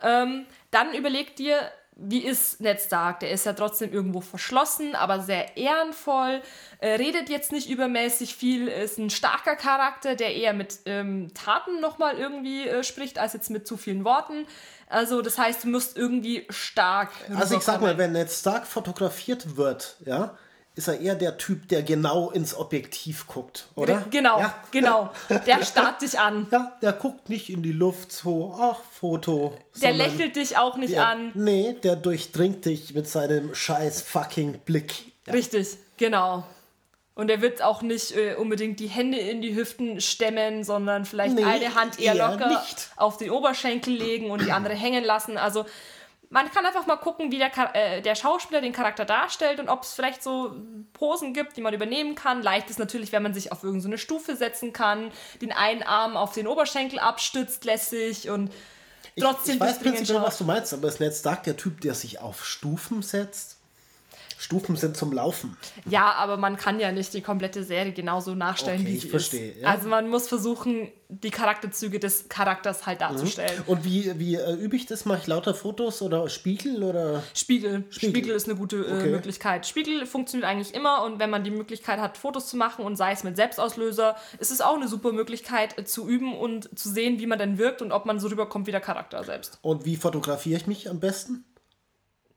ähm, 0.03 0.47
dann 0.71 0.95
überleg 0.95 1.35
dir, 1.35 1.73
wie 2.03 2.25
ist 2.25 2.61
Ned 2.61 2.81
Stark? 2.81 3.21
Der 3.21 3.31
ist 3.31 3.45
ja 3.45 3.53
trotzdem 3.53 3.93
irgendwo 3.93 4.21
verschlossen, 4.21 4.95
aber 4.95 5.21
sehr 5.21 5.57
ehrenvoll, 5.57 6.41
äh, 6.79 6.93
redet 6.93 7.29
jetzt 7.29 7.53
nicht 7.53 7.69
übermäßig 7.69 8.35
viel, 8.35 8.69
ist 8.69 8.99
ein 8.99 9.11
starker 9.11 9.55
Charakter, 9.55 10.17
der 10.17 10.35
eher 10.35 10.55
mit 10.55 10.81
ähm, 10.87 11.33
Taten 11.35 11.81
nochmal 11.81 12.17
irgendwie 12.17 12.67
äh, 12.67 12.83
spricht, 12.83 13.19
als 13.19 13.35
jetzt 13.35 13.51
mit 13.51 13.67
zu 13.67 13.77
vielen 13.77 14.05
Worten. 14.05 14.47
Also 14.89 15.21
das 15.23 15.39
heißt, 15.39 15.65
du 15.65 15.69
musst 15.69 15.97
irgendwie 15.97 16.47
stark 16.49 17.11
Also 17.37 17.57
ich 17.57 17.63
sag 17.63 17.81
mal, 17.81 17.99
wenn 17.99 18.13
Ned 18.13 18.31
Stark 18.31 18.67
fotografiert 18.67 19.57
wird, 19.57 19.97
ja, 20.05 20.37
ist 20.77 20.89
er 20.89 21.01
eher 21.01 21.15
der 21.15 21.37
Typ, 21.37 21.69
der 21.69 21.83
genau 21.83 22.31
ins 22.31 22.55
Objektiv 22.57 23.27
guckt, 23.27 23.67
oder? 23.75 24.05
Genau, 24.11 24.39
Ja. 24.39 24.55
genau. 24.71 25.11
Der 25.47 25.65
starrt 25.65 26.01
dich 26.03 26.19
an. 26.19 26.47
Ja, 26.51 26.77
der 26.81 26.93
guckt 26.93 27.29
nicht 27.29 27.51
in 27.51 27.63
die 27.63 27.73
Luft 27.73 28.13
so, 28.13 28.57
ach, 28.59 28.79
Foto. 28.93 29.57
Der 29.83 29.93
lächelt 29.93 30.37
dich 30.37 30.57
auch 30.57 30.77
nicht 30.77 30.95
der, 30.95 31.07
an. 31.09 31.33
Nee, 31.35 31.75
der 31.83 31.97
durchdringt 31.97 32.65
dich 32.65 32.95
mit 32.95 33.09
seinem 33.09 33.55
scheiß 33.55 34.03
fucking 34.03 34.61
Blick. 34.65 34.95
Richtig, 35.31 35.77
genau. 35.97 36.45
Und 37.17 37.29
er 37.31 37.43
wird 37.43 37.61
auch 37.61 37.83
nicht 37.83 38.17
äh, 38.17 38.35
unbedingt 38.37 38.81
die 38.81 38.87
Hände 38.87 39.19
in 39.19 39.43
die 39.43 39.55
Hüften 39.55 40.01
stemmen, 40.01 40.65
sondern 40.65 41.05
vielleicht 41.05 41.35
Nee, 41.35 41.45
eine 41.45 41.75
Hand 41.75 42.01
eher 42.01 42.15
eher 42.15 42.31
locker 42.31 42.49
nicht. 42.49 42.91
auf 42.97 43.19
den 43.19 43.31
Oberschenkel 43.31 43.93
legen 43.93 44.31
und 44.31 44.41
die 44.43 44.53
andere 44.53 44.75
hängen 44.75 45.05
lassen. 45.05 45.37
Also 45.37 45.67
man 46.31 46.49
kann 46.53 46.65
einfach 46.65 46.87
mal 46.87 46.97
gucken, 46.97 47.33
wie 47.33 47.39
der, 47.39 47.51
äh, 47.75 48.01
der 48.03 48.15
Schauspieler 48.15 48.61
den 48.61 48.73
Charakter 48.73 49.05
darstellt 49.05 49.59
und 49.59 49.69
ob 49.69 49.83
es 49.83 49.93
vielleicht 49.93 50.23
so 50.23 50.55
Posen 50.93 51.35
gibt, 51.35 51.57
die 51.57 51.61
man 51.61 51.75
übernehmen 51.75 52.15
kann. 52.15 52.41
Leicht 52.43 52.71
ist 52.71 52.79
natürlich, 52.79 53.11
wenn 53.11 53.25
man 53.25 53.35
sich 53.35 53.51
auf 53.51 53.65
irgendeine 53.65 53.99
Stufe 53.99 54.37
setzen 54.37 54.73
kann, 54.73 55.11
den 55.43 55.51
einen 55.53 55.83
Arm 55.83 56.17
auf 56.17 56.33
den 56.33 56.47
Oberschenkel 56.47 57.01
abstützt 57.01 57.65
lässig 57.65 58.31
und 58.31 58.53
Ich, 59.17 59.25
trotzdem 59.25 59.55
ich 59.55 59.61
weiß 59.61 59.69
durchdringend 59.71 59.97
prinzipiell, 59.99 60.23
was 60.23 60.39
du 60.39 60.45
meinst, 60.45 60.73
aber 60.73 60.87
ist 60.87 61.01
Ned 61.01 61.15
Stark 61.15 61.43
der 61.43 61.57
Typ, 61.57 61.81
der 61.81 61.95
sich 61.95 62.21
auf 62.21 62.47
Stufen 62.47 63.03
setzt? 63.03 63.60
Stufen 64.41 64.75
sind 64.75 64.97
zum 64.97 65.13
Laufen. 65.13 65.55
Ja, 65.85 66.13
aber 66.13 66.39
man 66.39 66.57
kann 66.57 66.81
ja 66.81 66.93
nicht 66.93 67.13
die 67.13 67.21
komplette 67.21 67.63
Serie 67.63 67.93
genauso 67.93 68.35
nachstellen, 68.35 68.81
Okay, 68.81 68.89
wie 68.91 68.95
ich 68.97 69.03
sie 69.03 69.09
verstehe, 69.11 69.51
ist. 69.51 69.61
ja. 69.61 69.69
Also 69.69 69.87
man 69.89 70.09
muss 70.09 70.29
versuchen, 70.29 70.89
die 71.11 71.31
Charakterzüge 71.31 71.99
des 71.99 72.31
Charakters 72.31 72.87
halt 72.87 73.03
darzustellen. 73.03 73.63
Und 73.67 73.85
wie, 73.85 74.19
wie 74.19 74.37
äh, 74.37 74.55
übe 74.55 74.77
ich 74.77 74.87
das? 74.87 75.05
Mache 75.05 75.19
ich 75.19 75.27
lauter 75.27 75.53
Fotos 75.53 76.01
oder 76.01 76.29
Spiegel 76.31 76.83
oder? 76.83 77.23
Spiegel. 77.35 77.85
Spiegel. 77.91 78.11
Spiegel. 78.15 78.35
ist 78.35 78.49
eine 78.49 78.57
gute 78.57 78.77
äh, 78.79 78.93
Okay. 79.01 79.11
Möglichkeit. 79.11 79.67
Spiegel 79.67 80.07
funktioniert 80.07 80.49
eigentlich 80.49 80.73
immer 80.75 81.05
und 81.05 81.19
wenn 81.19 81.29
man 81.29 81.45
die 81.45 81.51
Möglichkeit 81.51 82.01
hat, 82.01 82.17
Fotos 82.17 82.47
zu 82.49 82.57
machen 82.57 82.85
und 82.85 82.97
sei 82.97 83.13
es 83.13 83.25
mit 83.25 83.37
Selbstauslöser, 83.37 84.17
ist 84.39 84.51
es 84.51 84.63
auch 84.63 84.77
eine 84.77 84.89
super 84.89 85.13
Möglichkeit 85.13 85.77
äh, 85.79 85.85
zu 85.85 86.09
üben 86.09 86.35
und 86.35 86.79
zu 86.79 86.89
sehen, 86.89 87.19
wie 87.21 87.27
man 87.27 87.39
denn 87.39 87.59
wirkt 87.59 87.83
und 87.83 87.93
ob 87.93 88.07
man 88.07 88.19
so 88.19 88.29
rüberkommt 88.29 88.67
wie 88.67 88.73
der 88.73 88.81
Charakter 88.81 89.23
selbst. 89.23 89.59
Und 89.61 89.85
wie 89.85 89.97
fotografiere 89.97 90.59
ich 90.59 90.67
mich 90.67 90.89
am 90.89 90.99
besten? 91.01 91.45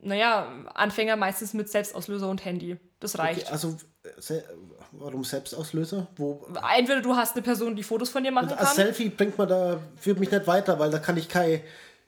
Naja, 0.04 0.46
Anfänger 0.74 1.16
meistens 1.16 1.54
mit 1.54 1.68
Selbstauslöser 1.70 2.28
und 2.28 2.44
Handy. 2.44 2.76
Das 3.00 3.18
reicht. 3.18 3.42
Okay, 3.42 3.52
also, 3.52 3.76
se 4.18 4.44
warum 4.92 5.24
Selbstauslöser? 5.24 6.06
Wo, 6.16 6.46
Entweder 6.76 7.00
du 7.00 7.16
hast 7.16 7.34
eine 7.34 7.42
Person, 7.42 7.74
die 7.74 7.82
Fotos 7.82 8.10
von 8.10 8.22
dir 8.22 8.30
machen 8.30 8.50
Als 8.50 8.58
kann. 8.68 8.76
Selfie 8.76 9.08
bringt 9.08 9.36
man 9.38 9.48
da, 9.48 9.80
führt 9.96 10.20
mich 10.20 10.30
nicht 10.30 10.46
weiter, 10.46 10.78
weil 10.78 10.90
da 10.90 10.98
kann 10.98 11.16
ich 11.16 11.28
keine 11.28 11.62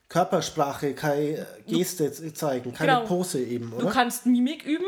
Körpersprache, 0.08 0.94
keine 0.94 1.20
äh, 1.20 1.44
Geste 1.66 2.12
z- 2.12 2.36
zeigen, 2.36 2.72
keine 2.72 2.92
Genau. 2.92 3.06
Pose 3.06 3.40
eben, 3.40 3.70
Du 3.70 3.78
oder? 3.78 3.90
kannst 3.90 4.26
Mimik 4.26 4.64
üben, 4.64 4.84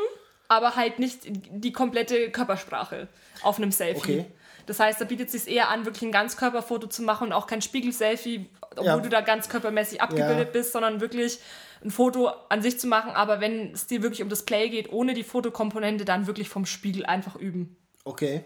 aber 0.49 0.77
halt 0.77 0.99
nicht 0.99 1.23
die 1.27 1.73
komplette 1.73 2.31
Körpersprache 2.31 3.09
auf 3.43 3.57
einem 3.59 3.73
Selfie. 3.73 3.99
Okay. 4.21 4.25
Das 4.67 4.79
heißt, 4.81 5.01
da 5.01 5.07
bietet 5.07 5.29
es 5.33 5.45
sich 5.45 5.53
eher 5.55 5.71
an, 5.71 5.87
wirklich 5.87 6.03
ein 6.03 6.13
Ganzkörperfoto 6.13 6.87
zu 6.89 7.03
machen 7.03 7.29
und 7.29 7.33
auch 7.33 7.47
kein 7.47 7.63
Spiegel-Selfie, 7.63 8.49
obwohl 8.73 8.85
Ja. 8.85 8.97
du 8.99 9.09
da 9.09 9.23
ganzkörpermäßig 9.23 10.01
abgebildet 10.03 10.49
Ja. 10.49 10.53
bist, 10.53 10.73
sondern 10.73 11.01
wirklich 11.01 11.41
ein 11.85 11.91
Foto 11.91 12.29
an 12.49 12.63
sich 12.63 12.79
zu 12.81 12.87
machen. 12.87 13.13
Aber 13.13 13.41
wenn 13.41 13.73
es 13.73 13.87
dir 13.87 14.03
wirklich 14.03 14.23
um 14.23 14.29
das 14.29 14.45
Play 14.45 14.69
geht, 14.69 14.93
ohne 14.93 15.15
die 15.15 15.25
Fotokomponente, 15.25 16.05
dann 16.05 16.27
wirklich 16.27 16.49
vom 16.49 16.67
Spiegel 16.67 17.07
einfach 17.07 17.37
üben. 17.37 17.77
Okay. 18.05 18.45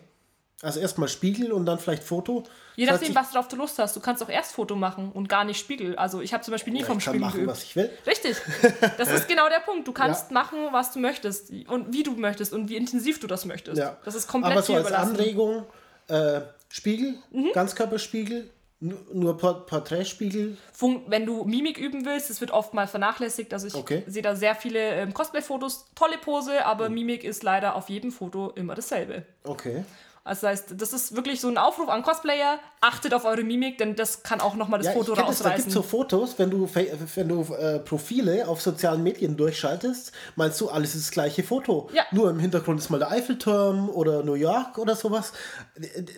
Also 0.64 0.78
erstmal 0.78 1.08
Spiegel 1.08 1.50
und 1.50 1.66
dann 1.66 1.80
vielleicht 1.80 2.04
Foto. 2.04 2.44
Je 2.76 2.84
Das 2.86 2.92
heißt, 2.94 3.02
nachdem, 3.02 3.14
was 3.16 3.28
du 3.30 3.34
drauf 3.34 3.48
du 3.48 3.56
Lust 3.56 3.78
hast. 3.80 3.96
Du 3.96 4.00
kannst 4.00 4.22
auch 4.22 4.28
erst 4.28 4.52
Foto 4.52 4.76
machen 4.76 5.10
und 5.10 5.28
gar 5.28 5.42
nicht 5.44 5.58
Spiegel. 5.58 5.96
Also 5.96 6.20
ich 6.20 6.32
habe 6.32 6.44
zum 6.44 6.52
Beispiel 6.52 6.72
nie 6.72 6.80
ich, 6.82 6.86
vom 6.86 6.98
ich 6.98 7.04
kann 7.04 7.14
Spiegel 7.14 7.26
machen, 7.26 7.34
geübt. 7.40 7.50
was 7.50 7.62
ich 7.64 7.74
will. 7.74 7.90
Richtig. 8.06 8.36
Das 8.96 9.10
ist 9.10 9.26
genau 9.28 9.48
der 9.48 9.58
Punkt. 9.58 9.88
Du 9.88 9.92
kannst 9.92 10.30
Ja. 10.30 10.34
machen, 10.34 10.58
was 10.70 10.92
du 10.92 11.00
möchtest 11.00 11.50
und 11.68 11.92
wie 11.92 12.04
du 12.04 12.12
möchtest 12.12 12.52
und 12.52 12.68
wie 12.68 12.76
intensiv 12.76 13.18
du 13.18 13.26
das 13.26 13.44
möchtest. 13.44 13.76
Ja. 13.78 13.96
Das 14.04 14.14
ist 14.14 14.28
komplett 14.28 14.52
Aber 14.52 14.62
so 14.62 14.74
als 14.74 14.86
überlassen. 14.86 15.10
Anregung, 15.16 15.64
äh, 16.06 16.42
Spiegel, 16.68 17.14
Mhm. 17.32 17.50
Ganzkörperspiegel, 17.54 18.48
nur, 18.82 18.98
nur 19.12 19.38
Por 19.38 19.64
Porträtspiegel. 19.66 20.56
Fun- 20.72 21.02
Wenn 21.06 21.24
du 21.24 21.44
Mimik 21.44 21.78
üben 21.78 22.04
willst, 22.04 22.28
das 22.30 22.40
wird 22.40 22.50
oft 22.50 22.74
mal 22.74 22.86
vernachlässigt. 22.86 23.52
Also 23.54 23.66
ich 23.68 23.74
Okay. 23.74 24.02
sehe 24.06 24.22
da 24.22 24.34
sehr 24.36 24.54
viele 24.54 24.78
ähm, 24.96 25.14
Cosplay-Fotos, 25.14 25.86
tolle 25.94 26.18
Pose, 26.18 26.66
aber 26.66 26.88
Mimik 26.88 27.24
ist 27.24 27.42
leider 27.42 27.76
auf 27.76 27.88
jedem 27.88 28.10
Foto 28.12 28.50
immer 28.56 28.74
dasselbe. 28.74 29.24
Okay. 29.44 29.84
Also 30.24 30.42
das 30.42 30.50
heißt, 30.50 30.74
das 30.80 30.92
ist 30.92 31.16
wirklich 31.16 31.40
so 31.40 31.48
ein 31.48 31.58
Aufruf 31.58 31.88
an 31.88 32.02
Cosplayer, 32.02 32.60
achtet 32.80 33.12
auf 33.12 33.24
eure 33.24 33.42
Mimik, 33.42 33.78
denn 33.78 33.96
das 33.96 34.22
kann 34.22 34.40
auch 34.40 34.54
nochmal 34.54 34.78
das 34.78 34.86
Ja, 34.86 34.92
Foto 34.92 35.12
ich 35.12 35.18
kenn 35.18 35.26
das, 35.26 35.38
da 35.38 35.44
gibt 35.48 35.66
rausreißen. 35.66 35.70
so 35.72 35.82
Fotos, 35.82 36.38
wenn 36.38 36.48
du, 36.48 36.68
wenn 36.72 37.28
du 37.28 37.42
äh, 37.54 37.80
Profile 37.80 38.46
auf 38.46 38.62
sozialen 38.62 39.02
Medien 39.02 39.36
durchschaltest, 39.36 40.12
meinst 40.36 40.60
du, 40.60 40.68
alles 40.68 40.94
ist 40.94 41.06
das 41.06 41.10
gleiche 41.10 41.42
Foto. 41.42 41.90
Ja. 41.92 42.04
Nur 42.12 42.30
im 42.30 42.38
Hintergrund 42.38 42.78
ist 42.78 42.88
mal 42.88 42.98
der 42.98 43.10
Eiffelturm 43.10 43.90
oder 43.90 44.22
New 44.22 44.34
York 44.34 44.78
oder 44.78 44.94
sowas. 44.94 45.32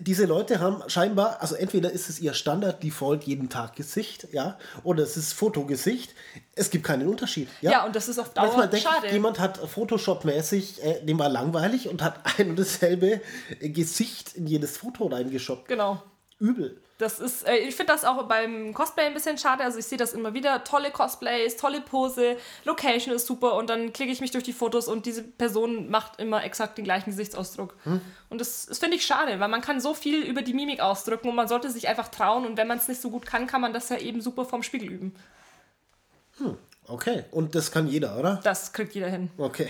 Diese 0.00 0.26
Leute 0.26 0.60
haben 0.60 0.82
scheinbar, 0.88 1.40
also 1.40 1.54
entweder 1.54 1.90
ist 1.90 2.10
es 2.10 2.20
ihr 2.20 2.34
Standard-Default 2.34 3.24
jeden 3.24 3.48
Tag 3.48 3.74
Gesicht, 3.74 4.28
ja, 4.32 4.58
oder 4.82 5.02
es 5.02 5.16
ist 5.16 5.32
Fotogesicht. 5.32 6.14
Es 6.56 6.70
gibt 6.70 6.84
keinen 6.84 7.08
Unterschied. 7.08 7.48
Ja, 7.60 7.70
ja, 7.70 7.84
und 7.84 7.96
das 7.96 8.08
ist 8.08 8.18
auf 8.18 8.34
Manchmal 8.34 8.56
Dauer 8.56 8.66
denke 8.68 8.88
schade. 8.88 9.06
ich, 9.08 9.12
jemand 9.12 9.38
hat 9.38 9.58
Photoshop-mäßig, 9.58 10.82
äh, 10.82 11.04
dem 11.04 11.18
war 11.18 11.28
langweilig 11.28 11.88
und 11.88 12.02
hat 12.02 12.20
ein 12.38 12.50
und 12.50 12.58
dasselbe 12.58 13.20
äh, 13.60 13.68
Gesicht 13.70 14.34
in 14.36 14.46
jedes 14.46 14.76
Foto 14.78 15.06
reingeschoppt. 15.06 15.68
Genau. 15.68 16.02
Übel. 16.38 16.80
Das 16.98 17.18
ist, 17.18 17.46
äh, 17.46 17.56
ich 17.56 17.74
finde 17.74 17.92
das 17.92 18.04
auch 18.04 18.22
beim 18.24 18.72
Cosplay 18.72 19.06
ein 19.06 19.14
bisschen 19.14 19.36
schade. 19.36 19.64
Also 19.64 19.78
ich 19.78 19.86
sehe 19.86 19.98
das 19.98 20.12
immer 20.12 20.32
wieder. 20.32 20.62
Tolle 20.62 20.90
Cosplays, 20.90 21.56
tolle 21.56 21.80
Pose, 21.80 22.36
Location 22.64 23.14
ist 23.14 23.26
super 23.26 23.54
und 23.54 23.68
dann 23.68 23.92
klicke 23.92 24.12
ich 24.12 24.20
mich 24.20 24.30
durch 24.30 24.44
die 24.44 24.52
Fotos 24.52 24.86
und 24.86 25.06
diese 25.06 25.22
Person 25.22 25.90
macht 25.90 26.20
immer 26.20 26.44
exakt 26.44 26.78
den 26.78 26.84
gleichen 26.84 27.10
Gesichtsausdruck. 27.10 27.74
Und 28.30 28.40
das, 28.40 28.66
das 28.66 28.78
finde 28.78 28.96
ich 28.96 29.04
schade, 29.04 29.40
weil 29.40 29.48
man 29.48 29.60
kann 29.60 29.80
so 29.80 29.92
viel 29.92 30.22
über 30.22 30.42
die 30.42 30.54
Mimik 30.54 30.80
ausdrücken 30.80 31.28
und 31.28 31.34
man 31.34 31.48
sollte 31.48 31.70
sich 31.70 31.88
einfach 31.88 32.08
trauen 32.08 32.46
und 32.46 32.56
wenn 32.56 32.68
man 32.68 32.78
es 32.78 32.86
nicht 32.86 33.00
so 33.00 33.10
gut 33.10 33.26
kann, 33.26 33.46
kann 33.48 33.60
man 33.60 33.72
das 33.72 33.88
ja 33.88 33.98
eben 33.98 34.20
super 34.20 34.44
vom 34.44 34.62
Spiegel 34.62 34.90
üben. 34.90 35.16
Okay, 36.86 37.24
und 37.30 37.54
das 37.54 37.70
kann 37.70 37.86
jeder, 37.86 38.18
oder? 38.18 38.40
Das 38.42 38.72
kriegt 38.72 38.94
jeder 38.94 39.08
hin. 39.08 39.30
Okay. 39.38 39.68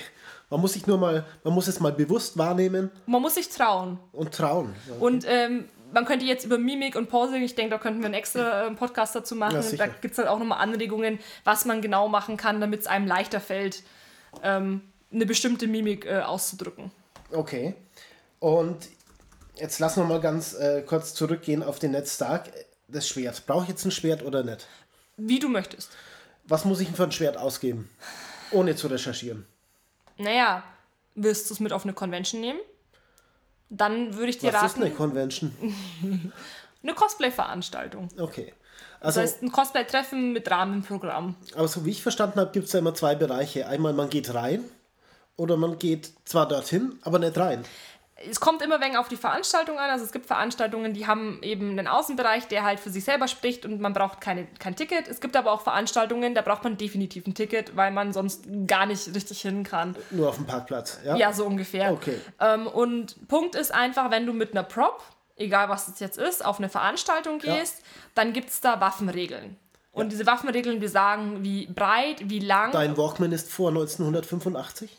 Man 0.50 0.60
muss 0.60 0.72
sich 0.74 0.86
nur 0.86 0.98
mal, 0.98 1.24
man 1.42 1.54
muss 1.54 1.68
es 1.68 1.80
mal 1.80 1.92
bewusst 1.92 2.36
wahrnehmen 2.36 2.90
man 3.06 3.22
muss 3.22 3.34
sich 3.34 3.48
trauen. 3.48 3.98
und 4.12 4.34
trauen. 4.34 4.74
Ja. 4.88 4.94
Und 5.00 5.24
ähm, 5.26 5.68
man 5.92 6.04
könnte 6.04 6.24
jetzt 6.26 6.44
über 6.44 6.58
Mimik 6.58 6.96
und 6.96 7.08
Posing, 7.08 7.42
ich 7.42 7.54
denke, 7.54 7.70
da 7.70 7.78
könnten 7.78 8.00
wir 8.00 8.06
einen 8.06 8.14
extra 8.14 8.66
ähm, 8.66 8.76
Podcast 8.76 9.14
dazu 9.14 9.36
machen. 9.36 9.62
Ja, 9.62 9.76
da 9.76 9.86
gibt 9.86 10.12
es 10.12 10.16
dann 10.16 10.26
auch 10.26 10.38
nochmal 10.38 10.58
Anregungen, 10.58 11.18
was 11.44 11.64
man 11.64 11.80
genau 11.80 12.08
machen 12.08 12.36
kann, 12.36 12.60
damit 12.60 12.80
es 12.82 12.86
einem 12.86 13.06
leichter 13.06 13.40
fällt, 13.40 13.82
ähm, 14.42 14.82
eine 15.12 15.24
bestimmte 15.24 15.66
Mimik 15.66 16.04
äh, 16.04 16.20
auszudrücken. 16.20 16.90
Okay. 17.32 17.74
Und 18.40 18.88
jetzt 19.54 19.78
lassen 19.78 20.02
wir 20.02 20.06
mal 20.06 20.20
ganz 20.20 20.54
äh, 20.54 20.82
kurz 20.82 21.14
zurückgehen 21.14 21.62
auf 21.62 21.78
den 21.78 21.92
Ned 21.92 22.08
Stark. 22.08 22.50
Das 22.88 23.08
Schwert. 23.08 23.46
Brauche 23.46 23.62
ich 23.62 23.70
jetzt 23.70 23.84
ein 23.84 23.90
Schwert 23.90 24.24
oder 24.24 24.42
nicht? 24.42 24.66
Wie 25.16 25.38
du 25.38 25.48
möchtest. 25.48 25.90
Was 26.46 26.64
muss 26.64 26.80
ich 26.80 26.86
denn 26.88 26.96
für 26.96 27.04
ein 27.04 27.12
Schwert 27.12 27.36
ausgeben? 27.36 27.88
Ohne 28.50 28.76
zu 28.76 28.86
recherchieren. 28.88 29.46
Naja, 30.18 30.62
willst 31.14 31.48
du 31.50 31.54
es 31.54 31.60
mit 31.60 31.72
auf 31.72 31.84
eine 31.84 31.92
Convention 31.94 32.40
nehmen? 32.40 32.60
Dann 33.70 34.14
würde 34.14 34.28
ich 34.30 34.38
dir 34.38 34.52
Was 34.52 34.62
ist 34.62 34.62
raten, 34.74 34.82
eine 34.84 34.90
Convention? 34.94 35.52
eine 36.82 36.94
Cosplay-Veranstaltung. 36.94 38.08
Okay. 38.18 38.52
Das 39.00 39.16
Also, 39.18 39.20
heißt, 39.22 39.42
ein 39.42 39.52
Cosplay-Treffen 39.52 40.32
mit 40.32 40.50
Rahmenprogramm. 40.50 41.36
aber 41.54 41.68
so 41.68 41.84
wie 41.84 41.90
ich 41.90 42.02
verstanden 42.02 42.40
habe, 42.40 42.52
gibt 42.52 42.66
es 42.66 42.72
ja 42.72 42.78
immer 42.78 42.94
zwei 42.94 43.14
Bereiche. 43.14 43.66
Einmal 43.66 43.92
man 43.92 44.10
geht 44.10 44.32
rein 44.34 44.64
oder 45.36 45.56
man 45.56 45.78
geht 45.78 46.12
zwar 46.24 46.46
dorthin, 46.46 46.98
aber 47.02 47.18
nicht 47.18 47.36
rein. 47.36 47.64
Es 48.28 48.40
kommt 48.40 48.62
immer 48.62 48.80
wegen 48.80 48.96
auf 48.96 49.08
die 49.08 49.16
Veranstaltung 49.16 49.78
an. 49.78 49.90
Also 49.90 50.04
es 50.04 50.12
gibt 50.12 50.26
Veranstaltungen, 50.26 50.94
die 50.94 51.06
haben 51.06 51.38
eben 51.42 51.70
einen 51.70 51.86
Außenbereich, 51.88 52.48
der 52.48 52.64
halt 52.64 52.80
für 52.80 52.90
sich 52.90 53.04
selber 53.04 53.28
spricht 53.28 53.64
und 53.64 53.80
man 53.80 53.92
braucht 53.92 54.20
keine, 54.20 54.46
kein 54.58 54.76
Ticket. 54.76 55.08
Es 55.08 55.20
gibt 55.20 55.36
aber 55.36 55.52
auch 55.52 55.62
Veranstaltungen, 55.62 56.34
da 56.34 56.42
braucht 56.42 56.64
man 56.64 56.76
definitiv 56.76 57.26
ein 57.26 57.34
Ticket, 57.34 57.76
weil 57.76 57.90
man 57.90 58.12
sonst 58.12 58.44
gar 58.66 58.86
nicht 58.86 59.14
richtig 59.14 59.40
hin 59.40 59.64
kann. 59.64 59.96
Nur 60.10 60.28
auf 60.28 60.36
dem 60.36 60.46
Parkplatz. 60.46 60.98
Ja. 61.04 61.16
Ja, 61.16 61.32
so 61.32 61.44
ungefähr. 61.46 61.92
Okay. 61.92 62.20
Ähm, 62.40 62.66
und 62.66 63.28
Punkt 63.28 63.54
ist 63.54 63.72
einfach, 63.72 64.10
wenn 64.10 64.26
du 64.26 64.32
mit 64.32 64.52
einer 64.52 64.62
Prop, 64.64 65.02
egal 65.36 65.68
was 65.68 65.88
es 65.88 66.00
jetzt 66.00 66.18
ist, 66.18 66.44
auf 66.44 66.58
eine 66.58 66.68
Veranstaltung 66.68 67.40
Ja. 67.42 67.56
gehst, 67.56 67.82
dann 68.14 68.32
gibt 68.32 68.50
es 68.50 68.60
da 68.60 68.80
Waffenregeln. 68.80 69.56
Und 69.92 70.10
diese 70.10 70.26
Waffenregeln, 70.26 70.80
die 70.80 70.88
sagen, 70.88 71.44
wie 71.44 71.66
breit, 71.66 72.28
wie 72.28 72.40
lang. 72.40 72.72
Dein 72.72 72.96
Walkman 72.96 73.30
ist 73.30 73.52
vor 73.52 73.68
1985? 73.70 74.90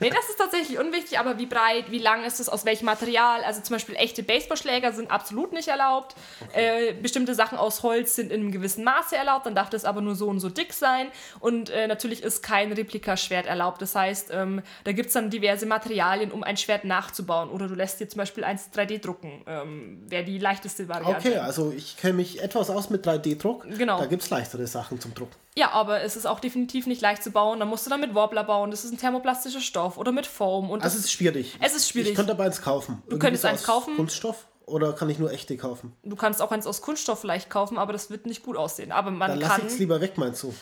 Nee, 0.00 0.10
das 0.10 0.28
ist 0.28 0.38
tatsächlich 0.38 0.78
unwichtig, 0.78 1.18
aber 1.18 1.38
wie 1.38 1.46
breit, 1.46 1.90
wie 1.90 1.98
lang 1.98 2.24
ist 2.24 2.40
es, 2.40 2.48
aus 2.48 2.64
welchem 2.64 2.86
Material? 2.86 3.44
Also 3.44 3.60
zum 3.60 3.74
Beispiel 3.74 3.94
echte 3.96 4.22
Baseballschläger 4.22 4.92
sind 4.92 5.10
absolut 5.10 5.52
nicht 5.52 5.68
erlaubt. 5.68 6.14
Äh, 6.52 6.94
bestimmte 6.94 7.34
Sachen 7.34 7.58
aus 7.58 7.82
Holz 7.82 8.16
sind 8.16 8.32
in 8.32 8.40
einem 8.40 8.52
gewissen 8.52 8.84
Maße 8.84 9.16
erlaubt, 9.16 9.46
dann 9.46 9.54
darf 9.54 9.70
das 9.70 9.84
aber 9.84 10.00
nur 10.00 10.14
so 10.14 10.28
und 10.28 10.40
so 10.40 10.48
dick 10.48 10.72
sein. 10.72 11.08
Und 11.40 11.70
äh, 11.70 11.86
natürlich 11.86 12.22
ist 12.22 12.42
kein 12.42 12.72
Replikaschwert 12.72 13.46
erlaubt. 13.46 13.80
Das 13.80 13.94
heißt, 13.94 14.30
ähm, 14.32 14.62
da 14.84 14.92
gibt 14.92 15.08
es 15.08 15.14
dann 15.14 15.30
diverse 15.30 15.66
Materialien, 15.66 16.32
um 16.32 16.42
ein 16.42 16.56
Schwert 16.56 16.84
nachzubauen. 16.84 17.50
Oder 17.50 17.68
du 17.68 17.74
lässt 17.74 18.00
dir 18.00 18.08
zum 18.08 18.18
Beispiel 18.18 18.44
eins 18.44 18.70
3D 18.74 19.00
drucken. 19.00 19.44
Ähm, 19.46 20.02
Wäre 20.08 20.24
die 20.24 20.38
leichteste 20.38 20.88
Variante. 20.88 21.28
Okay, 21.28 21.38
also 21.38 21.72
ich 21.76 21.96
kenne 21.96 22.14
mich 22.14 22.42
etwas 22.42 22.70
aus 22.70 22.90
mit 22.90 23.06
3D-Druck. 23.06 23.66
Genau. 23.76 23.98
Da 23.98 24.06
gibt 24.06 24.22
es 24.22 24.30
leichtere 24.30 24.66
Sachen 24.66 25.00
zum 25.00 25.14
Drucken. 25.14 25.36
Ja, 25.56 25.72
aber 25.72 26.02
es 26.02 26.14
ist 26.16 26.26
auch 26.26 26.40
definitiv 26.40 26.86
nicht 26.86 27.00
leicht 27.00 27.22
zu 27.24 27.30
bauen. 27.30 27.58
Da 27.58 27.64
musst 27.64 27.84
du 27.86 27.90
dann 27.90 28.00
mit 28.00 28.14
Wobbler 28.14 28.44
bauen. 28.44 28.70
Das 28.70 28.84
ist 28.84 28.92
ein 28.92 28.98
thermoplastischer 28.98 29.60
Stoff 29.60 29.96
oder 29.98 30.12
mit 30.12 30.26
Foam. 30.26 30.70
Und 30.70 30.84
Also 30.84 30.98
es 30.98 31.04
ist 31.06 31.12
schwierig. 31.12 31.56
Es 31.60 31.74
ist 31.74 31.88
schwierig. 31.88 32.10
Ich 32.10 32.16
könnte 32.16 32.32
aber 32.32 32.44
eins 32.44 32.62
kaufen. 32.62 33.02
Du 33.08 33.18
könntest 33.18 33.44
eins 33.44 33.64
kaufen. 33.64 33.96
Kunststoff 33.96 34.46
oder 34.66 34.92
kann 34.92 35.08
ich 35.10 35.18
nur 35.18 35.32
echte 35.32 35.56
kaufen? 35.56 35.94
du 36.04 36.14
kannst 36.14 36.42
auch 36.42 36.52
eins 36.52 36.66
aus 36.66 36.82
Kunststoff 36.82 37.20
vielleicht 37.20 37.48
kaufen, 37.50 37.78
aber 37.78 37.92
das 37.92 38.10
wird 38.10 38.26
nicht 38.26 38.42
gut 38.42 38.56
aussehen. 38.56 38.92
Aber 38.92 39.10
man 39.10 39.30
Dann 39.30 39.40
lass 39.40 39.52
kann. 39.56 39.66
ich 39.66 39.72
es 39.72 39.78
lieber 39.78 40.00
weg, 40.00 40.18
meinst 40.18 40.42
du? 40.42 40.54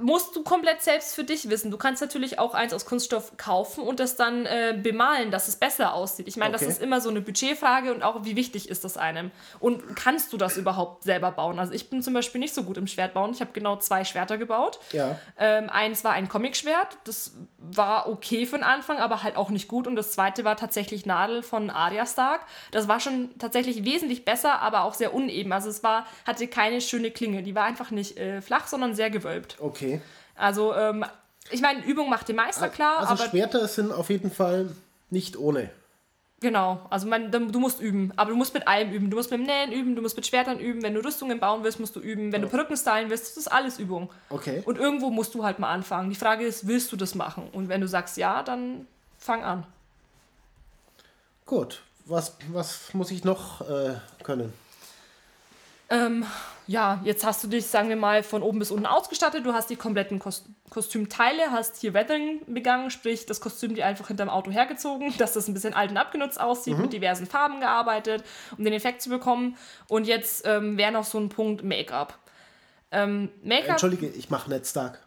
Musst 0.00 0.34
du 0.34 0.42
komplett 0.42 0.80
selbst 0.80 1.14
für 1.14 1.22
dich 1.24 1.50
wissen. 1.50 1.70
Du 1.70 1.76
kannst 1.76 2.00
natürlich 2.00 2.38
auch 2.38 2.54
eins 2.54 2.72
aus 2.72 2.86
Kunststoff 2.86 3.36
kaufen 3.36 3.82
und 3.84 4.00
das 4.00 4.16
dann 4.16 4.46
äh, 4.46 4.78
bemalen, 4.82 5.30
dass 5.30 5.48
es 5.48 5.56
besser 5.56 5.92
aussieht. 5.92 6.28
Ich 6.28 6.36
meine, 6.38 6.54
Okay. 6.54 6.64
das 6.64 6.74
ist 6.76 6.82
immer 6.82 7.02
so 7.02 7.10
eine 7.10 7.20
Budgetfrage 7.20 7.92
und 7.92 8.02
auch, 8.02 8.24
wie 8.24 8.36
wichtig 8.36 8.70
ist 8.70 8.84
das 8.84 8.96
einem? 8.96 9.30
Und 9.60 9.94
kannst 9.94 10.32
du 10.32 10.38
das 10.38 10.56
überhaupt 10.56 11.02
selber 11.04 11.30
bauen? 11.30 11.58
Also 11.58 11.72
ich 11.74 11.90
bin 11.90 12.02
zum 12.02 12.14
Beispiel 12.14 12.38
nicht 12.40 12.54
so 12.54 12.62
gut 12.62 12.78
im 12.78 12.86
Schwertbauen. 12.86 13.32
Ich 13.32 13.40
habe 13.40 13.50
genau 13.52 13.76
zwei 13.76 14.04
Schwerter 14.04 14.38
gebaut. 14.38 14.78
Ja. 14.92 15.18
Ähm, 15.38 15.68
eins 15.68 16.04
war 16.04 16.12
ein 16.12 16.28
Comicschwert, 16.28 16.96
das 17.04 17.34
war 17.58 18.08
okay 18.08 18.46
für 18.46 18.56
den 18.56 18.64
Anfang, 18.64 18.98
aber 18.98 19.22
halt 19.22 19.36
auch 19.36 19.50
nicht 19.50 19.68
gut. 19.68 19.86
Und 19.86 19.96
das 19.96 20.12
zweite 20.12 20.44
war 20.44 20.56
tatsächlich 20.56 21.04
Nadel 21.04 21.42
von 21.42 21.68
Arya 21.68 22.06
Stark. 22.06 22.40
Das 22.70 22.88
war 22.88 22.98
schon 23.00 23.36
tatsächlich 23.38 23.84
wesentlich 23.84 24.24
besser, 24.24 24.62
aber 24.62 24.84
auch 24.84 24.94
sehr 24.94 25.12
uneben. 25.12 25.52
Also 25.52 25.68
es 25.68 25.82
war, 25.82 26.06
hatte 26.26 26.46
keine 26.48 26.80
schöne 26.80 27.10
Klinge. 27.10 27.42
Die 27.42 27.54
war 27.54 27.64
einfach 27.64 27.90
nicht 27.90 28.16
äh, 28.16 28.40
flach, 28.40 28.68
sondern 28.68 28.94
sehr 28.94 29.10
gewölbt. 29.10 29.56
Okay. 29.58 29.65
Also, 30.34 30.74
ähm, 30.74 31.04
ich 31.50 31.60
meine, 31.60 31.84
Übung 31.84 32.10
macht 32.10 32.28
den 32.28 32.36
Meister 32.36 32.68
klar, 32.68 32.98
Also 32.98 33.12
aber 33.14 33.30
Schwerter 33.30 33.68
sind 33.68 33.92
auf 33.92 34.10
jeden 34.10 34.30
Fall 34.30 34.70
nicht 35.10 35.36
ohne. 35.36 35.70
genau. 36.40 36.84
Also 36.90 37.06
man, 37.06 37.30
du 37.30 37.60
musst 37.60 37.80
üben, 37.80 38.12
aber 38.16 38.30
du 38.30 38.36
musst 38.36 38.52
mit 38.54 38.66
allem 38.66 38.90
üben. 38.92 39.10
Du 39.10 39.16
musst 39.16 39.30
mit 39.30 39.40
dem 39.40 39.46
Nähen 39.46 39.72
üben, 39.72 39.94
du 39.96 40.02
musst 40.02 40.16
mit 40.16 40.26
Schwertern 40.26 40.58
üben. 40.58 40.82
Wenn 40.82 40.94
du 40.94 41.04
Rüstungen 41.04 41.38
bauen 41.38 41.62
willst, 41.62 41.78
musst 41.80 41.94
du 41.96 42.00
üben. 42.00 42.32
Wenn 42.32 42.42
du 42.42 42.48
Perücken 42.48 42.76
stylen 42.76 43.08
willst, 43.10 43.28
das 43.28 43.36
ist 43.36 43.48
alles 43.48 43.78
Übung. 43.78 44.10
Okay. 44.28 44.62
Und 44.64 44.76
irgendwo 44.78 45.10
musst 45.10 45.34
du 45.34 45.44
halt 45.44 45.58
mal 45.58 45.70
anfangen. 45.70 46.10
Die 46.10 46.16
Frage 46.16 46.44
ist, 46.44 46.66
willst 46.66 46.90
du 46.92 46.96
das 46.96 47.14
machen? 47.14 47.48
Und 47.52 47.68
wenn 47.68 47.80
du 47.80 47.88
sagst 47.88 48.16
ja, 48.16 48.42
dann 48.42 48.86
fang 49.18 49.44
an. 49.44 49.66
Gut. 51.44 51.82
Was, 52.06 52.36
was 52.52 52.92
muss 52.94 53.10
ich 53.10 53.24
noch 53.24 53.62
äh, 53.68 53.94
können? 54.22 54.52
Ähm, 55.88 56.26
ja, 56.66 57.00
jetzt 57.04 57.24
hast 57.24 57.44
du 57.44 57.48
dich, 57.48 57.66
sagen 57.66 57.88
wir 57.88 57.96
mal, 57.96 58.24
von 58.24 58.42
oben 58.42 58.58
bis 58.58 58.72
unten 58.72 58.86
ausgestattet. 58.86 59.46
Du 59.46 59.52
hast 59.52 59.70
die 59.70 59.76
kompletten 59.76 60.18
Kos 60.18 60.44
Kostümteile, 60.68 61.52
hast 61.52 61.76
hier 61.76 61.94
Weathering 61.94 62.40
begangen, 62.48 62.90
sprich 62.90 63.24
das 63.24 63.40
Kostüm 63.40 63.76
dir 63.76 63.86
einfach 63.86 64.08
hinterm 64.08 64.28
Auto 64.28 64.50
hergezogen, 64.50 65.14
dass 65.18 65.32
das 65.34 65.46
ein 65.46 65.54
bisschen 65.54 65.74
alt 65.74 65.92
und 65.92 65.96
abgenutzt 65.96 66.40
aussieht, 66.40 66.76
mit 66.76 66.92
diversen 66.92 67.26
Farben 67.26 67.60
gearbeitet, 67.60 68.24
um 68.58 68.64
den 68.64 68.72
Effekt 68.72 69.00
zu 69.00 69.08
bekommen. 69.08 69.56
Und 69.86 70.08
jetzt 70.08 70.44
ähm, 70.44 70.76
wäre 70.76 70.90
noch 70.90 71.04
so 71.04 71.18
ein 71.18 71.28
Punkt 71.28 71.62
Make-up. 71.62 72.18
Ähm, 72.90 73.30
Make-up, 73.44 73.70
Entschuldige, 73.70 74.08
ich 74.08 74.28
mache 74.28 74.50
nicht 74.50 74.66
stark. 74.66 75.05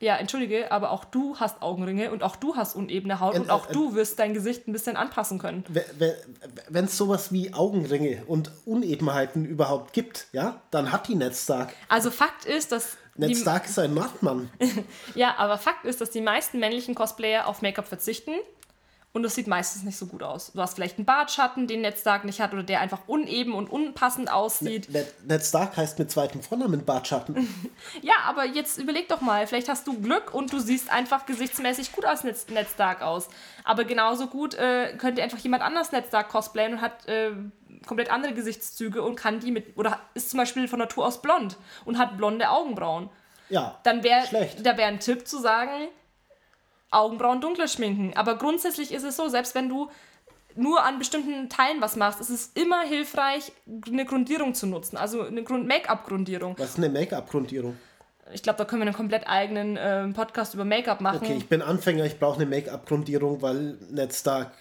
Ja, 0.00 0.16
entschuldige, 0.16 0.70
aber 0.70 0.90
auch 0.90 1.04
du 1.04 1.36
hast 1.38 1.62
Augenringe 1.62 2.10
und 2.10 2.22
auch 2.22 2.36
du 2.36 2.54
hast 2.54 2.76
unebene 2.76 3.18
Haut 3.20 3.34
Äh, 3.34 3.40
und 3.40 3.50
auch 3.50 3.70
äh, 3.70 3.72
du 3.72 3.94
wirst 3.94 4.18
dein 4.18 4.34
Gesicht 4.34 4.68
ein 4.68 4.72
bisschen 4.72 4.96
anpassen 4.96 5.38
können. 5.38 5.64
Wenn 6.68 6.84
es 6.84 6.96
sowas 6.96 7.32
wie 7.32 7.54
Augenringe 7.54 8.22
und 8.26 8.50
Unebenheiten 8.66 9.46
überhaupt 9.46 9.92
gibt, 9.92 10.26
ja, 10.32 10.60
dann 10.70 10.92
hat 10.92 11.08
die 11.08 11.14
Ned 11.14 11.34
Stark. 11.34 11.74
Also 11.88 12.10
Fakt 12.10 12.44
ist, 12.44 12.72
dass 12.72 12.98
Ned 13.16 13.36
Stark 13.36 13.66
ist 13.66 13.78
ein 13.78 13.94
Machtmann. 13.94 14.50
Ja, 15.14 15.36
aber 15.38 15.56
Fakt 15.56 15.86
ist, 15.86 16.00
dass 16.00 16.10
die 16.10 16.20
meisten 16.20 16.58
männlichen 16.58 16.94
Cosplayer 16.94 17.46
auf 17.46 17.62
Make-up 17.62 17.86
verzichten. 17.86 18.32
Und 19.16 19.22
das 19.22 19.34
sieht 19.34 19.46
meistens 19.46 19.82
nicht 19.82 19.96
so 19.96 20.04
gut 20.04 20.22
aus. 20.22 20.52
Du 20.52 20.60
hast 20.60 20.74
vielleicht 20.74 20.98
einen 20.98 21.06
Bartschatten, 21.06 21.66
den 21.66 21.80
Ned 21.80 21.96
Stark 21.96 22.26
nicht 22.26 22.38
hat, 22.38 22.52
oder 22.52 22.62
der 22.62 22.82
einfach 22.82 23.00
uneben 23.06 23.54
und 23.54 23.70
unpassend 23.70 24.30
aussieht. 24.30 24.90
Ned, 24.90 25.06
Ned 25.26 25.42
Stark 25.42 25.74
heißt 25.74 25.98
mit 25.98 26.10
zweitem 26.10 26.42
Vornamen 26.42 26.84
Bartschatten. 26.84 27.48
Ja, 28.02 28.12
aber 28.26 28.44
jetzt 28.44 28.76
überleg 28.76 29.08
doch 29.08 29.22
mal, 29.22 29.46
vielleicht 29.46 29.70
hast 29.70 29.86
du 29.86 29.98
Glück 29.98 30.34
und 30.34 30.52
du 30.52 30.58
siehst 30.58 30.92
einfach 30.92 31.24
gesichtsmäßig 31.24 31.92
gut 31.92 32.04
als 32.04 32.24
Ned, 32.24 32.36
Ned 32.50 32.66
Stark 32.68 33.00
aus. 33.00 33.28
Aber 33.64 33.84
genauso 33.84 34.26
gut 34.26 34.54
äh, 34.54 34.94
könnte 34.98 35.22
einfach 35.22 35.38
jemand 35.38 35.62
anders 35.62 35.92
Ned 35.92 36.08
Stark 36.08 36.28
cosplayen 36.28 36.74
und 36.74 36.80
hat 36.82 37.08
äh, 37.08 37.30
komplett 37.86 38.10
andere 38.10 38.34
Gesichtszüge 38.34 39.02
und 39.02 39.16
kann 39.16 39.40
die 39.40 39.50
mit, 39.50 39.78
oder 39.78 39.98
ist 40.12 40.28
zum 40.28 40.40
Beispiel 40.40 40.68
von 40.68 40.78
Natur 40.78 41.06
aus 41.06 41.22
blond 41.22 41.56
und 41.86 41.96
hat 41.96 42.18
blonde 42.18 42.50
Augenbrauen. 42.50 43.08
Ja. 43.48 43.80
dann 43.84 44.02
wäre 44.02 44.26
da 44.62 44.76
wäre 44.76 44.88
ein 44.88 45.00
Tipp 45.00 45.26
zu 45.26 45.40
sagen, 45.40 45.88
Augenbrauen 46.90 47.40
dunkler 47.40 47.68
schminken. 47.68 48.12
Aber 48.16 48.36
grundsätzlich 48.36 48.92
ist 48.92 49.02
es 49.02 49.16
so, 49.16 49.28
selbst 49.28 49.54
wenn 49.54 49.68
du 49.68 49.90
nur 50.54 50.84
an 50.84 50.98
bestimmten 50.98 51.48
Teilen 51.48 51.80
was 51.80 51.96
machst, 51.96 52.20
ist 52.20 52.30
es 52.30 52.50
immer 52.54 52.82
hilfreich, 52.82 53.52
eine 53.86 54.04
Grundierung 54.04 54.54
zu 54.54 54.66
nutzen. 54.66 54.96
Also 54.96 55.22
eine 55.22 55.42
Grund 55.42 55.66
Make-up-Grundierung. 55.66 56.58
Was 56.58 56.70
ist 56.70 56.78
eine 56.78 56.88
Make-up-Grundierung? 56.88 57.76
Ich 58.32 58.42
glaube, 58.42 58.58
da 58.58 58.64
können 58.64 58.82
wir 58.82 58.86
einen 58.86 58.96
komplett 58.96 59.28
eigenen 59.28 59.78
ähm, 59.78 60.12
Podcast 60.12 60.54
über 60.54 60.64
Make-up 60.64 61.00
machen. 61.00 61.20
Okay, 61.22 61.36
ich 61.36 61.48
bin 61.48 61.62
Anfänger, 61.62 62.04
ich 62.04 62.18
brauche 62.18 62.36
eine 62.36 62.46
Make-up-Grundierung, 62.46 63.40
weil 63.40 63.78
Ned 63.90 64.12
Stark 64.12 64.52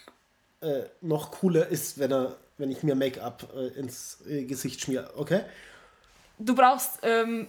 äh, 0.62 0.84
noch 1.02 1.32
cooler 1.32 1.68
ist, 1.68 1.98
wenn 1.98 2.12
er, 2.12 2.36
wenn 2.58 2.70
ich 2.70 2.84
mir 2.84 2.96
Make-up 2.96 3.48
äh, 3.56 3.80
ins 3.80 4.22
äh, 4.28 4.44
Gesicht 4.44 4.82
schmiere. 4.82 5.12
Okay? 5.18 5.42
Du 6.38 6.54
brauchst 6.54 7.00
ähm, 7.02 7.48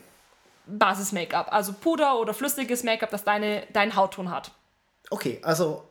Basis-Make-up, 0.66 1.52
also 1.52 1.74
Puder 1.74 2.18
oder 2.18 2.32
flüssiges 2.32 2.82
Make-up, 2.82 3.10
das 3.10 3.24
deine, 3.24 3.66
deinen 3.72 3.94
Hautton 3.94 4.30
hat. 4.30 4.52
Okay, 5.10 5.40
also 5.42 5.84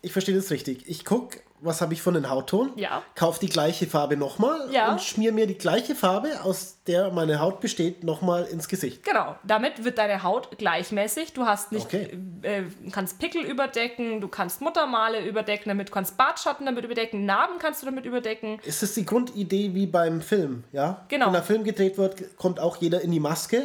ich 0.00 0.12
verstehe 0.12 0.34
das 0.36 0.50
richtig. 0.50 0.88
Ich 0.88 1.04
gucke, 1.04 1.40
was 1.60 1.80
habe 1.80 1.92
ich 1.92 2.00
von 2.02 2.14
den 2.14 2.30
Hautton? 2.30 2.70
Ja. 2.76 3.02
Kauf 3.16 3.40
die 3.40 3.48
gleiche 3.48 3.88
Farbe 3.88 4.16
nochmal 4.16 4.72
Ja. 4.72 4.92
und 4.92 5.00
schmier 5.02 5.32
mir 5.32 5.48
die 5.48 5.58
gleiche 5.58 5.96
Farbe, 5.96 6.28
aus 6.44 6.76
der 6.86 7.10
meine 7.10 7.40
Haut 7.40 7.60
besteht, 7.60 8.04
nochmal 8.04 8.44
ins 8.44 8.68
Gesicht. 8.68 9.02
Genau, 9.02 9.34
damit 9.42 9.82
wird 9.82 9.98
deine 9.98 10.22
Haut 10.22 10.56
gleichmäßig. 10.56 11.32
Du 11.32 11.46
hast 11.46 11.72
nicht, 11.72 11.86
Okay. 11.86 12.16
äh, 12.42 12.62
kannst 12.92 13.18
Pickel 13.18 13.42
überdecken, 13.42 14.20
du 14.20 14.28
kannst 14.28 14.60
Muttermale 14.60 15.26
überdecken, 15.26 15.68
damit 15.68 15.88
du 15.88 15.92
kannst 15.92 16.16
Bartschatten 16.16 16.64
damit 16.64 16.84
überdecken, 16.84 17.26
Narben 17.26 17.58
kannst 17.58 17.82
du 17.82 17.86
damit 17.86 18.06
überdecken. 18.06 18.60
Ist 18.64 18.82
das 18.84 18.94
die 18.94 19.04
Grundidee 19.04 19.74
wie 19.74 19.86
beim 19.86 20.20
Film, 20.20 20.62
ja? 20.70 21.04
Genau. 21.08 21.26
Wenn 21.26 21.32
der 21.32 21.42
Film 21.42 21.64
gedreht 21.64 21.98
wird, 21.98 22.36
kommt 22.36 22.60
auch 22.60 22.76
jeder 22.76 23.00
in 23.00 23.10
die 23.10 23.18
Maske. 23.20 23.64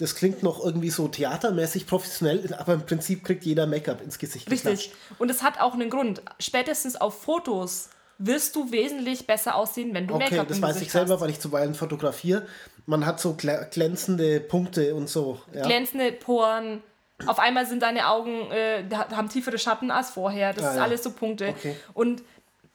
Das 0.00 0.14
klingt 0.14 0.42
noch 0.42 0.64
irgendwie 0.64 0.88
so 0.90 1.08
theatermäßig 1.08 1.86
professionell, 1.86 2.54
aber 2.58 2.72
im 2.74 2.86
Prinzip 2.86 3.22
kriegt 3.22 3.44
jeder 3.44 3.66
Make-up 3.66 4.00
ins 4.02 4.18
Gesicht 4.18 4.50
Richtig. 4.50 4.90
geklatscht. 4.90 4.92
Und 5.18 5.30
es 5.30 5.42
hat 5.42 5.60
auch 5.60 5.74
einen 5.74 5.90
Grund. 5.90 6.22
Spätestens 6.38 6.96
auf 6.96 7.22
Fotos 7.22 7.90
wirst 8.18 8.56
du 8.56 8.72
wesentlich 8.72 9.26
besser 9.26 9.54
aussehen, 9.54 9.92
wenn 9.94 10.06
du 10.06 10.14
Okay, 10.14 10.24
Make-up 10.30 10.48
das 10.48 10.56
im 10.56 10.62
weiß 10.62 10.72
Gesicht 10.74 10.86
ich 10.88 10.92
selber, 10.92 11.14
hast. 11.14 11.20
weil 11.20 11.30
ich 11.30 11.38
zuweilen 11.40 11.74
fotografiere. 11.74 12.46
Man 12.86 13.04
hat 13.04 13.20
so 13.20 13.32
glä- 13.32 13.66
glänzende 13.70 14.40
Punkte 14.40 14.94
und 14.94 15.08
so. 15.08 15.40
Ja? 15.52 15.62
Glänzende 15.66 16.12
Poren. 16.12 16.82
Auf 17.26 17.38
einmal 17.38 17.66
sind 17.66 17.82
deine 17.82 18.08
Augen, 18.08 18.50
äh, 18.50 18.82
ha- 18.94 19.14
haben 19.14 19.28
tiefere 19.28 19.58
Schatten 19.58 19.90
als 19.90 20.08
vorher. 20.10 20.54
Das 20.54 20.64
Ah, 20.64 20.70
ist 20.70 20.76
ja. 20.76 20.82
alles 20.82 21.02
so 21.02 21.10
Punkte. 21.10 21.48
Okay. 21.48 21.76
Und 21.92 22.22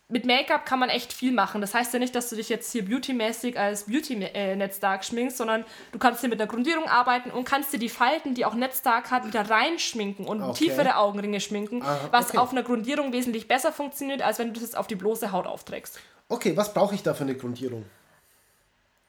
mit 0.07 0.25
Make-up 0.25 0.65
kann 0.67 0.77
man 0.79 0.89
echt 0.89 1.13
viel 1.13 1.31
machen. 1.31 1.61
Das 1.61 1.73
heißt 1.73 1.91
ja 1.93 1.99
nicht, 1.99 2.13
dass 2.13 2.29
du 2.29 2.35
dich 2.35 2.47
jetzt 2.49 2.71
hier 2.71 2.85
beautymäßig 2.85 3.57
als 3.59 3.85
Beauty-Netzdark 3.85 5.03
schminkst, 5.03 5.37
sondern 5.37 5.65
du 5.91 5.97
kannst 5.99 6.21
hier 6.21 6.29
mit 6.29 6.39
der 6.39 6.45
Grundierung 6.47 6.87
arbeiten 6.87 7.31
und 7.31 7.43
kannst 7.45 7.73
dir 7.73 7.79
die 7.79 7.89
Falten, 7.89 8.35
die 8.35 8.45
auch 8.45 8.53
Netzdark 8.53 9.09
hat, 9.09 9.25
wieder 9.25 9.49
reinschminken 9.49 10.25
und 10.27 10.43
Okay. 10.43 10.65
tiefere 10.65 10.97
Augenringe 10.97 11.39
schminken, 11.39 11.81
Ah, 11.81 11.97
was 12.11 12.29
okay. 12.29 12.37
auf 12.37 12.51
einer 12.51 12.61
Grundierung 12.63 13.13
wesentlich 13.13 13.47
besser 13.47 13.71
funktioniert, 13.71 14.21
als 14.21 14.37
wenn 14.37 14.47
du 14.49 14.53
das 14.53 14.61
jetzt 14.63 14.77
auf 14.77 14.85
die 14.87 14.95
bloße 14.95 15.31
Haut 15.31 15.47
aufträgst. 15.47 15.99
Okay, 16.29 16.55
was 16.55 16.73
brauche 16.73 16.93
ich 16.93 17.01
da 17.03 17.13
für 17.15 17.23
eine 17.23 17.35
Grundierung? 17.35 17.85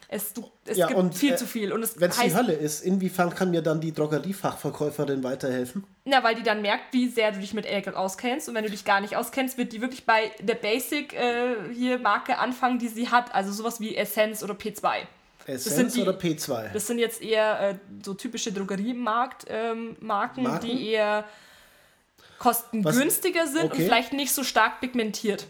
Es, 0.09 0.31
du, 0.33 0.49
es 0.65 0.77
Ja, 0.77 0.87
gibt 0.87 0.97
und, 0.99 1.15
viel 1.15 1.33
äh, 1.33 1.35
zu 1.35 1.45
viel. 1.45 1.73
Und 1.73 1.83
es 1.83 1.99
Wenn 1.99 2.09
es 2.11 2.17
die 2.19 2.33
Hölle 2.33 2.53
ist, 2.53 2.81
inwiefern 2.81 3.35
kann 3.35 3.51
mir 3.51 3.61
dann 3.61 3.81
die 3.81 3.91
Drogeriefachverkäuferin 3.93 5.21
weiterhelfen? 5.23 5.83
na, 6.05 6.23
weil 6.23 6.35
die 6.35 6.43
dann 6.43 6.61
merkt, 6.61 6.93
wie 6.93 7.09
sehr 7.09 7.33
du 7.33 7.39
dich 7.39 7.53
mit 7.53 7.65
Elke 7.65 7.95
auskennst. 7.97 8.47
Und 8.47 8.55
wenn 8.55 8.63
du 8.63 8.69
dich 8.69 8.85
gar 8.85 9.01
nicht 9.01 9.17
auskennst, 9.17 9.57
wird 9.57 9.73
die 9.73 9.81
wirklich 9.81 10.05
bei 10.05 10.31
der 10.39 10.55
Basic 10.55 11.13
äh, 11.13 11.55
hier 11.73 11.99
Marke 11.99 12.37
anfangen, 12.37 12.79
die 12.79 12.87
sie 12.87 13.09
hat. 13.09 13.35
Also 13.35 13.51
sowas 13.51 13.81
wie 13.81 13.97
Essence 13.97 14.43
oder 14.43 14.53
P2. 14.53 15.01
Essenz 15.45 15.75
sind 15.75 15.95
die- 15.95 16.01
oder 16.01 16.17
P2? 16.17 16.71
Das 16.71 16.87
sind 16.87 16.99
jetzt 16.99 17.21
eher 17.21 17.59
äh, 17.71 17.75
so 18.03 18.13
typische 18.13 18.53
Drogeriemarkt-Marken, 18.53 19.97
Marken, 19.99 20.43
Marken? 20.43 20.65
die 20.67 20.89
eher 20.91 21.25
kostengünstiger 22.39 23.47
sind 23.47 23.63
und 23.63 23.71
Okay. 23.73 23.83
vielleicht 23.85 24.13
nicht 24.13 24.31
so 24.33 24.43
stark 24.43 24.79
pigmentiert. 24.79 25.47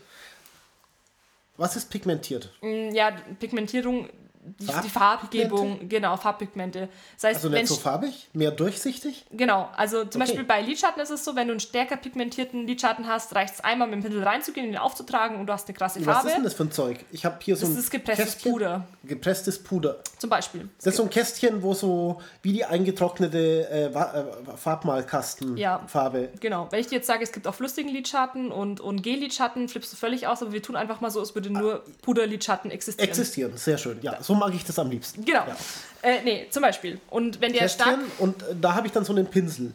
Was 1.58 1.76
ist 1.76 1.90
pigmentiert? 1.90 2.52
Mm, 2.62 2.92
Ja, 2.94 3.12
Pigmentierung, 3.40 4.10
die, 4.60 4.66
die 4.66 4.72
Farbpigmente? 4.90 5.50
Farbgebung, 5.50 5.90
genau, 5.90 6.18
Farbpigmente. 6.18 6.90
Das 7.16 7.24
heißt, 7.24 7.36
Also 7.46 7.50
nicht 7.50 7.68
so 7.68 7.76
farbig? 7.76 8.30
Mehr 8.34 8.52
durchsichtig? 8.52 9.26
Genau, 9.32 9.70
also 9.76 10.06
zum 10.06 10.22
Okay. 10.22 10.32
Beispiel 10.32 10.44
bei 10.46 10.62
Lidschatten 10.62 11.02
ist 11.02 11.10
es 11.10 11.24
so, 11.26 11.36
wenn 11.36 11.48
du 11.48 11.54
einen 11.54 11.60
stärker 11.60 11.98
pigmentierten 11.98 12.66
Lidschatten 12.68 13.08
hast, 13.08 13.36
reicht 13.36 13.56
es 13.56 13.62
einmal 13.62 13.88
mit 13.88 13.96
dem 14.00 14.04
Pinsel 14.04 14.24
reinzugehen, 14.24 14.68
ihn 14.68 14.78
aufzutragen 14.78 15.40
und 15.40 15.48
du 15.48 15.54
hast 15.54 15.68
eine 15.68 15.78
krasse 15.78 16.00
Was 16.06 16.14
Farbe. 16.16 16.28
ist 16.30 16.36
denn 16.36 16.44
das 16.44 16.54
für 16.54 16.64
ein 16.64 16.72
Zeug? 16.72 17.00
Ich 17.12 17.26
habe 17.26 17.38
hier 17.42 17.56
so 17.56 17.66
Das 17.66 17.76
ein 17.76 17.80
ist 17.80 17.92
gepresstes 17.92 18.26
Kästchen. 18.34 18.52
Puder. 18.52 18.88
Gepresstes 19.04 19.64
Puder. 19.64 19.98
Zum 20.18 20.30
Beispiel. 20.30 20.70
Das 20.78 20.88
ist 20.88 20.98
so 20.98 21.04
ein 21.04 21.10
Kästchen, 21.10 21.62
wo 21.62 21.74
so 21.74 22.22
wie 22.42 22.54
die 22.54 22.66
eingetrocknete 22.66 23.70
äh, 23.70 23.86
äh, 23.86 24.58
Farbmalkastenfarbe. 24.58 26.30
Genau. 26.40 26.68
Wenn 26.72 26.80
ich 26.80 26.88
dir 26.88 26.96
jetzt 26.96 27.08
sage, 27.08 27.24
es 27.24 27.32
gibt 27.32 27.48
auch 27.48 27.56
flüssigen 27.56 27.92
Lidschatten 27.92 28.52
und, 28.52 28.80
und 28.80 29.02
Gel-Lidschatten, 29.04 29.68
flippst 29.70 29.94
du 29.94 29.98
völlig 29.98 30.28
aus, 30.28 30.42
aber 30.42 30.52
wir 30.52 30.62
tun 30.62 30.76
einfach 30.76 31.02
mal 31.02 31.12
so, 31.12 31.22
es 31.22 31.36
würde 31.36 31.50
nur 31.50 31.84
Puder-Lidschatten 32.02 32.72
existieren. 32.72 33.08
Existieren, 33.10 33.58
sehr 33.58 33.78
schön. 33.78 34.00
Ja, 34.02 34.22
so 34.22 34.36
mag 34.40 34.54
ich 34.54 34.64
das 34.64 34.80
am 34.80 34.90
liebsten. 34.90 35.26
Genau. 35.26 35.46
Ja. 35.48 35.56
Äh, 36.02 36.22
nee, 36.24 36.48
zum 36.50 36.62
Beispiel. 36.62 37.00
Und 37.10 37.42
wenn 37.42 37.52
der 37.54 37.68
stark. 37.70 37.98
Kästchen 38.00 38.12
und 38.20 38.42
äh, 38.44 38.56
da 38.60 38.76
habe 38.76 38.88
ich 38.88 38.94
dann 38.94 39.04
so 39.06 39.14
einen 39.14 39.28
Pinsel. 39.28 39.74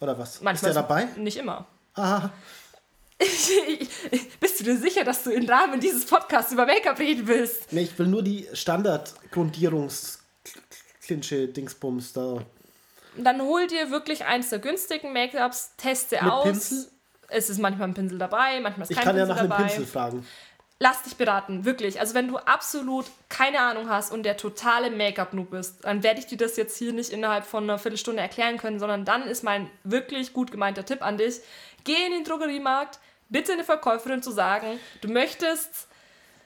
Oder 0.00 0.18
was? 0.18 0.40
Manchmal 0.40 0.70
ist 0.70 0.76
der 0.76 0.82
dabei? 0.82 1.04
Nicht 1.16 1.36
immer. 1.38 1.66
Ah, 1.94 2.30
Bist 4.40 4.60
du 4.60 4.64
dir 4.64 4.76
sicher, 4.78 5.02
dass 5.02 5.24
du 5.24 5.30
im 5.30 5.48
Rahmen 5.48 5.80
dieses 5.80 6.06
Podcasts 6.06 6.52
über 6.52 6.66
Make-up 6.66 6.98
reden 7.00 7.26
willst? 7.26 7.72
nee, 7.72 7.80
ich 7.82 7.98
will 7.98 8.06
nur 8.06 8.22
die 8.22 8.46
Standard-Grundierungs-Klinsche 8.52 11.48
Dingsbums 11.48 12.12
da. 12.12 12.38
Dann 13.16 13.42
hol 13.42 13.66
dir 13.66 13.90
wirklich 13.90 14.24
eins 14.24 14.50
der 14.50 14.60
günstigen 14.60 15.12
Make-ups, 15.12 15.72
teste 15.76 16.16
Mit 16.22 16.32
aus. 16.32 16.44
Pinsel? 16.44 16.86
Es 17.30 17.50
ist 17.50 17.58
manchmal 17.58 17.88
ein 17.88 17.94
Pinsel 17.94 18.18
dabei, 18.18 18.60
manchmal 18.60 18.84
ist 18.84 18.90
Ich 18.90 18.96
kein 18.96 19.04
kann 19.06 19.16
ja 19.16 19.24
Pinsel 19.26 19.34
nach 19.34 19.40
einem 19.42 19.50
dabei. 19.50 19.64
Pinsel 19.64 19.86
fragen. 19.86 20.24
Lass 20.80 21.02
dich 21.02 21.16
beraten, 21.16 21.64
wirklich. 21.64 21.98
Also 21.98 22.14
wenn 22.14 22.28
du 22.28 22.38
absolut 22.38 23.06
keine 23.28 23.60
Ahnung 23.60 23.88
hast 23.88 24.12
und 24.12 24.22
der 24.22 24.36
totale 24.36 24.90
Make-up-Noob 24.90 25.50
bist, 25.50 25.84
dann 25.84 26.04
werde 26.04 26.20
ich 26.20 26.26
dir 26.26 26.38
das 26.38 26.56
jetzt 26.56 26.78
hier 26.78 26.92
nicht 26.92 27.10
innerhalb 27.10 27.44
von 27.44 27.64
einer 27.64 27.78
Viertelstunde 27.78 28.22
erklären 28.22 28.58
können, 28.58 28.78
sondern 28.78 29.04
dann 29.04 29.22
ist 29.22 29.42
mein 29.42 29.68
wirklich 29.82 30.32
gut 30.32 30.52
gemeinter 30.52 30.84
Tipp 30.84 31.02
an 31.02 31.18
dich. 31.18 31.40
Geh 31.82 31.96
in 32.06 32.12
den 32.12 32.24
Drogeriemarkt, 32.24 33.00
bitte 33.28 33.52
eine 33.52 33.64
Verkäuferin 33.64 34.22
zu 34.22 34.30
sagen, 34.30 34.78
du 35.00 35.08
möchtest 35.08 35.88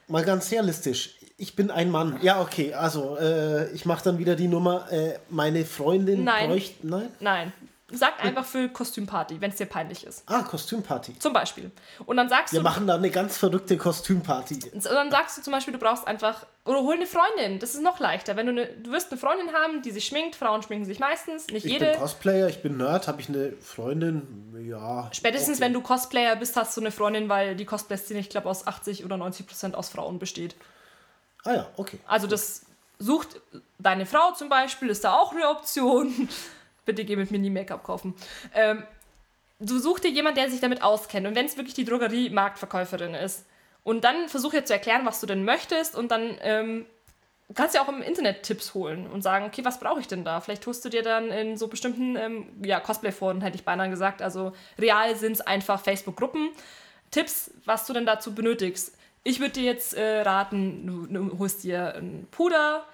Mal 0.09 0.25
ganz 0.25 0.51
realistisch. 0.51 1.15
Ich 1.39 1.57
bin 1.57 1.71
ein 1.71 1.91
Mann. 1.91 2.19
Ja, 2.23 2.41
okay. 2.41 2.75
Also, 2.75 3.17
äh, 3.17 3.71
ich 3.73 3.87
mache 3.87 4.05
dann 4.05 4.19
wieder 4.19 4.37
die 4.37 4.49
Nummer. 4.49 4.91
Äh, 4.93 5.19
meine 5.31 5.65
Freundin 5.65 6.25
Nein. 6.25 6.51
bräuchte. 6.51 6.87
Nein? 6.87 7.09
Nein. 7.21 7.53
Sag 7.93 8.25
einfach 8.25 8.45
für 8.45 8.69
Kostümparty, 8.69 9.41
wenn 9.41 9.51
es 9.51 9.57
dir 9.57 9.67
peinlich 9.67 10.05
ist. 10.07 10.25
Ah, 10.27 10.43
Kostümparty. 10.43 11.19
Zum 11.19 11.33
Beispiel. 11.33 11.71
Und 12.07 12.17
dann 12.17 12.29
sagst 12.29 12.53
Wir 12.53 12.61
du, 12.61 12.65
machen 12.65 12.87
da 12.87 12.95
eine 12.95 13.11
ganz 13.11 13.37
verrückte 13.37 13.77
Kostümparty. 13.77 14.71
und 14.73 14.85
dann 14.85 15.11
sagst 15.11 15.39
du 15.39 15.43
zum 15.43 15.53
Beispiel, 15.53 15.73
du 15.73 15.79
brauchst 15.79 16.07
einfach, 16.07 16.47
oder 16.65 16.81
hol 16.81 16.95
eine 16.95 17.07
Freundin. 17.07 17.59
Das 17.59 17.75
ist 17.75 17.83
noch 17.83 18.01
leichter. 18.01 18.37
Wenn 18.37 18.47
du 18.47 18.53
eine, 18.53 18.67
du 18.67 18.91
wirst 18.93 19.11
eine 19.11 19.21
Freundin 19.21 19.53
haben, 19.53 19.83
die 19.83 19.91
sich 19.91 20.07
schminkt. 20.07 20.37
Frauen 20.37 20.63
schminken 20.63 20.87
sich 20.87 20.99
meistens, 20.99 21.49
nicht 21.49 21.67
Ich 21.67 21.73
jede. 21.73 21.91
bin 21.91 22.01
Cosplayer, 22.01 22.49
ich 22.49 22.63
bin 22.63 22.77
Nerd, 22.77 23.09
habe 23.09 23.21
ich 23.21 23.29
eine 23.29 23.53
Freundin? 23.61 24.67
Ja. 24.69 25.09
Spätestens 25.13 25.59
okay. 25.59 25.67
wenn 25.67 25.73
du 25.73 25.83
Cosplayer 25.83 26.37
bist, 26.37 26.57
hast 26.57 26.77
du 26.77 26.81
eine 26.81 26.91
Freundin, 26.93 27.29
weil 27.29 27.57
die 27.57 27.65
Cosplay-Szene, 27.65 28.21
ich 28.21 28.31
glaube, 28.31 28.49
aus 28.49 28.67
80 28.67 29.05
oder 29.05 29.17
90 29.17 29.47
Prozent 29.47 29.75
aus 29.75 29.89
Frauen 29.91 30.19
besteht. 30.19 30.55
Ah 31.45 31.55
ja, 31.55 31.67
okay. 31.77 31.99
Also 32.07 32.27
das 32.27 32.63
sucht 32.99 33.41
deine 33.79 34.07
Frau 34.07 34.33
zum 34.33 34.49
Beispiel, 34.49 34.89
ist 34.89 35.05
da 35.05 35.15
auch 35.15 35.33
eine 35.33 35.49
Option. 35.49 36.29
Bitte 36.85 37.05
geh 37.05 37.17
mit 37.17 37.31
mir 37.31 37.39
nie 37.39 37.51
Make-up 37.51 37.85
kaufen. 37.85 38.15
Ähm, 38.55 38.83
du 39.61 39.79
such 39.79 40.01
dir 40.01 40.11
jemanden, 40.11 40.41
der 40.41 40.51
sich 40.51 40.61
damit 40.61 40.83
auskennt. 40.83 41.27
Und 41.27 41.35
wenn 41.35 41.47
es 41.47 41.57
wirklich 41.57 41.75
die 41.75 41.85
Drogerie-Marktverkäuferin 41.85 43.15
ist. 43.15 43.47
Und 43.85 44.05
dann 44.05 44.29
versuch 44.29 44.53
ihr 44.53 44.65
zu 44.65 44.73
erklären, 44.73 45.05
was 45.05 45.21
du 45.21 45.27
denn 45.27 45.45
möchtest. 45.45 45.97
Und 45.97 46.11
dann 46.11 46.37
ähm, 46.43 46.87
kannst 47.55 47.75
du 47.75 47.79
ja 47.79 47.85
auch 47.85 47.89
im 47.89 48.03
Internet 48.03 48.43
Tipps 48.43 48.75
holen 48.75 49.07
und 49.07 49.23
sagen, 49.23 49.47
okay, 49.47 49.65
was 49.65 49.81
brauche 49.81 50.01
ich 50.01 50.09
denn 50.09 50.25
da? 50.25 50.41
Vielleicht 50.41 50.63
tust 50.63 50.85
du 50.85 50.89
dir 50.89 51.03
dann 51.03 51.31
in 51.31 51.57
so 51.57 51.69
bestimmten 51.69 52.17
ähm, 52.17 52.47
ja, 52.65 52.81
Cosplay-Foren, 52.81 53.41
hätte 53.41 53.57
ich 53.57 53.65
beinahe 53.65 53.91
gesagt. 53.91 54.23
Also 54.23 54.53
real 54.79 55.17
sind 55.17 55.33
es 55.33 55.41
einfach 55.41 55.81
Facebook-Gruppen. 55.81 56.51
Tipps, 57.11 57.51
was 57.65 57.87
du 57.87 57.93
denn 57.93 58.07
dazu 58.07 58.35
benötigst. 58.35 58.97
Ich 59.25 59.39
würde 59.39 59.53
dir 59.53 59.65
jetzt 59.65 59.95
äh, 59.95 60.23
raten, 60.23 60.87
du, 60.87 61.07
du 61.07 61.39
holst 61.39 61.63
dir 61.63 61.95
ein 61.95 62.27
Puder 62.31 62.85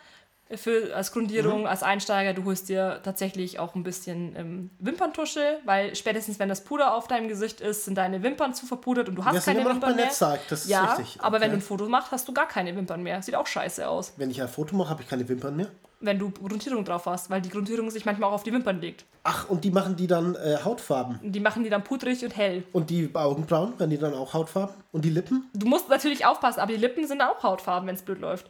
für, 0.56 0.94
als 0.96 1.12
Grundierung, 1.12 1.60
Mhm. 1.60 1.66
als 1.66 1.82
Einsteiger. 1.82 2.32
Du 2.32 2.44
holst 2.44 2.68
dir 2.68 3.00
tatsächlich 3.02 3.58
auch 3.58 3.74
ein 3.74 3.82
bisschen 3.82 4.34
ähm, 4.36 4.70
Wimperntusche, 4.78 5.58
weil 5.64 5.94
spätestens 5.94 6.38
wenn 6.38 6.48
das 6.48 6.64
Puder 6.64 6.94
auf 6.94 7.06
deinem 7.06 7.28
Gesicht 7.28 7.60
ist, 7.60 7.84
sind 7.84 7.96
deine 7.98 8.22
Wimpern 8.22 8.54
zu 8.54 8.64
verpudert 8.66 9.08
und 9.08 9.16
du 9.16 9.24
hast 9.24 9.44
sind 9.44 9.56
keine 9.58 9.68
Wimpern 9.68 9.94
mehr. 9.96 10.06
Netzsag, 10.06 10.40
das 10.48 10.64
ist 10.64 10.70
ja, 10.70 10.94
richtig. 10.94 11.20
aber 11.22 11.40
wenn 11.40 11.50
du 11.50 11.56
Okay. 11.56 11.64
ein 11.64 11.66
Foto 11.66 11.88
machst, 11.88 12.12
hast 12.12 12.26
du 12.28 12.32
gar 12.32 12.48
keine 12.48 12.74
Wimpern 12.76 13.02
mehr. 13.02 13.20
Sieht 13.22 13.34
auch 13.34 13.46
scheiße 13.46 13.88
aus, 13.88 14.14
Wenn 14.16 14.30
ich 14.30 14.40
ein 14.40 14.48
Foto 14.48 14.74
mache, 14.74 14.88
habe 14.90 15.02
ich 15.02 15.08
keine 15.08 15.28
Wimpern 15.28 15.54
mehr. 15.56 15.66
wenn 16.00 16.18
du 16.18 16.30
Grundierung 16.30 16.84
drauf 16.84 17.06
hast, 17.06 17.28
weil 17.28 17.40
die 17.42 17.48
Grundierung 17.50 17.90
sich 17.90 18.04
manchmal 18.06 18.30
auch 18.30 18.34
auf 18.34 18.42
die 18.44 18.52
Wimpern 18.52 18.80
legt. 18.80 19.04
Ach, 19.24 19.48
und 19.50 19.64
die 19.64 19.70
machen 19.72 19.96
die 19.96 20.06
dann 20.06 20.36
äh, 20.36 20.56
Hautfarben. 20.64 21.18
Die 21.22 21.40
machen 21.40 21.64
die 21.64 21.70
dann 21.70 21.82
pudrig 21.82 22.24
und 22.24 22.36
hell. 22.36 22.62
Und 22.72 22.88
die 22.88 23.10
Augenbrauen, 23.12 23.76
werden 23.80 23.90
die 23.90 23.98
dann 23.98 24.14
auch 24.14 24.32
Hautfarben? 24.32 24.76
Und 24.92 25.04
die 25.04 25.10
Lippen? 25.10 25.50
Du 25.54 25.66
musst 25.66 25.88
natürlich 25.88 26.24
aufpassen, 26.24 26.60
aber 26.60 26.72
die 26.72 26.78
Lippen 26.78 27.06
sind 27.08 27.20
auch 27.20 27.42
Hautfarben, 27.42 27.88
wenn 27.88 27.96
es 27.96 28.02
blöd 28.02 28.20
läuft. 28.20 28.46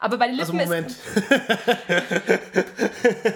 Aber 0.00 0.16
bei 0.16 0.28
den 0.28 0.38
Also 0.38 0.52
Lippen 0.52 0.68
Moment. 0.68 0.90
ist. 0.90 0.98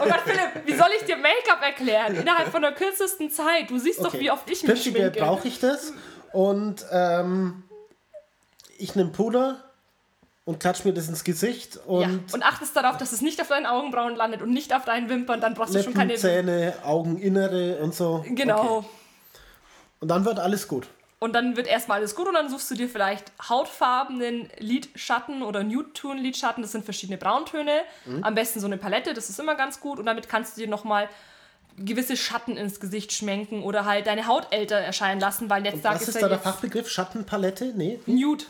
Oh 0.00 0.04
Gott, 0.04 0.20
Philipp, 0.24 0.66
wie 0.66 0.74
soll 0.74 0.88
ich 0.98 1.04
dir 1.04 1.16
Make-up 1.16 1.62
erklären? 1.62 2.14
Innerhalb 2.16 2.48
von 2.48 2.62
der 2.62 2.72
kürzesten 2.72 3.30
Zeit. 3.30 3.70
Du 3.70 3.78
siehst 3.78 4.00
doch, 4.00 4.06
Okay. 4.06 4.20
wie 4.20 4.30
oft 4.30 4.48
ich 4.50 4.62
mich 4.62 4.82
schminke. 4.84 5.10
brauche 5.20 5.48
ich 5.48 5.58
das. 5.60 5.92
Und 6.32 6.84
ähm, 6.90 7.64
ich 8.78 8.94
nehme 8.94 9.10
Puder 9.10 9.62
und 10.44 10.60
klatsch 10.60 10.84
mir 10.84 10.92
das 10.92 11.08
ins 11.08 11.24
Gesicht 11.24 11.76
Ja. 11.76 11.82
und 12.06 12.32
Und 12.32 12.42
achtest 12.44 12.74
darauf, 12.76 12.96
dass 12.96 13.12
es 13.12 13.20
nicht 13.20 13.40
auf 13.40 13.48
deinen 13.48 13.66
Augenbrauen 13.66 14.16
landet 14.16 14.42
und 14.42 14.50
nicht 14.50 14.74
auf 14.74 14.84
deinen 14.84 15.08
Wimpern, 15.08 15.40
dann 15.40 15.54
brauchst 15.54 15.74
du 15.74 15.78
schon 15.82 15.92
Lippen, 15.92 16.08
keine. 16.08 16.14
Zähne, 16.14 16.74
Augeninnere 16.84 17.78
und 17.78 17.94
so. 17.94 18.24
Genau. 18.28 18.78
Okay. 18.78 18.86
Und 20.00 20.08
dann 20.08 20.24
wird 20.24 20.38
alles 20.40 20.66
gut. 20.68 20.86
Und 21.22 21.34
dann 21.34 21.56
wird 21.56 21.68
erstmal 21.68 21.98
alles 21.98 22.16
gut 22.16 22.26
und 22.26 22.34
dann 22.34 22.48
suchst 22.50 22.68
du 22.72 22.74
dir 22.74 22.88
vielleicht 22.88 23.30
hautfarbenen 23.48 24.48
Lidschatten 24.58 25.44
oder 25.44 25.62
Nude-Tone-Lidschatten. 25.62 26.62
Das 26.62 26.72
sind 26.72 26.84
verschiedene 26.84 27.16
Brauntöne. 27.16 27.82
Mhm. 28.06 28.24
Am 28.24 28.34
besten 28.34 28.58
so 28.58 28.66
eine 28.66 28.76
Palette, 28.76 29.14
das 29.14 29.30
ist 29.30 29.38
immer 29.38 29.54
ganz 29.54 29.78
gut. 29.78 30.00
Und 30.00 30.06
damit 30.06 30.28
kannst 30.28 30.56
du 30.56 30.62
dir 30.62 30.66
nochmal 30.68 31.08
gewisse 31.78 32.16
Schatten 32.16 32.56
ins 32.56 32.80
Gesicht 32.80 33.12
schmenken 33.12 33.62
oder 33.62 33.84
halt 33.84 34.08
deine 34.08 34.26
Haut 34.26 34.48
älter 34.50 34.74
erscheinen 34.74 35.20
lassen, 35.20 35.48
weil 35.48 35.64
jetzt 35.64 35.84
Was 35.84 36.08
ist 36.08 36.20
da 36.20 36.28
der 36.28 36.40
Fachbegriff? 36.40 36.90
Schattenpalette? 36.90 37.72
Nee. 37.76 38.00
Nude, 38.06 38.44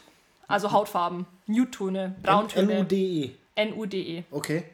also 0.48 0.72
Hautfarben. 0.72 1.26
Nude-Töne, 1.46 2.14
Brauntöne. 2.22 2.72
N-U-D-E. 2.72 3.32
N-U-D-E. 3.54 4.24
Okay. 4.30 4.64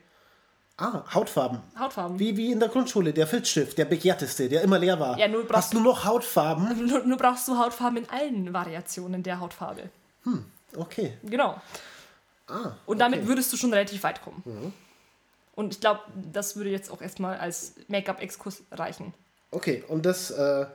Ah, 0.80 1.02
Hautfarben. 1.12 1.58
Hautfarben. 1.78 2.18
Wie, 2.20 2.36
wie 2.36 2.52
in 2.52 2.60
der 2.60 2.68
Grundschule, 2.68 3.12
der 3.12 3.26
Filzstift, 3.26 3.76
der 3.78 3.84
begehrteste, 3.84 4.48
der 4.48 4.62
immer 4.62 4.78
leer 4.78 4.98
war. 5.00 5.18
Ja, 5.18 5.26
nur 5.26 5.42
brauchst- 5.42 5.56
Hast 5.56 5.74
du 5.74 5.80
noch 5.80 6.04
Hautfarben? 6.04 6.86
Nur, 6.86 7.00
nur 7.04 7.16
brauchst 7.18 7.48
du 7.48 7.58
Hautfarben 7.58 7.98
in 8.04 8.08
allen 8.10 8.52
Variationen 8.52 9.22
der 9.24 9.40
Hautfarbe. 9.40 9.90
Okay. 10.76 11.14
Genau. 11.24 11.60
Ah, 12.46 12.72
Und 12.86 12.98
damit 12.98 13.18
okay. 13.18 13.24
Mhm. 13.24 13.28
würdest 13.30 13.52
du 13.52 13.56
schon 13.56 13.72
relativ 13.72 14.02
weit 14.04 14.22
kommen. 14.22 14.72
Und 15.56 15.74
ich 15.74 15.80
glaube, 15.80 16.00
das 16.30 16.54
würde 16.56 16.70
jetzt 16.70 16.90
auch 16.92 17.02
erstmal 17.02 17.36
als 17.38 17.74
Make-up-Exkurs 17.88 18.62
reichen. 18.70 19.12
Okay, 19.50 19.82
und 19.88 20.06
das, 20.06 20.30
äh, 20.30 20.66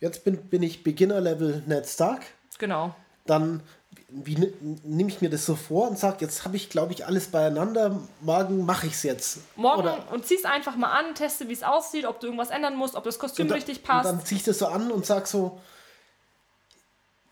jetzt 0.00 0.24
bin, 0.24 0.36
bin 0.48 0.62
ich 0.62 0.82
Beginner-Level 0.82 1.62
Ned 1.66 1.86
Stark. 1.86 2.26
Genau. 2.58 2.94
Dann, 3.24 3.62
wie 4.10 4.36
nehme 4.84 5.10
ich 5.10 5.20
mir 5.20 5.28
das 5.28 5.44
so 5.44 5.54
vor 5.54 5.88
und 5.88 5.98
sage, 5.98 6.16
jetzt 6.20 6.44
habe 6.46 6.56
ich, 6.56 6.70
glaube 6.70 6.94
ich, 6.94 7.04
alles 7.04 7.28
beieinander. 7.28 8.00
Morgen 8.22 8.64
mache 8.64 8.86
ich 8.86 8.94
es 8.94 9.02
jetzt. 9.02 9.40
Morgen 9.54 9.82
Oder, 9.82 9.98
und 10.12 10.24
zieh's 10.26 10.46
einfach 10.46 10.76
mal 10.76 10.90
an, 10.92 11.14
teste, 11.14 11.48
wie 11.48 11.52
es 11.52 11.62
aussieht, 11.62 12.06
ob 12.06 12.18
du 12.18 12.28
irgendwas 12.28 12.48
ändern 12.48 12.74
musst, 12.74 12.94
ob 12.94 13.04
das 13.04 13.18
Kostüm 13.18 13.44
und, 13.44 13.48
da- 13.50 13.54
richtig 13.56 13.78
und 13.78 13.84
passt. 13.84 14.06
dann 14.06 14.24
ziehe 14.24 14.38
ich 14.38 14.44
das 14.44 14.58
so 14.58 14.66
an 14.66 14.90
und 14.90 15.04
sage 15.04 15.26
so, 15.26 15.60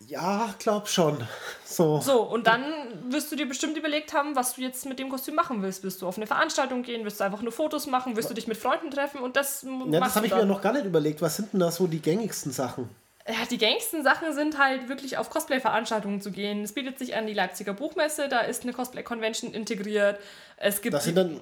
ja, 0.05 0.53
glaub 0.59 0.87
schon. 0.87 1.27
So. 1.69 1.99
so, 1.99 2.21
und 2.23 2.47
dann 2.47 2.63
wirst 3.11 3.29
du 3.31 3.35
dir 3.35 3.45
bestimmt 3.47 3.77
überlegt 3.77 4.13
haben, 4.13 4.35
was 4.37 4.55
du 4.55 4.61
jetzt 4.61 4.85
mit 4.85 4.97
dem 4.99 5.09
Kostüm 5.09 5.35
machen 5.35 5.61
willst. 5.61 5.83
Willst 5.83 6.01
du 6.01 6.07
auf 6.07 6.15
eine 6.15 6.25
Veranstaltung 6.25 6.81
gehen? 6.81 7.03
Willst 7.03 7.19
du 7.19 7.25
einfach 7.25 7.41
nur 7.41 7.51
Fotos 7.51 7.85
machen? 7.87 8.15
Willst 8.15 8.29
du 8.29 8.33
dich 8.33 8.47
mit 8.47 8.57
Freunden 8.57 8.89
treffen? 8.89 9.19
Und 9.19 9.35
das 9.35 9.63
Ja, 9.63 9.99
das 9.99 10.15
habe 10.15 10.25
ich 10.25 10.33
mir 10.33 10.45
noch 10.45 10.61
gar 10.61 10.71
nicht 10.73 10.85
überlegt. 10.85 11.21
Was 11.21 11.35
sind 11.35 11.51
denn 11.51 11.59
da 11.59 11.69
so 11.69 11.85
die 11.85 11.99
gängigsten 12.01 12.53
Sachen? 12.53 12.89
Ja, 13.27 13.45
die 13.49 13.57
gängigsten 13.57 14.03
Sachen 14.03 14.33
sind 14.33 14.57
halt 14.57 14.87
wirklich 14.87 15.17
auf 15.17 15.29
Cosplay-Veranstaltungen 15.29 16.21
zu 16.21 16.31
gehen. 16.31 16.63
Es 16.63 16.73
bietet 16.73 16.97
sich 16.97 17.15
an 17.15 17.27
die 17.27 17.33
Leipziger 17.33 17.73
Buchmesse, 17.73 18.29
da 18.29 18.39
ist 18.39 18.63
eine 18.63 18.71
Cosplay-Convention 18.73 19.51
integriert. 19.53 20.19
Es 20.55 20.81
gibt 20.81 20.93
Das 20.93 21.03
sind 21.03 21.15
dann 21.15 21.41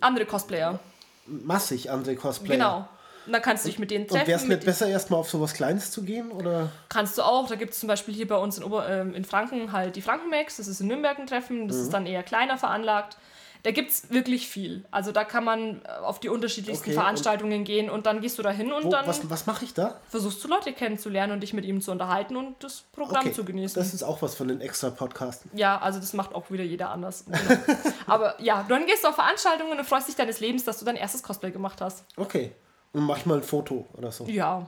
andere 0.00 0.26
Cosplayer. 0.26 0.78
massig 1.26 1.90
andere 1.90 2.14
Cosplayer. 2.14 2.56
Genau. 2.56 2.88
Und 3.26 3.32
dann 3.32 3.40
kannst 3.42 3.64
du 3.64 3.68
dich 3.70 3.78
mit 3.78 3.90
denen 3.90 4.04
Und 4.04 4.12
wäre 4.12 4.22
es 4.24 4.26
treffen. 4.42 4.48
nicht 4.50 4.64
besser, 4.66 4.86
erstmal 4.86 5.18
auf 5.18 5.30
sowas 5.30 5.54
Kleines 5.54 5.90
zu 5.90 6.02
gehen? 6.02 6.30
Oder? 6.30 6.70
kannst 6.90 7.16
du 7.18 7.22
auch. 7.22 7.48
Da 7.48 7.54
gibt 7.54 7.72
es 7.72 7.80
zum 7.80 7.86
Beispiel 7.88 8.12
hier 8.14 8.28
bei 8.28 8.36
uns 8.36 8.58
in, 8.58 8.64
Ober, 8.64 8.86
ähm, 8.88 9.14
in 9.14 9.24
Franken 9.24 9.72
halt 9.72 9.96
die 9.96 10.02
Frankenmax. 10.02 10.58
Das 10.58 10.68
ist 10.68 10.80
in 10.80 10.88
Nürnberg 10.88 11.18
ein 11.18 11.26
Treffen. 11.26 11.66
Das 11.66 11.78
Mhm. 11.78 11.82
ist 11.84 11.90
dann 11.94 12.06
eher 12.06 12.22
kleiner 12.22 12.58
veranlagt. 12.58 13.16
Da 13.64 13.70
gibt 13.70 13.90
es 13.90 14.10
wirklich 14.10 14.46
viel. 14.46 14.84
Also 14.90 15.10
da 15.10 15.24
kann 15.24 15.42
man 15.42 15.80
äh, 15.84 15.88
auf 16.02 16.20
die 16.20 16.28
unterschiedlichsten 16.28 16.84
Okay, 16.84 16.96
und- 16.96 17.02
Veranstaltungen 17.02 17.64
gehen 17.64 17.90
und 17.90 18.06
dann 18.06 18.20
gehst 18.20 18.38
du 18.38 18.42
da 18.42 18.50
hin 18.50 18.72
und 18.72 18.84
Wo, 18.84 18.90
dann 18.90 19.06
was 19.06 19.28
was 19.30 19.46
mache 19.46 19.64
ich 19.64 19.74
da? 19.74 19.98
versuchst 20.08 20.44
du 20.44 20.48
Leute 20.48 20.72
kennenzulernen 20.72 21.32
und 21.32 21.40
dich 21.40 21.52
mit 21.54 21.64
ihm 21.64 21.80
zu 21.80 21.90
unterhalten 21.90 22.36
und 22.36 22.62
das 22.62 22.82
Programm 22.92 23.32
zu 23.34 23.42
genießen. 23.44 23.82
Das 23.82 23.92
ist 23.94 24.02
auch 24.02 24.20
was 24.22 24.34
von 24.34 24.48
den 24.48 24.60
extra 24.60 24.90
Podcasten. 24.90 25.50
Ja, 25.56 25.78
also 25.80 25.98
das 25.98 26.12
macht 26.12 26.34
auch 26.34 26.50
wieder 26.50 26.62
jeder 26.64 26.90
anders. 26.90 27.24
Genau. 27.34 27.60
Aber 28.06 28.40
ja, 28.40 28.64
dann 28.68 28.86
gehst 28.86 29.02
du 29.02 29.08
auf 29.08 29.14
Veranstaltungen 29.16 29.78
und 29.78 29.84
freust 29.86 30.08
dich 30.08 30.14
deines 30.16 30.40
Lebens, 30.40 30.64
dass 30.64 30.78
du 30.78 30.84
dein 30.84 30.96
erstes 30.96 31.22
Cosplay 31.22 31.50
gemacht 31.50 31.80
hast. 31.80 32.04
Okay. 32.16 32.52
Und 32.92 33.02
mach 33.02 33.16
ich 33.16 33.26
mal 33.26 33.38
ein 33.38 33.42
Foto 33.42 33.86
oder 33.96 34.12
so. 34.12 34.24
Ja, 34.26 34.66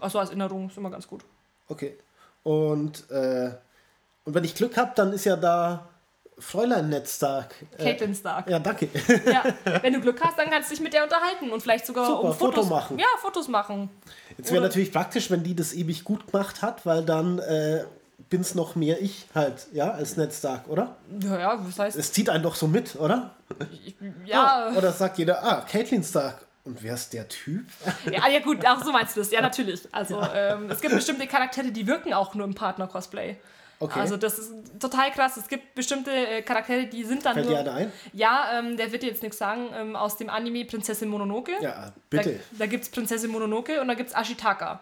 also 0.00 0.18
als 0.20 0.30
Erinnerung 0.30 0.68
ist 0.68 0.76
immer 0.78 0.90
ganz 0.90 1.06
gut. 1.08 1.24
Okay. 1.68 1.98
Und, 2.44 3.10
äh, 3.10 3.50
und 4.24 4.34
wenn 4.34 4.44
ich 4.44 4.54
Glück 4.54 4.76
habe, 4.76 4.92
dann 4.94 5.12
ist 5.12 5.24
ja 5.24 5.36
da 5.36 5.88
Fräulein 6.38 6.90
Netztag. 6.90 7.54
Äh, 7.78 7.84
Caitlin 7.84 8.14
Stark. 8.14 8.48
ja, 8.50 8.58
danke. 8.58 8.88
Ja, 9.24 9.44
wenn 9.82 9.94
du 9.94 10.00
Glück 10.00 10.20
hast, 10.20 10.38
dann 10.38 10.50
kannst 10.50 10.70
du 10.70 10.74
dich 10.74 10.82
mit 10.82 10.92
der 10.92 11.04
unterhalten 11.04 11.50
und 11.50 11.62
vielleicht 11.62 11.86
sogar 11.86 12.06
Super, 12.06 12.20
um 12.20 12.34
Foto 12.34 12.52
Fotos 12.52 12.68
machen. 12.68 12.98
Ja, 12.98 13.06
Fotos 13.20 13.48
machen. 13.48 13.90
Jetzt 14.36 14.52
wäre 14.52 14.62
natürlich 14.62 14.92
praktisch, 14.92 15.30
wenn 15.30 15.42
die 15.42 15.54
das 15.54 15.72
ewig 15.72 16.04
gut 16.04 16.30
gemacht 16.30 16.60
hat, 16.60 16.84
weil 16.84 17.04
dann 17.04 17.38
äh, 17.38 17.84
bin's 18.28 18.54
noch 18.54 18.74
mehr 18.74 19.00
ich 19.00 19.26
halt, 19.34 19.66
ja, 19.72 19.92
als 19.92 20.16
Netztag, 20.16 20.68
oder? 20.68 20.96
Ja, 21.20 21.38
ja, 21.38 21.58
was 21.58 21.78
heißt. 21.78 21.96
Es 21.96 22.12
zieht 22.12 22.28
einen 22.28 22.42
doch 22.42 22.54
so 22.54 22.66
mit, 22.66 22.96
oder? 22.96 23.34
Ja, 24.24 24.72
Oder 24.76 24.92
sagt 24.92 25.18
jeder, 25.18 25.42
ah, 25.42 25.60
Caitlin 25.62 26.02
Stark. 26.02 26.44
Und 26.64 26.82
wer 26.82 26.94
ist 26.94 27.12
der 27.12 27.28
Typ? 27.28 27.64
ja, 28.12 28.28
ja, 28.28 28.40
gut, 28.40 28.66
auch 28.66 28.82
so 28.82 28.90
meinst 28.90 29.16
du 29.16 29.20
das. 29.20 29.30
Ja, 29.30 29.40
natürlich. 29.40 29.82
Also, 29.92 30.20
ähm, 30.34 30.68
es 30.68 30.80
gibt 30.80 30.94
bestimmte 30.94 31.28
Charaktere, 31.28 31.70
die 31.70 31.86
wirken 31.86 32.12
auch 32.12 32.34
nur 32.34 32.44
im 32.44 32.54
Partner-Cosplay. 32.54 33.36
Okay. 33.78 34.00
Also, 34.00 34.16
das 34.16 34.38
ist 34.38 34.52
total 34.80 35.10
krass. 35.10 35.36
Es 35.36 35.48
gibt 35.48 35.74
bestimmte 35.74 36.10
äh, 36.10 36.42
Charaktere, 36.42 36.86
die 36.86 37.04
sind 37.04 37.24
dann 37.26 37.34
Fällt 37.34 37.48
nur. 37.48 37.62
dir 37.62 37.72
ein? 37.72 37.92
Ja, 38.12 38.58
ähm, 38.58 38.76
der 38.76 38.90
wird 38.92 39.02
dir 39.02 39.10
jetzt 39.10 39.22
nichts 39.22 39.38
sagen, 39.38 39.68
ähm, 39.74 39.96
aus 39.96 40.16
dem 40.16 40.30
Anime 40.30 40.64
Prinzessin 40.64 41.08
Mononoke. 41.08 41.52
Ja, 41.60 41.92
bitte. 42.08 42.34
Da, 42.52 42.58
da 42.58 42.66
gibt 42.66 42.84
es 42.84 42.90
Prinzessin 42.90 43.30
Mononoke 43.30 43.80
und 43.80 43.88
da 43.88 43.94
gibt 43.94 44.10
es 44.10 44.16
Ashitaka. 44.16 44.80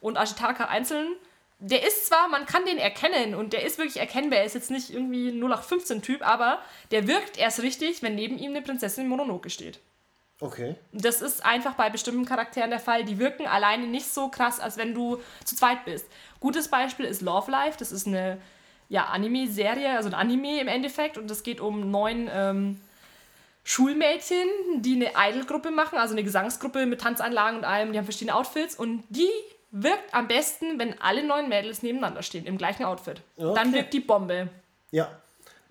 Und 0.00 0.16
Ashitaka 0.16 0.64
einzeln, 0.64 1.16
der 1.60 1.86
ist 1.86 2.06
zwar, 2.06 2.28
man 2.28 2.44
kann 2.46 2.64
den 2.64 2.78
erkennen 2.78 3.34
und 3.34 3.52
der 3.52 3.64
ist 3.64 3.78
wirklich 3.78 3.98
erkennbar, 3.98 4.40
er 4.40 4.44
ist 4.44 4.54
jetzt 4.54 4.70
nicht 4.70 4.90
irgendwie 4.90 5.30
0815-Typ, 5.30 6.26
aber 6.26 6.58
der 6.90 7.06
wirkt 7.06 7.38
erst 7.38 7.62
richtig, 7.62 8.02
wenn 8.02 8.14
neben 8.14 8.38
ihm 8.38 8.50
eine 8.50 8.62
Prinzessin 8.62 9.08
Mononoke 9.08 9.48
steht. 9.48 9.78
Okay. 10.40 10.74
Das 10.92 11.22
ist 11.22 11.44
einfach 11.44 11.74
bei 11.74 11.90
bestimmten 11.90 12.24
Charakteren 12.24 12.70
der 12.70 12.80
Fall. 12.80 13.04
Die 13.04 13.18
wirken 13.18 13.46
alleine 13.46 13.86
nicht 13.86 14.06
so 14.12 14.28
krass, 14.28 14.60
als 14.60 14.76
wenn 14.76 14.92
du 14.92 15.20
zu 15.44 15.54
zweit 15.56 15.84
bist. 15.84 16.06
Gutes 16.40 16.68
Beispiel 16.68 17.06
ist 17.06 17.22
Love 17.22 17.50
Life. 17.50 17.78
Das 17.78 17.92
ist 17.92 18.06
eine 18.06 18.38
ja, 18.88 19.04
Anime-Serie, 19.04 19.96
also 19.96 20.08
ein 20.08 20.14
Anime 20.14 20.60
im 20.60 20.68
Endeffekt. 20.68 21.16
Und 21.18 21.30
es 21.30 21.42
geht 21.44 21.60
um 21.60 21.90
neun 21.90 22.28
ähm, 22.32 22.80
Schulmädchen, 23.62 24.46
die 24.76 24.94
eine 24.94 25.30
Idol-Gruppe 25.30 25.70
machen, 25.70 25.98
also 25.98 26.12
eine 26.14 26.24
Gesangsgruppe 26.24 26.84
mit 26.84 27.00
Tanzanlagen 27.00 27.58
und 27.58 27.64
allem. 27.64 27.92
Die 27.92 27.98
haben 27.98 28.04
verschiedene 28.04 28.36
Outfits. 28.36 28.74
Und 28.74 29.04
die 29.08 29.30
wirkt 29.70 30.12
am 30.12 30.28
besten, 30.28 30.78
wenn 30.78 31.00
alle 31.00 31.24
neun 31.24 31.48
Mädels 31.48 31.82
nebeneinander 31.82 32.22
stehen, 32.22 32.44
im 32.46 32.58
gleichen 32.58 32.84
Outfit. 32.84 33.22
Dann 33.36 33.48
Okay. 33.50 33.72
wirkt 33.72 33.94
die 33.94 34.00
Bombe. 34.00 34.48
Ja. 34.90 35.08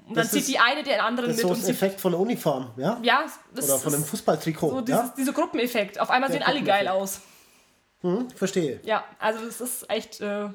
Und 0.08 0.16
dann 0.18 0.24
Das 0.24 0.32
zieht 0.32 0.42
ist- 0.42 0.50
die 0.50 0.60
eine 0.60 0.84
den 0.84 1.00
anderen 1.00 1.30
Das 1.30 1.38
ist 1.38 1.44
mit 1.44 1.48
so 1.48 1.48
und 1.50 1.58
das 1.60 1.66
sie 1.66 1.72
Effekt 1.72 2.02
von 2.02 2.12
der 2.12 2.20
Uniform, 2.20 2.72
ja? 2.78 3.00
ja, 3.02 3.26
das 3.56 3.66
Oder 3.70 3.80
von 3.80 3.94
einem 3.94 4.04
ist 4.04 4.10
Fußballtrikot. 4.10 4.70
so 4.70 4.82
dieses, 4.82 5.02
ja? 5.02 5.14
dieser 5.18 5.34
Gruppeneffekt. 5.34 6.00
Auf 6.00 6.10
einmal 6.10 6.30
Der 6.30 6.40
sehen 6.40 6.48
alle 6.48 6.62
geil 6.62 6.88
aus. 6.88 7.22
Hm, 8.02 8.30
verstehe. 8.32 8.82
Ja, 8.84 9.04
also 9.20 9.46
es 9.46 9.62
ist 9.62 9.90
echt, 9.90 10.20
äh, 10.20 10.50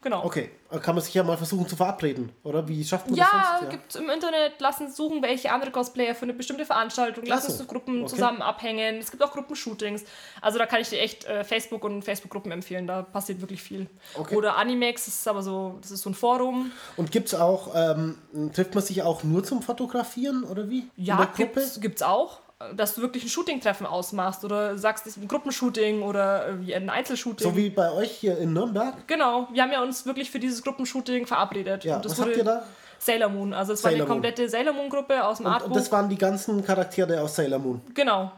genau. 0.00 0.24
Okay, 0.24 0.50
kann 0.82 0.94
man 0.94 1.02
sich 1.02 1.14
ja 1.14 1.22
mal 1.22 1.36
versuchen 1.36 1.66
zu 1.68 1.76
verabreden, 1.76 2.32
oder? 2.42 2.66
Wie 2.68 2.84
schafft 2.84 3.06
man 3.06 3.18
das 3.18 3.26
Ja, 3.26 3.56
sonst? 3.60 3.70
gibt 3.70 3.94
im 3.96 4.10
Internet, 4.10 4.60
lassen 4.60 4.90
suchen, 4.90 5.22
welche 5.22 5.52
andere 5.52 5.70
Cosplayer 5.70 6.14
für 6.14 6.24
eine 6.24 6.34
bestimmte 6.34 6.64
Veranstaltung, 6.64 7.24
lass 7.26 7.44
so, 7.44 7.48
uns 7.48 7.58
so 7.58 7.64
Gruppen 7.64 8.00
okay. 8.02 8.10
zusammen 8.10 8.42
abhängen. 8.42 8.96
Es 8.96 9.10
gibt 9.10 9.22
auch 9.22 9.32
Gruppenshootings. 9.32 10.04
Also 10.40 10.58
da 10.58 10.66
kann 10.66 10.80
ich 10.80 10.88
dir 10.88 11.00
echt 11.00 11.24
äh, 11.24 11.44
Facebook 11.44 11.84
und 11.84 12.02
Facebook-Gruppen 12.02 12.52
empfehlen, 12.52 12.86
da 12.86 13.02
passiert 13.02 13.40
wirklich 13.40 13.62
viel. 13.62 13.86
Okay. 14.14 14.36
Oder 14.36 14.56
Animex, 14.56 15.06
das 15.06 15.14
ist 15.14 15.28
aber 15.28 15.42
so, 15.42 15.78
das 15.80 15.90
ist 15.90 16.02
so 16.02 16.10
ein 16.10 16.14
Forum. 16.14 16.72
Und 16.96 17.12
gibt 17.12 17.28
es 17.28 17.34
auch, 17.34 17.74
ähm, 17.74 18.18
trifft 18.52 18.74
man 18.74 18.84
sich 18.84 19.02
auch 19.02 19.22
nur 19.22 19.44
zum 19.44 19.62
Fotografieren, 19.62 20.44
oder 20.44 20.68
wie? 20.68 20.88
Ja, 20.96 21.30
gibt's, 21.36 21.80
gibt's 21.80 22.02
auch. 22.02 22.40
Dass 22.74 22.94
du 22.94 23.02
wirklich 23.02 23.22
ein 23.22 23.28
Shooting-Treffen 23.28 23.84
ausmachst 23.86 24.42
oder 24.42 24.78
sagst, 24.78 25.04
das 25.04 25.16
ist 25.18 25.22
ein 25.22 25.28
Gruppenshooting 25.28 26.00
oder 26.00 26.58
wie 26.60 26.74
ein 26.74 26.88
Einzelshooting. 26.88 27.46
So 27.50 27.54
wie 27.54 27.68
bei 27.68 27.92
euch 27.92 28.10
hier 28.12 28.38
in 28.38 28.54
Nürnberg? 28.54 28.94
Genau, 29.06 29.46
wir 29.52 29.62
haben 29.62 29.72
ja 29.72 29.82
uns 29.82 30.06
wirklich 30.06 30.30
für 30.30 30.38
dieses 30.40 30.62
Gruppenshooting 30.62 31.26
verabredet. 31.26 31.84
Ja, 31.84 31.96
Und 31.96 32.06
das 32.06 32.12
was 32.12 32.20
habt 32.24 32.34
ihr 32.36 32.44
da? 32.44 32.62
Sailor 32.98 33.28
Moon. 33.28 33.52
Also 33.52 33.74
es 33.74 33.84
war 33.84 33.90
Sailor 33.90 34.06
die 34.06 34.10
komplette 34.10 34.48
Sailor 34.48 34.72
Moon-Gruppe 34.72 35.22
aus 35.22 35.36
dem 35.36 35.46
Und, 35.46 35.52
Artbook. 35.52 35.72
und 35.72 35.76
das 35.76 35.92
waren 35.92 36.08
die 36.08 36.16
ganzen 36.16 36.64
Charaktere 36.64 37.20
aus 37.20 37.36
Sailor 37.36 37.58
Moon. 37.58 37.82
genau. 37.94 38.32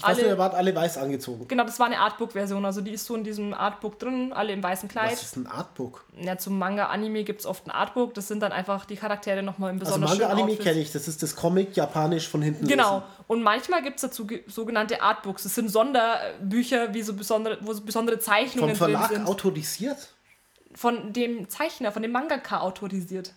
Ich 0.00 0.04
weiß 0.06 0.16
Alle- 0.16 0.22
nicht, 0.22 0.32
ihr 0.32 0.38
wart 0.38 0.54
alle 0.54 0.74
weiß 0.74 0.96
angezogen. 0.96 1.46
Genau, 1.46 1.64
das 1.64 1.78
war 1.78 1.84
eine 1.84 1.98
Artbook-Version. 1.98 2.64
Also 2.64 2.80
die 2.80 2.92
ist 2.92 3.04
so 3.04 3.14
in 3.14 3.22
diesem 3.22 3.52
Artbook 3.52 3.98
drin, 3.98 4.32
alle 4.32 4.50
im 4.54 4.62
weißen 4.62 4.88
Kleid. 4.88 5.12
Was 5.12 5.22
ist 5.22 5.36
ein 5.36 5.46
Artbook? 5.46 6.06
Ja, 6.18 6.38
zum 6.38 6.58
Manga-Anime 6.58 7.22
gibt 7.24 7.40
es 7.40 7.46
oft 7.46 7.66
ein 7.66 7.70
Artbook. 7.70 8.14
Das 8.14 8.26
sind 8.28 8.40
dann 8.40 8.50
einfach 8.50 8.86
die 8.86 8.96
Charaktere 8.96 9.42
nochmal 9.42 9.70
im 9.70 9.78
Also 9.78 9.90
besonders 9.92 10.12
schönen 10.16 10.22
Manga-Anime 10.30 10.56
kenne 10.56 10.80
ich, 10.80 10.90
das 10.90 11.06
ist 11.06 11.22
das 11.22 11.36
Comic 11.36 11.76
japanisch 11.76 12.28
von 12.28 12.40
hinten 12.40 12.66
Genau. 12.66 12.94
lesen. 13.00 13.04
Und 13.26 13.42
manchmal 13.42 13.82
gibt 13.82 13.96
es 13.96 14.00
dazu 14.02 14.26
ge- 14.26 14.42
sogenannte 14.48 15.02
Artbooks. 15.02 15.42
Das 15.42 15.54
sind 15.54 15.68
Sonderbücher, 15.70 16.94
wie 16.94 17.02
so 17.02 17.12
besondere, 17.12 17.58
wo 17.60 17.72
so 17.74 17.82
besondere 17.82 18.16
Vom 18.16 18.24
Zeichnungen 18.24 18.76
Verlag 18.76 19.08
drin 19.08 19.18
sind. 19.18 19.28
autorisiert? 19.28 20.14
Von 20.74 21.12
dem 21.12 21.48
Zeichner, 21.48 21.92
von 21.92 22.00
dem 22.02 22.12
Mangaka 22.12 22.60
autorisiert. 22.60 23.34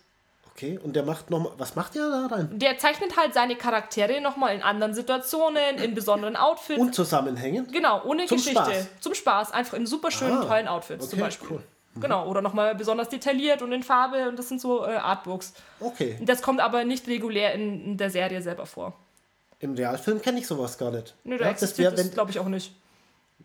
Okay, 0.56 0.78
und 0.80 0.94
der 0.94 1.02
macht 1.02 1.30
nochmal, 1.30 1.52
was 1.58 1.74
macht 1.74 1.96
der 1.96 2.08
da 2.08 2.26
rein? 2.26 2.48
Der 2.52 2.78
zeichnet 2.78 3.16
halt 3.16 3.34
seine 3.34 3.56
Charaktere 3.56 4.20
nochmal 4.20 4.54
in 4.54 4.62
anderen 4.62 4.94
Situationen, 4.94 5.78
in 5.82 5.94
besonderen 5.94 6.36
Outfits. 6.36 6.78
Und 6.80 6.94
zusammenhängend? 6.94 7.72
Genau, 7.72 8.04
ohne 8.04 8.26
Zum 8.26 8.36
Geschichte. 8.38 8.62
Spaß. 8.62 8.86
Zum 9.00 9.14
Spaß, 9.14 9.50
einfach 9.52 9.76
in 9.76 9.86
super 9.86 10.12
schönen, 10.12 10.38
Ah, 10.38 10.44
tollen 10.44 10.68
Outfits 10.68 11.08
zum 11.10 11.18
okay, 11.18 11.26
Beispiel. 11.26 11.48
cool. 11.50 11.62
Mhm. 11.94 12.00
Genau, 12.00 12.28
oder 12.28 12.40
nochmal 12.40 12.74
besonders 12.76 13.08
detailliert 13.08 13.62
und 13.62 13.72
in 13.72 13.82
Farbe 13.82 14.28
und 14.28 14.38
das 14.38 14.48
sind 14.48 14.60
so 14.60 14.84
äh, 14.84 14.90
Artbooks. 14.94 15.54
Okay. 15.80 16.18
Das 16.22 16.40
kommt 16.40 16.60
aber 16.60 16.84
nicht 16.84 17.08
regulär 17.08 17.52
in, 17.54 17.84
in 17.84 17.96
der 17.96 18.10
Serie 18.10 18.40
selber 18.40 18.66
vor. 18.66 18.94
Im 19.58 19.74
Realfilm 19.74 20.22
kenne 20.22 20.38
ich 20.38 20.46
sowas 20.46 20.78
gar 20.78 20.92
nicht. 20.92 21.14
Nö, 21.24 21.36
da 21.36 21.46
ja, 21.46 21.52
das 21.52 21.74
das, 21.74 22.10
glaube 22.12 22.30
ich, 22.30 22.38
auch 22.38 22.48
nicht. 22.48 22.72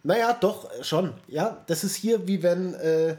Naja, 0.03 0.33
doch, 0.39 0.71
äh, 0.71 0.83
schon. 0.83 1.13
Ja, 1.27 1.63
das 1.67 1.83
ist 1.83 1.95
hier 1.95 2.27
wie 2.27 2.43
wenn 2.43 2.73
äh, 2.75 3.15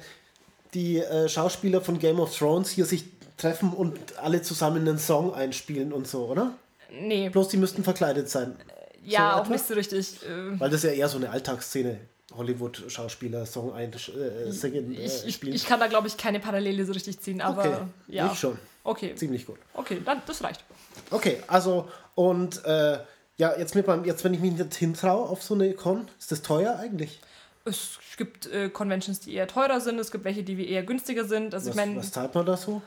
die 0.74 0.98
äh, 0.98 1.28
Schauspieler 1.28 1.80
von 1.80 1.98
Game 1.98 2.20
of 2.20 2.36
Thrones 2.36 2.70
hier 2.70 2.84
sich 2.84 3.04
treffen 3.40 3.72
und 3.72 4.18
alle 4.18 4.42
zusammen 4.42 4.86
einen 4.86 4.98
Song 4.98 5.34
einspielen 5.34 5.92
und 5.92 6.06
so, 6.06 6.26
oder? 6.26 6.52
Nee, 6.92 7.28
Bloß 7.28 7.48
die 7.48 7.56
müssten 7.56 7.84
verkleidet 7.84 8.28
sein. 8.28 8.56
ja, 9.04 9.32
so 9.32 9.36
auch 9.36 9.44
etwa? 9.44 9.52
nicht 9.52 9.66
so 9.66 9.74
richtig. 9.74 10.22
Äh, 10.24 10.58
Weil 10.60 10.70
das 10.70 10.84
ist 10.84 10.90
ja 10.90 10.96
eher 10.96 11.08
so 11.08 11.18
eine 11.18 11.30
Alltagsszene. 11.30 11.98
Hollywood-Schauspieler 12.36 13.44
Song 13.44 13.72
einsingen, 13.74 14.94
äh, 14.94 15.04
ich, 15.04 15.26
ich, 15.26 15.34
spielen. 15.34 15.52
ich 15.52 15.66
kann 15.66 15.80
da, 15.80 15.88
glaube 15.88 16.06
ich, 16.06 16.16
keine 16.16 16.38
Parallele 16.38 16.84
so 16.84 16.92
richtig 16.92 17.20
ziehen, 17.20 17.40
aber 17.40 17.64
okay, 17.64 17.76
ja. 18.06 18.30
ich 18.32 18.38
schon. 18.38 18.56
Okay, 18.84 19.14
Ziemlich 19.14 19.46
gut. 19.46 19.58
okay, 19.74 20.00
dann, 20.04 20.22
das 20.26 20.42
reicht. 20.42 20.64
Okay, 21.10 21.42
also 21.48 21.88
und 22.14 22.64
äh, 22.64 22.98
ja, 23.36 23.58
jetzt, 23.58 23.74
mit 23.74 23.86
meinem, 23.86 24.04
jetzt 24.04 24.22
wenn 24.24 24.32
ich 24.32 24.40
mich 24.40 24.52
nicht 24.52 24.74
hintraue 24.74 25.28
auf 25.28 25.42
so 25.42 25.54
eine 25.54 25.72
Con, 25.74 26.08
ist 26.18 26.30
das 26.30 26.42
teuer 26.42 26.76
eigentlich? 26.78 27.20
Es 27.64 27.98
gibt 28.16 28.46
äh, 28.46 28.70
Conventions, 28.70 29.20
die 29.20 29.34
eher 29.34 29.48
teurer 29.48 29.80
sind, 29.80 29.98
es 29.98 30.10
gibt 30.10 30.24
welche, 30.24 30.42
die 30.42 30.68
eher 30.70 30.82
günstiger 30.82 31.24
sind. 31.24 31.52
Also 31.52 31.68
Was, 31.68 31.70
ich 31.70 31.76
meine, 31.76 31.96
was 31.96 32.12
zahlt 32.12 32.34
man 32.34 32.46
da 32.46 32.56
so? 32.56 32.80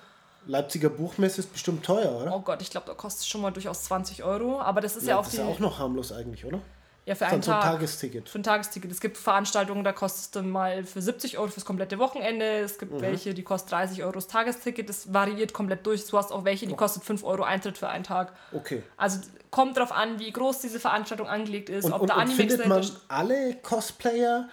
Leipziger 0.46 0.90
Buchmesse 0.90 1.42
ist 1.42 1.52
bestimmt 1.54 1.86
teuer, 1.86 2.12
oder? 2.22 2.36
oh 2.36 2.42
Gott, 2.42 2.62
ich 2.62 2.70
glaube, 2.70 2.88
da 2.88 2.94
kostet 2.94 3.22
es 3.22 3.28
schon 3.28 3.42
mal 3.42 3.52
durchaus 3.52 3.84
20 3.84 4.24
Euro, 4.24 4.60
aber 4.62 4.82
das 4.82 4.96
ist 4.96 5.04
ja, 5.04 5.12
Ja, 5.12 5.20
auch 5.20 5.24
das 5.24 5.34
ist 5.34 5.40
ja 5.40 5.46
auch 5.46 5.60
noch 5.60 5.80
harmlos 5.80 6.12
eigentlich, 6.12 6.46
oder? 6.46 6.60
ja, 7.06 7.16
für 7.16 7.26
einen 7.26 7.42
so 7.42 7.52
ein 7.52 7.60
Tag. 7.60 7.72
Tagesticket. 7.72 8.30
Für 8.30 8.40
ein 8.40 8.44
Tagesticket. 8.44 8.90
Es 8.92 9.02
gibt 9.02 9.18
Veranstaltungen, 9.18 9.84
da 9.84 9.92
kostet 9.92 10.36
es 10.36 10.50
mal 10.50 10.86
für 10.86 11.02
70 11.02 11.38
Euro 11.38 11.50
fürs 11.50 11.66
komplette 11.66 12.00
Wochenende. 12.00 12.46
Es 12.60 12.76
Mhm. 12.76 12.80
gibt 12.80 13.02
welche, 13.02 13.34
die 13.34 13.44
kosten 13.44 13.70
30 13.72 14.04
Euro 14.04 14.14
das 14.14 14.28
Tagesticket. 14.28 14.88
Das 14.88 15.14
variiert 15.14 15.52
komplett 15.54 15.86
durch. 15.86 16.06
Du 16.08 16.18
hast 16.18 16.32
auch 16.32 16.46
welche, 16.46 16.66
die 16.66 16.76
kostet 16.76 17.04
5 17.04 17.24
Euro 17.26 17.44
Eintritt 17.44 17.78
für 17.78 17.90
einen 17.90 18.06
Tag. 18.06 18.32
Okay. 18.54 18.84
Also 18.96 19.20
kommt 19.52 19.76
drauf 19.78 19.92
an, 19.92 20.18
wie 20.20 20.32
groß 20.32 20.60
diese 20.62 20.80
Veranstaltung 20.80 21.28
angelegt 21.28 21.70
ist, 21.70 21.84
Und, 21.86 21.92
ob 21.94 22.02
und, 22.04 22.10
da 22.10 22.14
und 22.16 22.22
Animex 22.22 22.38
findet 22.54 22.68
man 22.68 22.90
alle 23.10 23.56
Cosplayer 23.56 24.48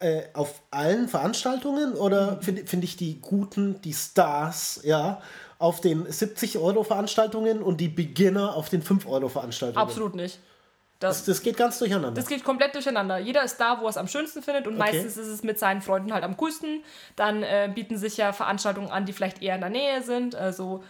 äh, 0.00 0.22
auf 0.34 0.62
allen 0.70 1.08
Veranstaltungen 1.08 1.94
oder 1.94 2.32
Mhm. 2.32 2.42
finde 2.42 2.66
find 2.66 2.84
ich 2.84 2.96
die 2.96 3.20
guten, 3.20 3.80
die 3.82 3.92
Stars, 3.92 4.80
ja, 4.84 5.20
auf 5.58 5.80
den 5.80 6.10
70 6.10 6.58
Euro 6.58 6.84
Veranstaltungen 6.84 7.62
und 7.62 7.80
die 7.80 7.88
Beginner 7.88 8.54
auf 8.54 8.68
den 8.68 8.82
5 8.82 9.06
Euro 9.06 9.28
Veranstaltungen? 9.28 9.82
Absolut 9.82 10.14
nicht. 10.14 10.38
Das, 11.00 11.24
das, 11.24 11.42
geht 11.42 11.56
ganz 11.56 11.78
durcheinander. 11.78 12.10
Das 12.10 12.26
geht 12.26 12.42
komplett 12.42 12.74
durcheinander. 12.74 13.18
Jeder 13.18 13.44
ist 13.44 13.56
da, 13.58 13.80
wo 13.80 13.84
er 13.84 13.90
es 13.90 13.96
am 13.96 14.08
schönsten 14.08 14.42
findet 14.42 14.66
und 14.66 14.74
okay. 14.74 14.92
meistens 14.92 15.16
ist 15.16 15.28
es 15.28 15.44
mit 15.44 15.56
seinen 15.56 15.80
Freunden 15.80 16.12
halt 16.12 16.24
am 16.24 16.36
coolsten. 16.36 16.82
Dann 17.14 17.44
äh, 17.44 17.70
bieten 17.72 17.96
sich 17.96 18.16
ja 18.16 18.32
Veranstaltungen 18.32 18.90
an, 18.90 19.06
die 19.06 19.12
vielleicht 19.12 19.40
eher 19.40 19.54
in 19.54 19.60
der 19.60 19.70
Nähe 19.70 20.02
sind. 20.02 20.34
Also 20.34 20.82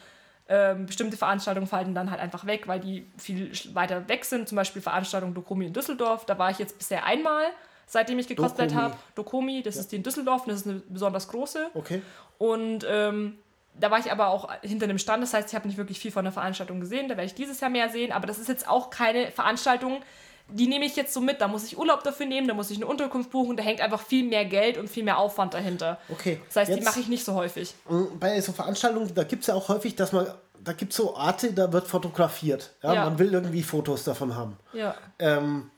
ähm, 0.48 0.86
bestimmte 0.86 1.18
Veranstaltungen 1.18 1.66
fallen 1.66 1.94
dann 1.94 2.10
halt 2.10 2.20
einfach 2.20 2.46
weg, 2.46 2.68
weil 2.68 2.80
die 2.80 3.06
viel 3.18 3.52
weiter 3.74 4.08
weg 4.08 4.24
sind. 4.24 4.48
Zum 4.48 4.56
Beispiel 4.56 4.80
Veranstaltung 4.80 5.34
Dokomi 5.34 5.66
in 5.66 5.74
Düsseldorf. 5.74 6.24
Da 6.24 6.38
war 6.38 6.50
ich 6.50 6.58
jetzt 6.58 6.78
bisher 6.78 7.04
einmal, 7.04 7.44
seitdem 7.88 8.18
ich 8.18 8.28
gekosplayt 8.28 8.74
habe. 8.74 8.94
Dokomi, 9.16 9.62
das 9.62 9.74
ja. 9.74 9.80
ist 9.80 9.92
die 9.92 9.96
in 9.96 10.02
Düsseldorf 10.02 10.42
und 10.42 10.52
das 10.52 10.60
ist 10.60 10.66
eine 10.68 10.82
besonders 10.88 11.26
große. 11.28 11.70
Okay. 11.74 12.02
Und 12.38 12.86
ähm, 12.88 13.38
da 13.80 13.90
war 13.90 13.98
ich 13.98 14.12
aber 14.12 14.28
auch 14.28 14.48
hinter 14.62 14.86
dem 14.86 14.98
Stand, 14.98 15.22
das 15.22 15.34
heißt, 15.34 15.48
ich 15.48 15.54
habe 15.54 15.66
nicht 15.66 15.78
wirklich 15.78 15.98
viel 15.98 16.10
von 16.10 16.24
der 16.24 16.32
Veranstaltung 16.32 16.80
gesehen. 16.80 17.08
Da 17.08 17.16
werde 17.16 17.26
ich 17.26 17.34
dieses 17.34 17.60
Jahr 17.60 17.70
mehr 17.70 17.88
sehen, 17.88 18.12
aber 18.12 18.26
das 18.26 18.38
ist 18.38 18.48
jetzt 18.48 18.68
auch 18.68 18.90
keine 18.90 19.30
Veranstaltung, 19.30 20.00
die 20.50 20.66
nehme 20.66 20.84
ich 20.84 20.96
jetzt 20.96 21.12
so 21.12 21.20
mit. 21.20 21.40
Da 21.40 21.48
muss 21.48 21.64
ich 21.64 21.78
Urlaub 21.78 22.02
dafür 22.02 22.26
nehmen, 22.26 22.48
da 22.48 22.54
muss 22.54 22.70
ich 22.70 22.78
eine 22.78 22.86
Unterkunft 22.86 23.30
buchen, 23.30 23.56
da 23.56 23.62
hängt 23.62 23.80
einfach 23.80 24.00
viel 24.00 24.24
mehr 24.24 24.44
Geld 24.44 24.78
und 24.78 24.88
viel 24.88 25.04
mehr 25.04 25.18
Aufwand 25.18 25.54
dahinter. 25.54 25.98
Okay. 26.08 26.40
Das 26.48 26.56
heißt, 26.56 26.68
jetzt, 26.70 26.80
die 26.80 26.84
mache 26.84 27.00
ich 27.00 27.08
nicht 27.08 27.24
so 27.24 27.34
häufig. 27.34 27.74
Mm, 27.88 28.18
bei 28.18 28.40
so 28.40 28.52
Veranstaltungen, 28.52 29.14
da 29.14 29.24
gibt 29.24 29.42
es 29.42 29.48
ja 29.48 29.54
auch 29.54 29.68
häufig, 29.68 29.94
dass 29.94 30.12
man, 30.12 30.26
da 30.60 30.72
gibt 30.72 30.92
es 30.92 30.96
so 30.96 31.14
Orte, 31.14 31.52
da 31.52 31.72
wird 31.72 31.86
fotografiert. 31.86 32.74
Ja? 32.82 32.94
ja? 32.94 33.04
Man 33.04 33.18
will 33.18 33.32
irgendwie 33.32 33.62
Fotos 33.62 34.04
davon 34.04 34.34
haben. 34.34 34.56
Ja. 34.72 34.94
Ähm, 35.18 35.70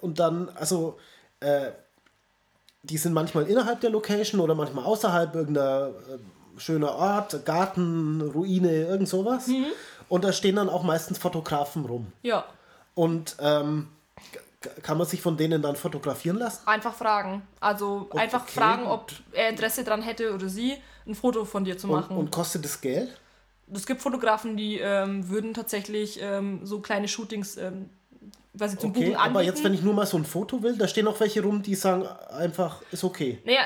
und 0.00 0.18
dann, 0.18 0.48
also, 0.50 0.98
äh, 1.40 1.70
die 2.82 2.96
sind 2.96 3.12
manchmal 3.12 3.46
innerhalb 3.46 3.80
der 3.80 3.90
Location 3.90 4.40
oder 4.40 4.54
manchmal 4.54 4.84
außerhalb 4.84 5.34
irgendeiner. 5.34 5.88
Äh, 5.88 6.18
schöner 6.60 6.94
Ort, 6.94 7.44
Garten, 7.44 8.20
Ruine, 8.20 8.70
irgend 8.70 9.08
sowas. 9.08 9.46
Mhm. 9.48 9.66
Und 10.08 10.24
da 10.24 10.32
stehen 10.32 10.56
dann 10.56 10.68
auch 10.68 10.82
meistens 10.82 11.18
Fotografen 11.18 11.84
rum. 11.84 12.12
Ja. 12.22 12.44
Und 12.94 13.36
ähm, 13.40 13.88
kann 14.82 14.98
man 14.98 15.06
sich 15.06 15.22
von 15.22 15.36
denen 15.36 15.62
dann 15.62 15.76
fotografieren 15.76 16.36
lassen? 16.36 16.66
Einfach 16.66 16.94
fragen. 16.94 17.42
Also 17.60 18.06
okay. 18.10 18.18
einfach 18.18 18.46
fragen, 18.46 18.86
ob 18.86 19.12
er 19.32 19.48
Interesse 19.48 19.84
daran 19.84 20.02
hätte 20.02 20.34
oder 20.34 20.48
sie, 20.48 20.76
ein 21.06 21.14
Foto 21.14 21.44
von 21.44 21.64
dir 21.64 21.78
zu 21.78 21.86
machen. 21.86 22.16
Und, 22.16 22.24
und 22.24 22.30
kostet 22.30 22.64
das 22.64 22.80
Geld? 22.80 23.18
Es 23.72 23.86
gibt 23.86 24.02
Fotografen, 24.02 24.56
die 24.56 24.78
ähm, 24.78 25.28
würden 25.28 25.54
tatsächlich 25.54 26.18
ähm, 26.20 26.66
so 26.66 26.80
kleine 26.80 27.06
Shootings 27.06 27.56
ähm, 27.56 27.88
sie 28.52 28.78
zum 28.78 28.90
okay, 28.90 29.00
Buchen 29.00 29.16
anbieten. 29.16 29.36
Aber 29.36 29.42
jetzt, 29.42 29.62
wenn 29.62 29.74
ich 29.74 29.82
nur 29.82 29.94
mal 29.94 30.06
so 30.06 30.16
ein 30.16 30.24
Foto 30.24 30.62
will, 30.62 30.76
da 30.76 30.88
stehen 30.88 31.06
auch 31.06 31.20
welche 31.20 31.42
rum, 31.42 31.62
die 31.62 31.74
sagen 31.74 32.06
einfach, 32.36 32.82
ist 32.90 33.04
okay. 33.04 33.38
Naja, 33.44 33.60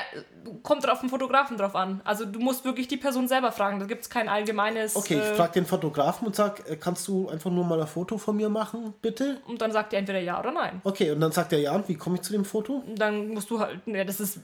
kommt 0.61 0.87
auf 0.87 0.99
den 0.99 1.09
Fotografen 1.09 1.57
drauf 1.57 1.75
an. 1.75 2.01
Also 2.03 2.25
du 2.25 2.39
musst 2.39 2.65
wirklich 2.65 2.87
die 2.87 2.97
Person 2.97 3.27
selber 3.27 3.51
fragen. 3.51 3.79
Da 3.79 3.85
gibt 3.85 4.03
es 4.03 4.09
kein 4.09 4.29
allgemeines. 4.29 4.95
Okay, 4.95 5.15
ich 5.15 5.21
äh, 5.21 5.35
frage 5.35 5.53
den 5.53 5.65
Fotografen 5.65 6.27
und 6.27 6.35
sage, 6.35 6.63
äh, 6.67 6.75
kannst 6.75 7.07
du 7.07 7.29
einfach 7.29 7.49
nur 7.49 7.65
mal 7.65 7.81
ein 7.81 7.87
Foto 7.87 8.17
von 8.17 8.35
mir 8.35 8.49
machen, 8.49 8.93
bitte? 9.01 9.41
Und 9.47 9.61
dann 9.61 9.71
sagt 9.71 9.93
er 9.93 9.99
entweder 9.99 10.19
ja 10.19 10.39
oder 10.39 10.51
nein. 10.51 10.81
Okay, 10.83 11.11
und 11.11 11.19
dann 11.19 11.31
sagt 11.31 11.53
er 11.53 11.59
ja, 11.59 11.73
und 11.73 11.89
wie 11.89 11.95
komme 11.95 12.17
ich 12.17 12.21
zu 12.21 12.33
dem 12.33 12.45
Foto? 12.45 12.83
Dann 12.95 13.29
musst 13.29 13.49
du 13.49 13.59
halt, 13.59 13.79
ja, 13.87 14.03
das 14.03 14.19
ist 14.19 14.39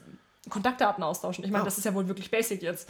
Kontaktdaten 0.48 1.04
austauschen. 1.04 1.44
Ich 1.44 1.50
meine, 1.50 1.62
ah. 1.62 1.64
das 1.64 1.78
ist 1.78 1.84
ja 1.84 1.94
wohl 1.94 2.08
wirklich 2.08 2.30
basic 2.30 2.62
jetzt. 2.62 2.88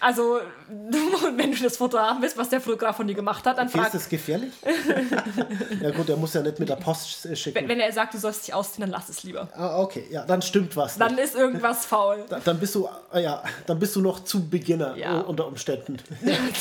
Also, 0.00 0.40
wenn 1.36 1.52
du 1.52 1.62
das 1.62 1.76
Foto 1.76 1.98
haben 1.98 2.22
willst, 2.22 2.36
was 2.36 2.48
der 2.48 2.60
Fotograf 2.60 2.96
von 2.96 3.06
dir 3.06 3.14
gemacht 3.14 3.46
hat, 3.46 3.58
dann 3.58 3.68
frag... 3.68 3.86
Ist 3.86 3.94
das 3.94 4.08
gefährlich? 4.08 4.52
ja 5.82 5.90
gut, 5.90 6.08
er 6.08 6.16
muss 6.16 6.34
ja 6.34 6.42
nicht 6.42 6.58
mit 6.58 6.68
der 6.68 6.76
Post 6.76 7.36
schicken. 7.36 7.54
Wenn, 7.54 7.68
wenn 7.68 7.80
er 7.80 7.92
sagt, 7.92 8.14
du 8.14 8.18
sollst 8.18 8.46
dich 8.46 8.54
ausziehen, 8.54 8.82
dann 8.82 8.90
lass 8.90 9.08
es 9.08 9.22
lieber. 9.22 9.48
Ah, 9.54 9.80
okay, 9.80 10.06
ja, 10.10 10.24
dann 10.24 10.42
stimmt 10.42 10.76
was. 10.76 10.96
Dann 10.98 11.14
nicht. 11.14 11.24
ist 11.24 11.34
irgendwas 11.34 11.86
faul. 11.86 12.24
Da, 12.28 12.40
dann 12.40 12.58
bist 12.58 12.74
du, 12.74 12.88
ah 13.10 13.18
ja, 13.18 13.42
dann 13.66 13.78
bist 13.78 13.94
du 13.96 14.00
noch 14.00 14.24
zu 14.24 14.48
Beginner 14.48 14.96
ja. 14.96 15.20
unter 15.20 15.46
Umständen. 15.46 15.98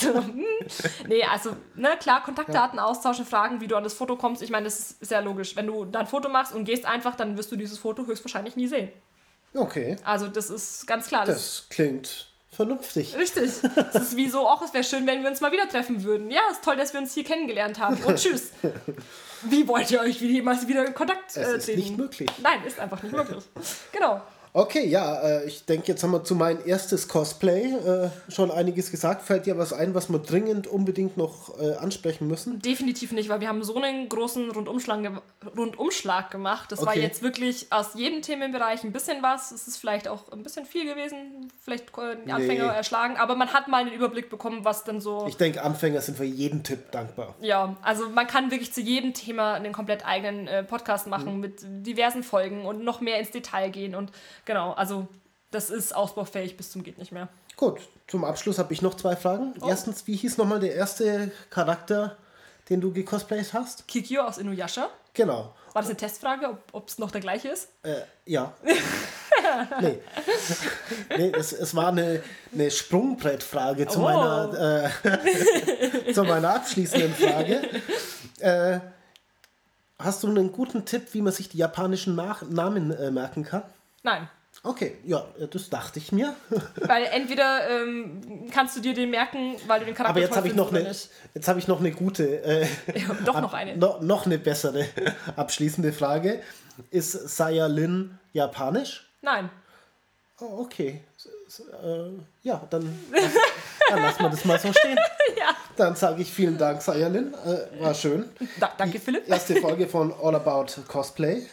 Hm. 0.08 0.46
nee, 1.08 1.24
also, 1.24 1.56
ne, 1.76 1.90
klar, 2.00 2.24
Kontaktdaten 2.24 2.78
ja. 2.78 2.86
austauschen, 2.86 3.26
fragen, 3.26 3.62
wie 3.62 3.68
du 3.68 3.76
an 3.76 3.84
das 3.84 3.94
Foto 3.94 4.16
kommst. 4.16 4.42
Ich 4.42 4.50
meine, 4.50 4.66
das 4.66 4.80
ist 4.80 5.06
sehr 5.06 5.22
logisch. 5.22 5.56
Wenn 5.56 5.68
du 5.68 5.86
dein 5.86 6.08
Foto 6.08 6.30
machst 6.30 6.54
und 6.54 6.66
gehst 6.66 6.86
einfach, 6.86 7.16
dann 7.16 7.38
wirst 7.38 7.52
du 7.52 7.56
dieses 7.56 7.78
Foto 7.78 8.06
höchstwahrscheinlich 8.06 8.56
nie 8.56 8.68
sehen. 8.68 8.90
Okay. 9.54 9.98
Also, 10.04 10.28
das 10.28 10.50
ist 10.50 10.88
ganz 10.88 11.08
klar. 11.08 11.26
Das, 11.26 11.36
das 11.36 11.68
klingt 11.70 12.28
vernünftig. 12.58 13.16
Richtig. 13.16 13.52
Es 13.94 14.02
ist 14.04 14.18
wie 14.18 14.28
so, 14.28 14.48
auch 14.48 14.62
es 14.62 14.74
wäre 14.74 14.84
schön, 14.84 15.08
wenn 15.08 15.24
wir 15.24 15.30
uns 15.30 15.40
mal 15.40 15.52
wieder 15.52 15.70
treffen 15.70 16.04
würden. 16.04 16.30
Ja, 16.30 16.42
es 16.50 16.58
ist 16.58 16.66
toll, 16.66 16.76
dass 16.76 16.94
wir 16.94 17.00
uns 17.00 17.14
hier 17.14 17.24
kennengelernt 17.24 17.80
haben. 17.80 17.98
Und 18.04 18.18
tschüss. 18.18 18.52
Wie 19.44 19.68
wollt 19.68 19.92
ihr 19.92 20.02
euch 20.02 20.20
jemals 20.20 20.68
wieder 20.68 20.86
in 20.86 20.94
Kontakt 20.94 21.38
äh, 21.38 21.42
es 21.42 21.68
ist 21.68 21.78
nicht 21.78 21.96
möglich. 21.96 22.30
Nein, 22.42 22.60
ist 22.66 22.80
einfach 22.80 23.02
nicht 23.04 23.16
möglich. 23.16 23.44
Genau. 23.92 24.22
Okay, 24.54 24.88
ja, 24.88 25.20
äh, 25.20 25.46
ich 25.46 25.66
denke, 25.66 25.88
jetzt 25.88 26.04
haben 26.04 26.12
wir 26.12 26.24
zu 26.24 26.36
meinem 26.36 26.60
erstes 26.66 27.08
Cosplay 27.08 27.74
äh, 27.74 28.10
schon 28.30 28.50
einiges 28.50 28.92
gesagt. 28.92 29.22
Fällt 29.22 29.46
dir 29.46 29.58
was 29.58 29.74
ein, 29.74 29.94
was 29.94 30.10
wir 30.10 30.20
dringend 30.20 30.68
unbedingt 30.68 31.18
noch 31.18 31.60
äh, 31.60 31.76
ansprechen 31.76 32.28
müssen? 32.28 32.60
Definitiv 32.60 33.12
nicht, 33.12 33.30
weil 33.30 33.40
wir 33.40 33.50
haben 33.50 33.64
so 33.64 33.76
einen 33.76 34.10
großen 34.10 34.50
Rundumschlag, 34.52 35.02
ge 35.02 35.12
Rundumschlag 35.56 36.32
gemacht. 36.32 36.72
Das 36.72 36.80
okay. 36.80 36.88
war 36.88 36.98
jetzt 36.98 37.22
wirklich 37.22 37.68
aus 37.72 37.94
jedem 37.94 38.22
Themenbereich 38.22 38.84
ein 38.84 38.92
bisschen 38.92 39.22
was. 39.22 39.52
Es 39.52 39.68
ist 39.68 39.78
vielleicht 39.78 40.08
auch 40.08 40.32
ein 40.32 40.44
bisschen 40.44 40.66
viel 40.66 40.86
gewesen, 40.86 41.52
vielleicht 41.62 41.86
die 42.26 42.32
Anfänger 42.32 42.72
nee. 42.72 42.76
erschlagen, 42.76 43.18
aber 43.18 43.36
man 43.36 43.54
hat 43.54 43.68
mal 43.68 43.82
einen 43.82 43.94
Überblick 43.94 44.30
bekommen, 44.30 44.64
was 44.64 44.84
dann 44.84 45.02
so... 45.02 45.26
Ich 45.28 45.38
denke, 45.38 45.62
Anfänger 45.62 46.02
sind 46.02 46.18
für 46.18 46.24
jeden 46.24 46.64
Tipp 46.64 46.92
dankbar. 46.92 47.36
Ja, 47.42 47.76
also 47.82 48.10
man 48.10 48.28
kann 48.28 48.52
wirklich 48.52 48.74
zu 48.74 48.82
jedem 48.82 49.14
Thema 49.14 49.54
einen 49.54 49.74
komplett 49.74 50.06
eigenen 50.06 50.66
Podcast 50.68 51.08
machen 51.08 51.36
mhm. 51.36 51.40
mit 51.40 51.60
diversen 51.64 52.24
Folgen 52.24 52.66
und 52.66 52.84
noch 52.84 53.02
mehr 53.02 53.20
ins 53.20 53.32
Detail 53.32 53.70
gehen 53.70 53.96
und 53.96 54.12
Genau, 54.48 54.72
also 54.72 55.08
das 55.52 55.70
ist 55.70 55.94
ausbaufähig 55.94 56.56
bis 56.56 56.72
zum 56.72 56.82
geht 56.82 56.98
nicht 56.98 57.12
mehr. 57.12 57.28
Gut, 57.58 57.82
zum 58.08 58.24
Abschluss 58.24 58.60
habe 58.60 58.72
ich 58.72 58.82
noch 58.82 58.96
zwei 58.96 59.18
Fragen. 59.18 59.54
Oh. 59.60 59.68
Erstens, 59.68 60.08
wie 60.08 60.16
hieß 60.16 60.38
nochmal 60.38 60.62
der 60.62 60.74
erste 60.74 61.32
Charakter, 61.50 62.16
den 62.70 62.80
du 62.80 62.94
gecosplayt 62.94 63.54
hast? 63.54 63.90
Kikyo 63.90 64.22
aus 64.22 64.38
Inuyasha. 64.38 64.90
Genau. 65.14 65.54
War 65.74 65.82
das 65.82 65.88
eine 65.88 65.98
Testfrage, 65.98 66.58
ob 66.72 66.88
es 66.88 66.98
noch 66.98 67.12
der 67.12 67.20
gleiche 67.20 67.50
ist? 67.50 67.68
Äh, 67.84 68.04
ja. 68.26 68.54
nee. 69.82 70.00
nee 71.18 71.32
es, 71.36 71.52
es 71.52 71.76
war 71.76 71.90
eine, 71.90 72.24
eine 72.54 72.72
Sprungbrettfrage 72.72 73.86
zu, 73.88 74.00
oh. 74.00 74.04
meiner, 74.04 74.90
äh, 75.04 76.14
zu 76.14 76.24
meiner 76.24 76.56
abschließenden 76.56 77.14
Frage. 77.14 77.70
Äh, 78.40 78.80
hast 80.00 80.24
du 80.24 80.30
einen 80.30 80.54
guten 80.54 80.86
Tipp, 80.86 81.14
wie 81.14 81.22
man 81.22 81.34
sich 81.34 81.50
die 81.50 81.58
japanischen 81.58 82.16
Nach 82.16 82.44
Namen 82.44 82.92
äh, 82.92 83.12
merken 83.12 83.44
kann? 83.44 83.64
Nein. 84.04 84.30
Okay, 84.64 84.98
ja, 85.06 85.26
das 85.52 85.70
dachte 85.70 86.00
ich 86.00 86.12
mir. 86.12 86.36
weil 86.82 87.06
entweder 87.06 87.70
ähm, 87.70 88.50
kannst 88.52 88.76
du 88.76 88.82
dir 88.82 88.94
den 88.94 89.10
merken, 89.10 89.56
weil 89.68 89.80
du 89.80 89.86
den 89.86 89.96
Charakter 89.96 90.12
Aber 90.12 90.20
jetzt 90.20 90.36
habe 90.36 90.48
ich 90.48 90.56
noch 90.56 90.72
eine, 90.72 90.94
jetzt 91.34 91.48
habe 91.48 91.60
ich 91.60 91.68
noch 91.68 91.80
eine 91.80 91.92
gute, 91.92 92.44
äh, 92.44 92.62
ja, 92.96 93.14
doch 93.26 93.40
noch 93.42 93.54
eine, 93.54 93.78
no, 93.78 93.98
noch 94.02 94.26
eine 94.26 94.38
bessere 94.38 94.86
abschließende 95.36 95.94
Frage. 95.94 96.42
Ist 96.92 97.12
Sayalin 97.12 98.18
japanisch? 98.34 99.10
Nein. 99.22 99.50
Oh, 100.40 100.60
okay. 100.62 101.02
Äh, 101.84 102.10
ja, 102.44 102.62
dann, 102.70 103.00
dann 103.90 104.02
lassen 104.02 104.24
wir 104.24 104.30
das 104.30 104.46
mal 104.46 104.60
so 104.60 104.72
stehen. 104.72 104.98
ja. 105.38 105.56
Dann 105.76 105.96
sage 105.96 106.22
ich 106.22 106.32
vielen 106.32 106.58
Dank, 106.58 106.82
Sayalin. 106.82 107.34
Äh, 107.34 107.82
war 107.82 107.94
schön. 107.94 108.30
Da, 108.60 108.72
danke, 108.78 109.00
Die 109.00 109.04
Philipp. 109.04 109.28
Erste 109.28 109.56
Folge 109.56 109.88
von 109.88 110.14
All 110.22 110.36
About 110.36 110.82
Cosplay. 110.88 111.48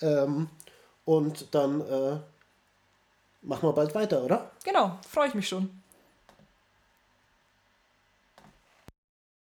Ähm, 0.00 0.48
und 1.04 1.54
dann 1.54 1.80
äh, 1.80 2.18
machen 3.42 3.68
wir 3.68 3.72
bald 3.72 3.94
weiter, 3.94 4.22
oder? 4.22 4.50
Genau, 4.64 4.98
freue 5.08 5.28
ich 5.28 5.34
mich 5.34 5.48
schon. 5.48 5.79